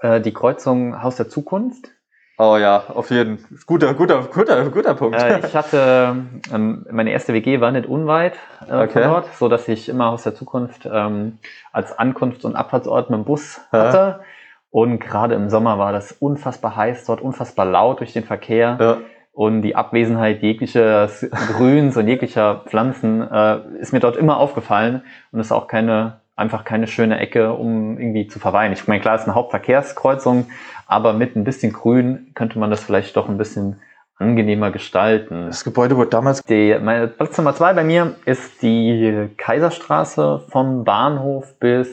äh, 0.00 0.20
die 0.20 0.32
Kreuzung 0.32 1.02
Haus 1.02 1.16
der 1.16 1.28
Zukunft. 1.28 1.90
Oh 2.38 2.58
ja, 2.58 2.84
auf 2.88 3.10
jeden 3.10 3.38
Fall. 3.38 3.58
Guter, 3.64 3.94
guter, 3.94 4.22
guter, 4.24 4.68
guter 4.68 4.94
Punkt. 4.94 5.22
Äh, 5.22 5.38
ich 5.46 5.54
hatte, 5.54 6.16
ähm, 6.52 6.84
meine 6.90 7.10
erste 7.10 7.32
WG 7.32 7.60
war 7.60 7.70
nicht 7.70 7.86
unweit 7.86 8.34
äh, 8.68 8.74
okay. 8.74 8.88
von 8.88 9.02
dort, 9.02 9.34
so 9.36 9.48
dass 9.48 9.68
ich 9.68 9.88
immer 9.88 10.06
Haus 10.06 10.24
der 10.24 10.34
Zukunft 10.34 10.86
ähm, 10.90 11.38
als 11.72 11.98
Ankunfts- 11.98 12.44
und 12.44 12.56
Abfahrtsort 12.56 13.08
mit 13.08 13.18
dem 13.18 13.24
Bus 13.24 13.60
hatte. 13.72 13.96
Ja. 13.96 14.20
Und 14.68 14.98
gerade 14.98 15.34
im 15.34 15.48
Sommer 15.48 15.78
war 15.78 15.92
das 15.92 16.12
unfassbar 16.12 16.76
heiß 16.76 17.06
dort, 17.06 17.22
unfassbar 17.22 17.64
laut 17.64 18.00
durch 18.00 18.12
den 18.12 18.24
Verkehr. 18.24 18.76
Ja. 18.78 18.98
Und 19.36 19.60
die 19.60 19.76
Abwesenheit 19.76 20.40
jeglicher 20.40 21.10
Grüns 21.58 21.94
und 21.98 22.08
jeglicher 22.08 22.62
Pflanzen 22.64 23.20
äh, 23.20 23.58
ist 23.78 23.92
mir 23.92 24.00
dort 24.00 24.16
immer 24.16 24.38
aufgefallen 24.38 25.02
und 25.30 25.40
ist 25.40 25.52
auch 25.52 25.66
keine, 25.66 26.20
einfach 26.36 26.64
keine 26.64 26.86
schöne 26.86 27.18
Ecke, 27.18 27.52
um 27.52 27.98
irgendwie 27.98 28.28
zu 28.28 28.38
verweilen. 28.38 28.72
Ich 28.72 28.88
meine, 28.88 29.02
klar, 29.02 29.14
es 29.14 29.20
ist 29.20 29.26
eine 29.26 29.34
Hauptverkehrskreuzung, 29.34 30.46
aber 30.86 31.12
mit 31.12 31.36
ein 31.36 31.44
bisschen 31.44 31.74
Grün 31.74 32.30
könnte 32.34 32.58
man 32.58 32.70
das 32.70 32.82
vielleicht 32.82 33.14
doch 33.14 33.28
ein 33.28 33.36
bisschen 33.36 33.78
angenehmer 34.16 34.70
gestalten. 34.70 35.48
Das 35.48 35.64
Gebäude 35.64 35.98
wurde 35.98 36.08
damals. 36.08 36.42
Die, 36.42 36.74
meine 36.82 37.06
Platz 37.06 37.36
Nummer 37.36 37.54
zwei 37.54 37.74
bei 37.74 37.84
mir 37.84 38.14
ist 38.24 38.62
die 38.62 39.28
Kaiserstraße 39.36 40.44
vom 40.48 40.84
Bahnhof 40.84 41.58
bis, 41.58 41.90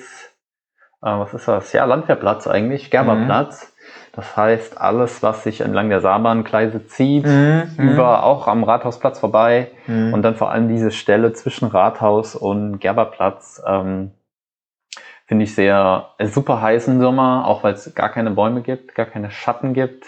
äh, 1.01 1.07
was 1.07 1.33
ist 1.33 1.49
das? 1.49 1.73
Ja, 1.73 1.83
Landwehrplatz 1.83 2.47
eigentlich, 2.47 2.89
Gerberplatz. 2.89 3.67
Mhm. 3.67 3.72
Das 4.15 4.37
heißt, 4.37 4.79
alles, 4.79 5.23
was 5.23 5.43
sich 5.43 5.61
entlang 5.61 5.89
der 5.89 5.99
Saarbahngleise 5.99 6.85
zieht, 6.85 7.25
mhm. 7.25 7.71
über 7.77 8.23
auch 8.23 8.47
am 8.47 8.63
Rathausplatz 8.63 9.19
vorbei 9.19 9.71
mhm. 9.87 10.13
und 10.13 10.21
dann 10.21 10.35
vor 10.35 10.51
allem 10.51 10.67
diese 10.67 10.91
Stelle 10.91 11.33
zwischen 11.33 11.67
Rathaus 11.67 12.35
und 12.35 12.79
Gerberplatz, 12.79 13.61
ähm, 13.67 14.11
finde 15.25 15.45
ich 15.45 15.55
sehr 15.55 16.09
äh, 16.19 16.27
super 16.27 16.61
heiß 16.61 16.87
im 16.89 17.01
Sommer, 17.01 17.47
auch 17.47 17.63
weil 17.63 17.73
es 17.73 17.95
gar 17.95 18.09
keine 18.09 18.29
Bäume 18.29 18.61
gibt, 18.61 18.93
gar 18.93 19.07
keine 19.07 19.31
Schatten 19.31 19.73
gibt. 19.73 20.05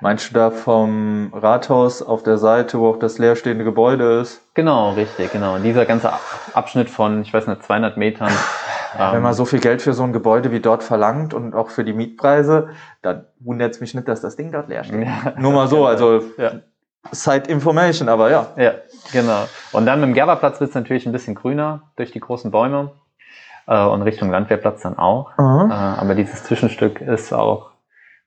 Meinst 0.00 0.30
du 0.30 0.34
da 0.34 0.50
vom 0.50 1.32
Rathaus 1.34 2.02
auf 2.02 2.22
der 2.22 2.38
Seite, 2.38 2.78
wo 2.78 2.88
auch 2.88 2.98
das 2.98 3.18
leerstehende 3.18 3.64
Gebäude 3.64 4.20
ist? 4.20 4.40
Genau, 4.54 4.92
richtig, 4.92 5.32
genau. 5.32 5.56
Und 5.56 5.62
dieser 5.62 5.84
ganze 5.84 6.12
Abschnitt 6.54 6.88
von, 6.88 7.22
ich 7.22 7.34
weiß 7.34 7.46
nicht, 7.46 7.62
200 7.62 7.96
Metern 7.96 8.32
ja, 8.98 9.12
wenn 9.12 9.22
man 9.22 9.34
so 9.34 9.44
viel 9.44 9.60
Geld 9.60 9.82
für 9.82 9.92
so 9.92 10.02
ein 10.02 10.12
Gebäude 10.12 10.50
wie 10.52 10.60
dort 10.60 10.82
verlangt 10.82 11.34
und 11.34 11.54
auch 11.54 11.70
für 11.70 11.84
die 11.84 11.92
Mietpreise, 11.92 12.70
dann 13.02 13.26
wundert 13.38 13.72
es 13.72 13.80
mich 13.80 13.94
nicht, 13.94 14.08
dass 14.08 14.20
das 14.20 14.36
Ding 14.36 14.52
dort 14.52 14.68
leer 14.68 14.84
steht. 14.84 15.06
Ja, 15.06 15.34
Nur 15.38 15.52
mal 15.52 15.68
so, 15.68 15.86
also 15.86 16.22
ja. 16.36 16.52
Side 17.12 17.48
Information, 17.48 18.08
aber 18.08 18.30
ja. 18.30 18.48
Ja, 18.56 18.72
genau. 19.12 19.46
Und 19.72 19.86
dann 19.86 20.00
mit 20.00 20.08
dem 20.08 20.14
Gerberplatz 20.14 20.60
wird 20.60 20.70
es 20.70 20.74
natürlich 20.74 21.06
ein 21.06 21.12
bisschen 21.12 21.34
grüner 21.34 21.82
durch 21.96 22.10
die 22.10 22.20
großen 22.20 22.50
Bäume 22.50 22.92
äh, 23.66 23.82
und 23.82 24.02
Richtung 24.02 24.30
Landwehrplatz 24.30 24.82
dann 24.82 24.98
auch. 24.98 25.30
Mhm. 25.38 25.70
Äh, 25.70 25.74
aber 25.74 26.14
dieses 26.14 26.44
Zwischenstück 26.44 27.00
ist 27.00 27.32
auch 27.32 27.70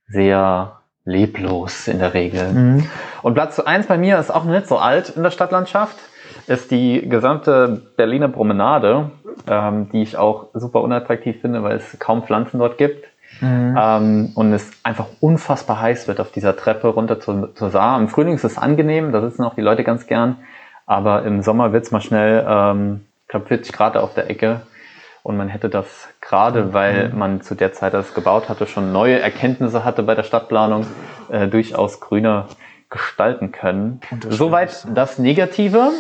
sehr 0.08 0.80
leblos 1.06 1.88
in 1.88 2.00
der 2.00 2.14
Regel. 2.14 2.54
Mhm. 2.54 2.90
Und 3.22 3.34
Platz 3.34 3.60
1 3.60 3.88
bei 3.88 3.98
mir 3.98 4.20
ist 4.20 4.34
auch 4.34 4.46
nicht 4.46 4.68
so 4.68 4.78
alt 4.78 5.10
in 5.10 5.24
der 5.24 5.32
Stadtlandschaft 5.32 5.98
ist 6.48 6.72
die 6.72 7.08
gesamte 7.08 7.82
Berliner 7.96 8.28
Promenade, 8.28 9.12
ähm, 9.48 9.90
die 9.92 10.02
ich 10.02 10.18
auch 10.18 10.48
super 10.54 10.82
unattraktiv 10.82 11.40
finde, 11.42 11.64
weil 11.64 11.78
es 11.78 11.98
kaum 12.00 12.24
Pflanzen 12.24 12.60
dort 12.60 12.78
gibt. 12.78 13.08
Mhm. 13.42 13.78
Ähm, 13.80 14.32
und 14.36 14.54
es 14.54 14.72
einfach 14.84 15.08
unfassbar 15.20 15.82
heiß 15.82 16.08
wird 16.08 16.20
auf 16.20 16.32
dieser 16.32 16.56
Treppe 16.56 16.88
runter 16.90 17.20
zur, 17.20 17.56
zur 17.56 17.70
Saar. 17.72 18.00
Im 18.00 18.08
Frühling 18.08 18.36
ist 18.36 18.44
es 18.44 18.58
angenehm, 18.58 19.12
da 19.12 19.22
sitzen 19.22 19.44
auch 19.44 19.56
die 19.56 19.62
Leute 19.62 19.84
ganz 19.84 20.06
gern. 20.06 20.38
Aber 20.86 21.24
im 21.24 21.42
Sommer 21.42 21.72
wird 21.72 21.86
es 21.86 21.92
mal 21.92 22.02
schnell, 22.02 22.46
ähm, 22.48 23.02
ich 23.24 23.30
glaube 23.30 23.48
40 23.48 23.74
Grad 23.74 23.98
auf 23.98 24.14
der 24.14 24.30
Ecke. 24.30 24.62
Und 25.24 25.38
man 25.38 25.48
hätte 25.48 25.70
das 25.70 25.88
gerade, 26.20 26.66
mhm. 26.66 26.74
weil 26.74 27.10
man 27.10 27.42
zu 27.42 27.56
der 27.56 27.72
Zeit, 27.72 27.96
als 27.96 28.10
es 28.10 28.14
gebaut 28.14 28.50
hatte, 28.50 28.68
schon 28.68 28.92
neue 28.92 29.20
Erkenntnisse 29.20 29.86
hatte 29.86 30.04
bei 30.04 30.16
der 30.16 30.24
Stadtplanung, 30.24 30.86
äh, 31.30 31.48
durchaus 31.48 32.02
grüner 32.02 32.48
gestalten 32.90 33.52
können. 33.52 34.02
Soweit 34.30 34.86
das 34.94 35.18
Negative. 35.18 35.92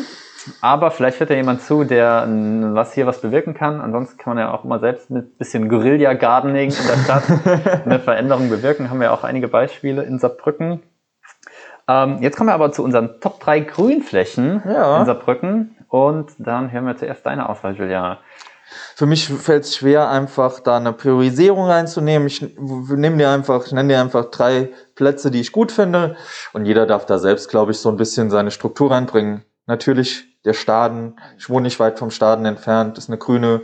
Aber 0.61 0.91
vielleicht 0.91 1.21
hört 1.21 1.29
ja 1.29 1.37
jemand 1.37 1.61
zu, 1.61 1.85
der 1.85 2.27
was 2.27 2.93
hier 2.93 3.07
was 3.07 3.21
bewirken 3.21 3.53
kann. 3.53 3.79
Ansonsten 3.79 4.17
kann 4.17 4.35
man 4.35 4.43
ja 4.43 4.53
auch 4.53 4.65
immer 4.65 4.79
selbst 4.79 5.09
mit 5.09 5.37
bisschen 5.37 5.69
Guerilla-Gardening 5.69 6.69
in 6.69 6.87
der 6.87 6.97
Stadt 6.97 7.23
eine 7.85 7.99
Veränderung 7.99 8.49
bewirken. 8.49 8.89
Haben 8.89 8.99
wir 8.99 9.13
auch 9.13 9.23
einige 9.23 9.47
Beispiele 9.47 10.03
in 10.03 10.19
Saarbrücken. 10.19 10.83
Ähm, 11.87 12.17
jetzt 12.21 12.37
kommen 12.37 12.49
wir 12.49 12.53
aber 12.53 12.73
zu 12.73 12.83
unseren 12.83 13.21
Top 13.21 13.39
3 13.39 13.61
Grünflächen 13.61 14.61
ja. 14.65 14.99
in 14.99 15.05
Saarbrücken. 15.05 15.77
Und 15.87 16.31
dann 16.39 16.71
hören 16.71 16.85
wir 16.85 16.97
zuerst 16.97 17.25
deine 17.25 17.47
Auswahl, 17.47 17.75
Julia. 17.75 18.19
Für 18.95 19.05
mich 19.05 19.27
fällt 19.27 19.63
es 19.63 19.75
schwer, 19.75 20.09
einfach 20.09 20.59
da 20.59 20.77
eine 20.77 20.93
Priorisierung 20.93 21.65
reinzunehmen. 21.65 22.27
Ich 22.27 22.41
nehme 22.41 23.17
dir 23.17 23.29
einfach, 23.29 23.65
ich 23.65 23.71
nenne 23.71 23.93
dir 23.93 24.01
einfach 24.01 24.25
drei 24.25 24.71
Plätze, 24.95 25.31
die 25.31 25.41
ich 25.41 25.51
gut 25.51 25.71
finde. 25.71 26.15
Und 26.53 26.65
jeder 26.65 26.85
darf 26.85 27.05
da 27.05 27.19
selbst, 27.19 27.49
glaube 27.49 27.71
ich, 27.71 27.79
so 27.79 27.89
ein 27.89 27.97
bisschen 27.97 28.29
seine 28.29 28.51
Struktur 28.51 28.91
reinbringen. 28.91 29.43
Natürlich 29.65 30.33
der 30.45 30.53
Staden. 30.53 31.19
Ich 31.37 31.49
wohne 31.49 31.63
nicht 31.63 31.79
weit 31.79 31.99
vom 31.99 32.11
Staden 32.11 32.45
entfernt. 32.45 32.97
Ist 32.97 33.09
eine 33.09 33.17
grüne, 33.17 33.61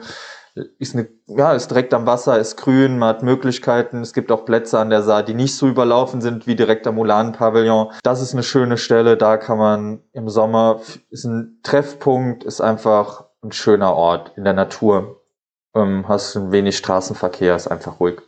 ist 0.77 0.95
eine, 0.95 1.07
ja, 1.27 1.53
ist 1.53 1.69
direkt 1.69 1.93
am 1.93 2.05
Wasser, 2.05 2.39
ist 2.39 2.57
grün, 2.57 2.97
man 2.97 3.09
hat 3.09 3.23
Möglichkeiten. 3.23 4.01
Es 4.01 4.13
gibt 4.13 4.31
auch 4.31 4.45
Plätze 4.45 4.79
an 4.79 4.89
der 4.89 5.03
Saar, 5.03 5.23
die 5.23 5.33
nicht 5.33 5.55
so 5.55 5.67
überlaufen 5.67 6.21
sind 6.21 6.47
wie 6.47 6.55
direkt 6.55 6.87
am 6.87 6.95
Mulan-Pavillon. 6.95 7.91
Das 8.03 8.21
ist 8.21 8.33
eine 8.33 8.43
schöne 8.43 8.77
Stelle. 8.77 9.17
Da 9.17 9.37
kann 9.37 9.57
man 9.57 10.03
im 10.13 10.29
Sommer, 10.29 10.81
ist 11.09 11.25
ein 11.25 11.59
Treffpunkt, 11.63 12.43
ist 12.43 12.61
einfach 12.61 13.25
ein 13.43 13.51
schöner 13.51 13.95
Ort 13.95 14.33
in 14.35 14.43
der 14.43 14.53
Natur. 14.53 15.21
Ähm, 15.75 16.07
hast 16.07 16.35
ein 16.35 16.51
wenig 16.51 16.77
Straßenverkehr, 16.77 17.55
ist 17.55 17.67
einfach 17.67 17.99
ruhig. 17.99 18.21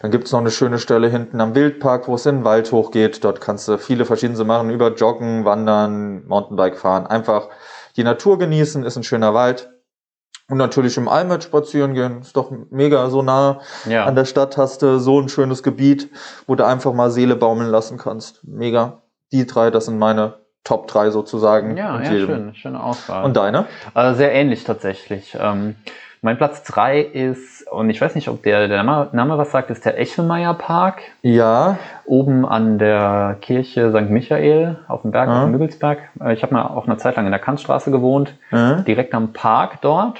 Dann 0.00 0.10
gibt's 0.10 0.32
noch 0.32 0.40
eine 0.40 0.50
schöne 0.50 0.78
Stelle 0.78 1.08
hinten 1.08 1.40
am 1.40 1.54
Wildpark, 1.54 2.08
wo 2.08 2.14
es 2.14 2.26
in 2.26 2.36
den 2.36 2.44
Wald 2.44 2.72
hochgeht. 2.72 3.22
Dort 3.24 3.40
kannst 3.40 3.68
du 3.68 3.76
viele 3.76 4.04
verschiedene 4.04 4.42
machen, 4.44 4.70
über 4.70 4.94
Joggen, 4.94 5.44
Wandern, 5.44 6.26
Mountainbike 6.26 6.78
fahren. 6.78 7.06
Einfach 7.06 7.48
die 7.96 8.04
Natur 8.04 8.38
genießen, 8.38 8.84
ist 8.84 8.96
ein 8.96 9.02
schöner 9.02 9.34
Wald. 9.34 9.70
Und 10.48 10.58
natürlich 10.58 10.96
im 10.96 11.08
Almet 11.08 11.44
spazieren 11.44 11.94
gehen, 11.94 12.22
ist 12.22 12.36
doch 12.36 12.50
mega 12.70 13.08
so 13.08 13.22
nah 13.22 13.60
ja. 13.84 14.04
an 14.04 14.16
der 14.16 14.24
Stadt 14.24 14.56
hast 14.56 14.82
du 14.82 14.98
so 14.98 15.20
ein 15.20 15.28
schönes 15.28 15.62
Gebiet, 15.62 16.10
wo 16.48 16.56
du 16.56 16.66
einfach 16.66 16.92
mal 16.92 17.10
Seele 17.10 17.36
baumeln 17.36 17.70
lassen 17.70 17.98
kannst. 17.98 18.42
Mega. 18.42 19.02
Die 19.30 19.46
drei, 19.46 19.70
das 19.70 19.84
sind 19.84 19.98
meine 19.98 20.40
Top 20.64 20.88
3 20.88 21.10
sozusagen. 21.10 21.76
Ja, 21.76 22.00
ja 22.00 22.04
schön, 22.04 22.54
schöne 22.54 22.82
Auswahl. 22.82 23.24
Und 23.24 23.36
deine? 23.36 23.66
Äh, 23.94 24.14
sehr 24.14 24.32
ähnlich 24.32 24.64
tatsächlich. 24.64 25.36
Ähm, 25.40 25.76
mein 26.22 26.36
Platz 26.36 26.62
3 26.64 27.00
ist, 27.00 27.66
und 27.70 27.88
ich 27.88 27.98
weiß 27.98 28.14
nicht, 28.14 28.28
ob 28.28 28.42
der, 28.42 28.68
der 28.68 28.82
Name 28.82 29.38
was 29.38 29.52
sagt, 29.52 29.70
ist 29.70 29.86
der 29.86 29.98
Echelmeier 29.98 30.52
Park. 30.52 31.00
Ja. 31.22 31.78
Oben 32.04 32.44
an 32.44 32.78
der 32.78 33.38
Kirche 33.40 33.90
St. 33.90 34.10
Michael 34.10 34.76
auf 34.86 35.00
dem 35.00 35.12
Berg, 35.12 35.28
ja. 35.28 35.38
auf 35.38 35.42
dem 35.44 35.52
Müggelsberg. 35.52 35.98
Äh, 36.22 36.34
ich 36.34 36.42
habe 36.42 36.52
mal 36.52 36.66
auch 36.66 36.86
eine 36.86 36.98
Zeit 36.98 37.16
lang 37.16 37.24
in 37.24 37.32
der 37.32 37.40
Kantstraße 37.40 37.90
gewohnt, 37.90 38.34
ja. 38.50 38.82
direkt 38.82 39.14
am 39.14 39.32
Park 39.32 39.80
dort. 39.80 40.18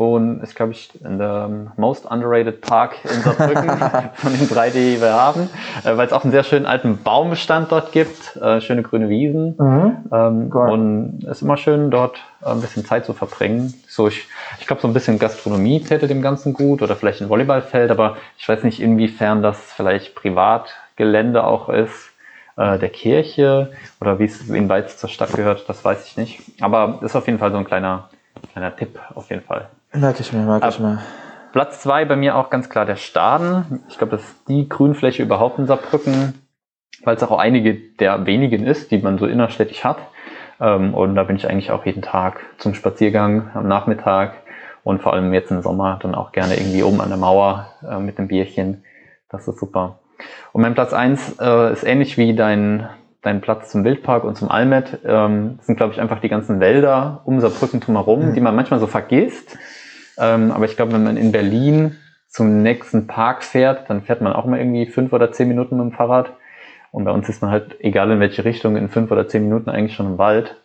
Und 0.00 0.40
ist, 0.42 0.56
glaube 0.56 0.72
ich, 0.72 0.90
der 1.02 1.50
most 1.76 2.10
underrated 2.10 2.62
Park 2.62 2.96
in 3.04 3.20
Saarbrücken 3.20 3.68
von 4.14 4.32
den 4.32 4.48
drei, 4.48 4.70
die 4.70 4.98
wir 4.98 5.12
haben, 5.12 5.50
äh, 5.84 5.94
weil 5.94 6.06
es 6.06 6.12
auch 6.14 6.24
einen 6.24 6.32
sehr 6.32 6.42
schönen 6.42 6.64
alten 6.64 7.02
Baumbestand 7.02 7.70
dort 7.70 7.92
gibt, 7.92 8.34
äh, 8.36 8.62
schöne 8.62 8.82
grüne 8.82 9.10
Wiesen 9.10 9.56
mhm. 9.58 9.96
ähm, 10.10 10.50
und 10.50 11.24
es 11.24 11.38
ist 11.38 11.42
immer 11.42 11.58
schön, 11.58 11.90
dort 11.90 12.16
äh, 12.42 12.48
ein 12.48 12.62
bisschen 12.62 12.86
Zeit 12.86 13.04
zu 13.04 13.12
verbringen. 13.12 13.74
So, 13.88 14.08
ich, 14.08 14.26
ich 14.58 14.66
glaube, 14.66 14.80
so 14.80 14.88
ein 14.88 14.94
bisschen 14.94 15.18
Gastronomie 15.18 15.80
täte 15.80 16.08
dem 16.08 16.22
Ganzen 16.22 16.54
gut 16.54 16.80
oder 16.80 16.96
vielleicht 16.96 17.20
ein 17.20 17.28
Volleyballfeld, 17.28 17.90
aber 17.90 18.16
ich 18.38 18.48
weiß 18.48 18.64
nicht, 18.64 18.80
inwiefern 18.80 19.42
das 19.42 19.58
vielleicht 19.58 20.14
Privatgelände 20.14 21.44
auch 21.44 21.68
ist 21.68 22.10
äh, 22.56 22.78
der 22.78 22.88
Kirche 22.88 23.72
oder 24.00 24.18
wie 24.18 24.24
es 24.24 24.48
inwieweit 24.48 24.86
es 24.86 24.96
zur 24.96 25.10
Stadt 25.10 25.34
gehört, 25.34 25.68
das 25.68 25.84
weiß 25.84 26.06
ich 26.06 26.16
nicht. 26.16 26.40
Aber 26.62 27.00
ist 27.02 27.16
auf 27.16 27.26
jeden 27.26 27.38
Fall 27.38 27.52
so 27.52 27.58
ein 27.58 27.66
kleiner, 27.66 28.08
kleiner 28.52 28.74
Tipp 28.74 28.98
auf 29.14 29.30
jeden 29.30 29.42
Fall. 29.42 29.68
Merke 29.92 30.20
ich 30.20 30.32
mir, 30.32 30.42
merke 30.42 30.68
ich 30.68 30.78
mir. 30.78 30.98
Platz 31.52 31.80
zwei 31.80 32.04
bei 32.04 32.16
mir 32.16 32.36
auch 32.36 32.50
ganz 32.50 32.70
klar 32.70 32.86
der 32.86 32.96
Staden. 32.96 33.82
Ich 33.88 33.98
glaube, 33.98 34.12
das 34.12 34.22
ist 34.22 34.48
die 34.48 34.68
Grünfläche 34.68 35.22
überhaupt 35.22 35.58
in 35.58 35.66
Saarbrücken, 35.66 36.34
weil 37.02 37.16
es 37.16 37.22
auch 37.22 37.36
einige 37.36 37.74
der 37.74 38.24
wenigen 38.26 38.64
ist, 38.64 38.90
die 38.90 38.98
man 38.98 39.18
so 39.18 39.26
innerstädtisch 39.26 39.82
hat. 39.84 39.98
Ähm, 40.60 40.94
und 40.94 41.16
da 41.16 41.24
bin 41.24 41.36
ich 41.36 41.48
eigentlich 41.48 41.72
auch 41.72 41.84
jeden 41.86 42.02
Tag 42.02 42.40
zum 42.58 42.74
Spaziergang 42.74 43.50
am 43.54 43.66
Nachmittag 43.66 44.34
und 44.84 45.02
vor 45.02 45.12
allem 45.12 45.32
jetzt 45.32 45.50
im 45.50 45.62
Sommer 45.62 45.98
dann 46.00 46.14
auch 46.14 46.32
gerne 46.32 46.54
irgendwie 46.54 46.82
oben 46.82 47.00
an 47.00 47.08
der 47.08 47.18
Mauer 47.18 47.66
äh, 47.88 47.98
mit 47.98 48.18
dem 48.18 48.28
Bierchen. 48.28 48.84
Das 49.28 49.48
ist 49.48 49.58
super. 49.58 49.98
Und 50.52 50.62
mein 50.62 50.74
Platz 50.74 50.92
eins 50.92 51.36
äh, 51.40 51.72
ist 51.72 51.84
ähnlich 51.84 52.18
wie 52.18 52.34
dein, 52.34 52.88
dein 53.22 53.40
Platz 53.40 53.70
zum 53.70 53.84
Wildpark 53.84 54.24
und 54.24 54.36
zum 54.36 54.50
Almet. 54.50 54.98
Ähm, 55.04 55.58
sind, 55.62 55.76
glaube 55.76 55.92
ich, 55.92 56.00
einfach 56.00 56.20
die 56.20 56.28
ganzen 56.28 56.60
Wälder 56.60 57.22
um 57.24 57.40
Saarbrücken 57.40 57.80
drumherum, 57.80 58.30
mhm. 58.30 58.34
die 58.34 58.40
man 58.40 58.54
manchmal 58.54 58.80
so 58.80 58.86
vergisst. 58.86 59.58
Ähm, 60.18 60.50
aber 60.52 60.64
ich 60.64 60.76
glaube, 60.76 60.92
wenn 60.92 61.04
man 61.04 61.16
in 61.16 61.32
Berlin 61.32 61.96
zum 62.28 62.62
nächsten 62.62 63.06
Park 63.06 63.42
fährt, 63.42 63.90
dann 63.90 64.02
fährt 64.02 64.20
man 64.20 64.32
auch 64.32 64.44
mal 64.44 64.58
irgendwie 64.58 64.86
fünf 64.86 65.12
oder 65.12 65.32
zehn 65.32 65.48
Minuten 65.48 65.76
mit 65.76 65.86
dem 65.86 65.92
Fahrrad. 65.92 66.32
Und 66.92 67.04
bei 67.04 67.10
uns 67.10 67.28
ist 67.28 67.42
man 67.42 67.50
halt, 67.50 67.76
egal 67.80 68.10
in 68.10 68.20
welche 68.20 68.44
Richtung, 68.44 68.76
in 68.76 68.88
fünf 68.88 69.10
oder 69.10 69.28
zehn 69.28 69.42
Minuten 69.42 69.70
eigentlich 69.70 69.94
schon 69.94 70.06
im 70.06 70.18
Wald. 70.18 70.56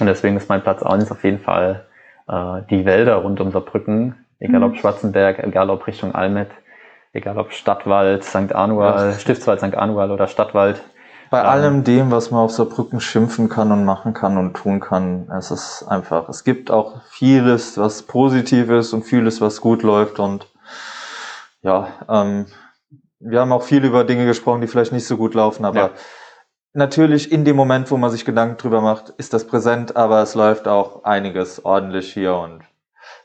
Und 0.00 0.06
deswegen 0.06 0.36
ist 0.36 0.48
mein 0.48 0.62
Platz 0.62 0.82
eins 0.82 1.10
auf 1.10 1.24
jeden 1.24 1.38
Fall 1.38 1.86
äh, 2.28 2.62
die 2.70 2.84
Wälder 2.84 3.16
rund 3.16 3.40
um 3.40 3.50
Saarbrücken, 3.50 4.16
egal 4.38 4.60
mhm. 4.60 4.66
ob 4.66 4.76
Schwarzenberg, 4.76 5.38
egal 5.40 5.70
ob 5.70 5.86
Richtung 5.86 6.14
Almet, 6.14 6.50
egal 7.12 7.38
ob 7.38 7.52
Stadtwald, 7.52 8.24
St. 8.24 8.54
Anual, 8.54 9.10
ja. 9.10 9.18
Stiftswald 9.18 9.60
St. 9.60 9.74
Anual 9.74 10.10
oder 10.10 10.26
Stadtwald. 10.26 10.82
Bei 11.32 11.40
ähm, 11.40 11.46
allem 11.46 11.84
dem, 11.84 12.10
was 12.10 12.30
man 12.30 12.42
auf 12.42 12.52
Saarbrücken 12.52 13.00
schimpfen 13.00 13.48
kann 13.48 13.72
und 13.72 13.86
machen 13.86 14.12
kann 14.12 14.36
und 14.36 14.52
tun 14.52 14.80
kann, 14.80 15.30
es 15.38 15.50
ist 15.50 15.82
einfach, 15.88 16.28
es 16.28 16.44
gibt 16.44 16.70
auch 16.70 17.00
vieles, 17.08 17.78
was 17.78 18.02
positiv 18.02 18.68
ist 18.68 18.92
und 18.92 19.04
vieles, 19.04 19.40
was 19.40 19.62
gut 19.62 19.82
läuft 19.82 20.18
und 20.18 20.46
ja, 21.62 21.88
ähm, 22.06 22.48
wir 23.18 23.40
haben 23.40 23.50
auch 23.50 23.62
viel 23.62 23.82
über 23.82 24.04
Dinge 24.04 24.26
gesprochen, 24.26 24.60
die 24.60 24.66
vielleicht 24.66 24.92
nicht 24.92 25.06
so 25.06 25.16
gut 25.16 25.32
laufen, 25.32 25.64
aber 25.64 25.80
ja. 25.80 25.90
natürlich 26.74 27.32
in 27.32 27.46
dem 27.46 27.56
Moment, 27.56 27.90
wo 27.90 27.96
man 27.96 28.10
sich 28.10 28.26
Gedanken 28.26 28.58
drüber 28.58 28.82
macht, 28.82 29.08
ist 29.16 29.32
das 29.32 29.46
präsent, 29.46 29.96
aber 29.96 30.20
es 30.20 30.34
läuft 30.34 30.68
auch 30.68 31.04
einiges 31.04 31.64
ordentlich 31.64 32.12
hier 32.12 32.34
und 32.34 32.60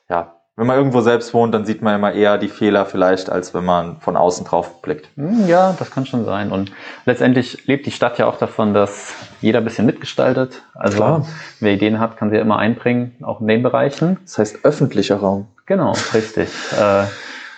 ja, 0.09 0.36
wenn 0.57 0.65
man 0.65 0.75
irgendwo 0.75 1.01
selbst 1.01 1.35
wohnt, 1.35 1.53
dann 1.53 1.65
sieht 1.65 1.83
man 1.83 1.95
immer 1.95 2.13
eher 2.13 2.39
die 2.39 2.47
Fehler 2.47 2.87
vielleicht, 2.87 3.29
als 3.29 3.53
wenn 3.53 3.63
man 3.63 3.97
von 3.97 4.17
außen 4.17 4.43
drauf 4.43 4.81
blickt. 4.81 5.07
Hm, 5.15 5.47
ja, 5.47 5.75
das 5.77 5.91
kann 5.91 6.07
schon 6.07 6.25
sein. 6.25 6.51
Und 6.51 6.71
letztendlich 7.05 7.67
lebt 7.67 7.85
die 7.85 7.91
Stadt 7.91 8.17
ja 8.17 8.25
auch 8.25 8.39
davon, 8.39 8.73
dass 8.73 9.13
jeder 9.39 9.59
ein 9.59 9.63
bisschen 9.63 9.85
mitgestaltet. 9.85 10.63
Also 10.73 10.97
Klar. 10.97 11.27
wer 11.59 11.73
Ideen 11.73 11.99
hat, 11.99 12.17
kann 12.17 12.31
sie 12.31 12.37
ja 12.37 12.41
immer 12.41 12.57
einbringen, 12.57 13.15
auch 13.21 13.39
in 13.39 13.47
den 13.47 13.61
Bereichen. 13.61 14.17
Das 14.23 14.39
heißt 14.39 14.65
öffentlicher 14.65 15.17
Raum. 15.17 15.47
Genau, 15.67 15.93
richtig. 16.15 16.49
Äh, 16.71 17.03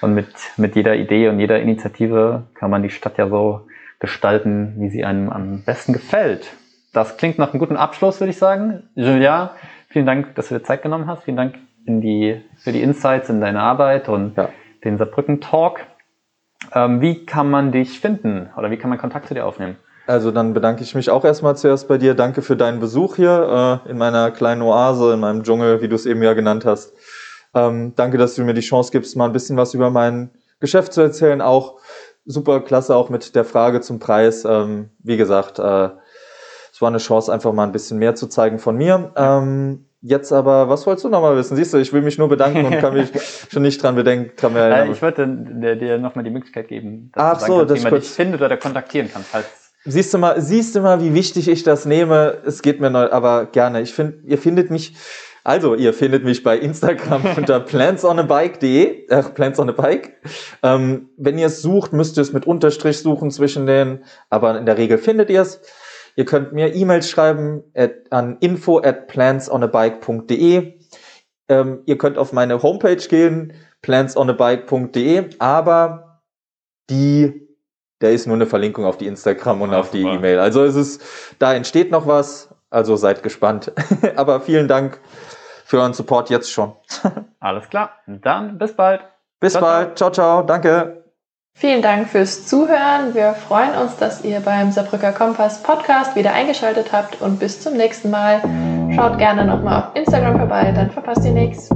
und 0.02 0.14
mit, 0.14 0.28
mit 0.58 0.76
jeder 0.76 0.96
Idee 0.98 1.30
und 1.30 1.40
jeder 1.40 1.62
Initiative 1.62 2.44
kann 2.54 2.70
man 2.70 2.84
die 2.84 2.90
Stadt 2.90 3.18
ja 3.18 3.30
so 3.30 3.62
gestalten, 4.00 4.76
wie 4.78 4.90
sie 4.90 5.06
einem 5.06 5.30
am 5.30 5.64
besten 5.64 5.94
gefällt. 5.94 6.48
Das 6.92 7.16
klingt 7.16 7.38
nach 7.38 7.52
einem 7.52 7.60
guten 7.60 7.78
Abschluss, 7.78 8.20
würde 8.20 8.32
ich 8.32 8.38
sagen. 8.38 8.84
Julia, 8.96 9.52
vielen 9.88 10.06
Dank, 10.06 10.36
dass 10.36 10.50
du 10.50 10.56
dir 10.56 10.64
Zeit 10.64 10.82
genommen 10.82 11.08
hast. 11.08 11.24
Vielen 11.24 11.38
Dank 11.38 11.56
in 11.90 12.02
die, 12.02 12.42
für 12.56 12.72
die 12.72 12.82
Insights 12.82 13.30
in 13.30 13.42
deine 13.42 13.60
Arbeit 13.60 14.08
und 14.08 14.38
ja. 14.38 14.50
den 14.86 14.98
Saarbrücken 14.98 15.42
Talk. 15.42 15.82
Ähm, 16.74 17.02
wie 17.02 17.26
kann 17.26 17.50
man 17.50 17.72
dich 17.72 18.00
finden 18.00 18.50
oder 18.56 18.70
wie 18.70 18.78
kann 18.78 18.90
man 18.90 19.00
Kontakt 19.00 19.28
zu 19.28 19.34
dir 19.34 19.46
aufnehmen? 19.46 19.78
Also 20.08 20.32
dann 20.32 20.54
bedanke 20.54 20.84
ich 20.84 20.96
mich 20.96 21.10
auch 21.10 21.26
erstmal 21.26 21.56
zuerst 21.56 21.88
bei 21.88 21.98
dir. 21.98 22.14
Danke 22.14 22.42
für 22.42 22.56
deinen 22.56 22.80
Besuch 22.80 23.16
hier 23.16 23.82
äh, 23.86 23.90
in 23.90 23.98
meiner 23.98 24.32
kleinen 24.32 24.62
Oase, 24.62 25.14
in 25.14 25.20
meinem 25.20 25.44
Dschungel, 25.44 25.82
wie 25.82 25.88
du 25.88 25.96
es 25.96 26.06
eben 26.06 26.22
ja 26.24 26.34
genannt 26.34 26.66
hast. 26.66 26.94
Ähm, 27.54 27.94
danke, 27.96 28.18
dass 28.18 28.36
du 28.36 28.44
mir 28.44 28.54
die 28.54 28.62
Chance 28.62 28.92
gibst, 28.92 29.16
mal 29.16 29.26
ein 29.26 29.34
bisschen 29.34 29.58
was 29.58 29.74
über 29.74 29.90
mein 29.90 30.30
Geschäft 30.60 30.94
zu 30.94 31.02
erzählen. 31.02 31.42
Auch 31.42 31.80
super 32.26 32.60
klasse, 32.62 32.96
auch 32.96 33.10
mit 33.10 33.36
der 33.36 33.46
Frage 33.46 33.82
zum 33.82 34.00
Preis. 34.00 34.46
Ähm, 34.46 34.90
wie 35.00 35.18
gesagt, 35.18 35.58
äh, 35.60 35.90
es 36.72 36.82
war 36.82 36.90
eine 36.90 37.00
Chance, 37.00 37.32
einfach 37.32 37.54
mal 37.54 37.64
ein 37.64 37.72
bisschen 37.72 37.98
mehr 37.98 38.16
zu 38.16 38.28
zeigen 38.28 38.60
von 38.60 38.78
mir. 38.78 39.12
Ähm, 39.16 39.89
Jetzt 40.02 40.32
aber, 40.32 40.70
was 40.70 40.86
wolltest 40.86 41.06
du 41.06 41.10
nochmal 41.10 41.36
wissen? 41.36 41.58
Siehst 41.58 41.74
du, 41.74 41.78
ich 41.78 41.92
will 41.92 42.02
mich 42.02 42.18
nur 42.18 42.30
bedanken 42.30 42.66
und 42.66 42.78
kann 42.80 42.94
mich 42.94 43.10
schon 43.52 43.64
nicht 43.64 43.84
dran 43.84 43.96
bedenken. 43.96 44.32
Kann 44.38 44.54
mir 44.54 44.70
äh, 44.70 44.92
ich 44.92 45.02
wollte 45.02 45.28
dir, 45.28 45.76
dir 45.76 45.98
nochmal 45.98 46.24
die 46.24 46.30
Möglichkeit 46.30 46.70
geben, 46.70 47.12
dass 47.14 47.24
Ach 47.24 47.40
du 47.40 47.46
so, 47.46 47.58
kannst, 47.66 47.76
wie 47.76 47.90
man 47.90 48.00
dich 48.00 48.10
findet 48.10 48.42
oder 48.42 48.56
kontaktieren 48.56 49.12
kann. 49.12 49.26
Falls 49.30 49.60
siehst 49.86 50.14
du 50.14 50.18
mal, 50.18 50.42
siehst 50.42 50.76
du 50.76 50.82
mal, 50.82 51.02
wie 51.02 51.14
wichtig 51.14 51.48
ich 51.48 51.64
das 51.64 51.86
nehme. 51.86 52.38
Es 52.46 52.62
geht 52.62 52.80
mir 52.80 52.90
neu, 52.90 53.10
aber 53.12 53.46
gerne. 53.46 53.82
Ich 53.82 53.94
finde, 53.94 54.20
ihr 54.26 54.38
findet 54.38 54.70
mich, 54.70 54.96
also 55.44 55.76
ihr 55.76 55.94
findet 55.94 56.24
mich 56.24 56.44
bei 56.44 56.58
Instagram 56.58 57.24
unter 57.38 57.60
plantsonabike.de, 57.60 59.08
äh, 59.08 59.24
plantsonabike. 59.24 60.14
Ähm, 60.64 61.10
wenn 61.18 61.38
ihr 61.38 61.48
es 61.48 61.62
sucht, 61.62 61.94
müsst 61.94 62.18
ihr 62.18 62.22
es 62.22 62.34
mit 62.34 62.46
Unterstrich 62.46 63.00
suchen 63.00 63.32
zwischen 63.32 63.66
den, 63.66 64.04
aber 64.30 64.58
in 64.58 64.66
der 64.66 64.78
Regel 64.78 64.98
findet 64.98 65.30
ihr 65.30 65.42
es. 65.42 65.62
Ihr 66.20 66.26
könnt 66.26 66.52
mir 66.52 66.76
E-Mails 66.76 67.10
schreiben 67.10 67.64
at, 67.74 67.94
an 68.10 68.36
info 68.42 68.80
at 68.80 69.08
plansonabike.de. 69.08 70.74
Ähm, 71.48 71.80
ihr 71.86 71.98
könnt 71.98 72.18
auf 72.18 72.34
meine 72.34 72.62
Homepage 72.62 72.98
gehen, 72.98 73.54
plansonabike.de, 73.84 75.30
aber 75.40 76.22
die, 76.90 77.48
der 78.02 78.12
ist 78.12 78.28
nur 78.28 78.36
eine 78.36 78.48
Verlinkung 78.48 78.84
auf 78.84 78.98
die 78.98 79.08
Instagram 79.08 79.62
und 79.62 79.72
ja, 79.72 79.80
auf 79.80 79.92
die 79.92 80.02
E-Mail. 80.02 80.40
Also 80.40 80.66
es 80.66 80.76
ist, 80.76 81.02
da 81.40 81.54
entsteht 81.54 81.90
noch 81.90 82.06
was, 82.06 82.54
also 82.70 82.98
seid 82.98 83.24
gespannt. 83.24 83.72
aber 84.18 84.42
vielen 84.42 84.68
Dank 84.68 85.00
für 85.64 85.80
euren 85.80 85.94
Support 85.94 86.30
jetzt 86.30 86.52
schon. 86.52 86.74
Alles 87.40 87.70
klar, 87.70 87.94
dann 88.08 88.58
bis 88.58 88.74
bald. 88.74 89.00
Bis 89.40 89.54
ciao, 89.54 89.62
bald, 89.62 89.98
ciao, 89.98 90.12
ciao, 90.12 90.44
danke. 90.44 90.99
Vielen 91.60 91.82
Dank 91.82 92.08
fürs 92.08 92.48
Zuhören. 92.48 93.14
Wir 93.14 93.34
freuen 93.34 93.76
uns, 93.76 93.98
dass 93.98 94.24
ihr 94.24 94.40
beim 94.40 94.72
Saarbrücker 94.72 95.12
Kompass 95.12 95.62
Podcast 95.62 96.16
wieder 96.16 96.32
eingeschaltet 96.32 96.94
habt 96.94 97.22
und 97.22 97.38
bis 97.38 97.60
zum 97.60 97.74
nächsten 97.74 98.10
Mal. 98.10 98.42
Schaut 98.96 99.18
gerne 99.18 99.44
nochmal 99.44 99.84
auf 99.84 99.94
Instagram 99.94 100.38
vorbei, 100.38 100.72
dann 100.74 100.90
verpasst 100.90 101.26
ihr 101.26 101.34
nichts. 101.34 101.70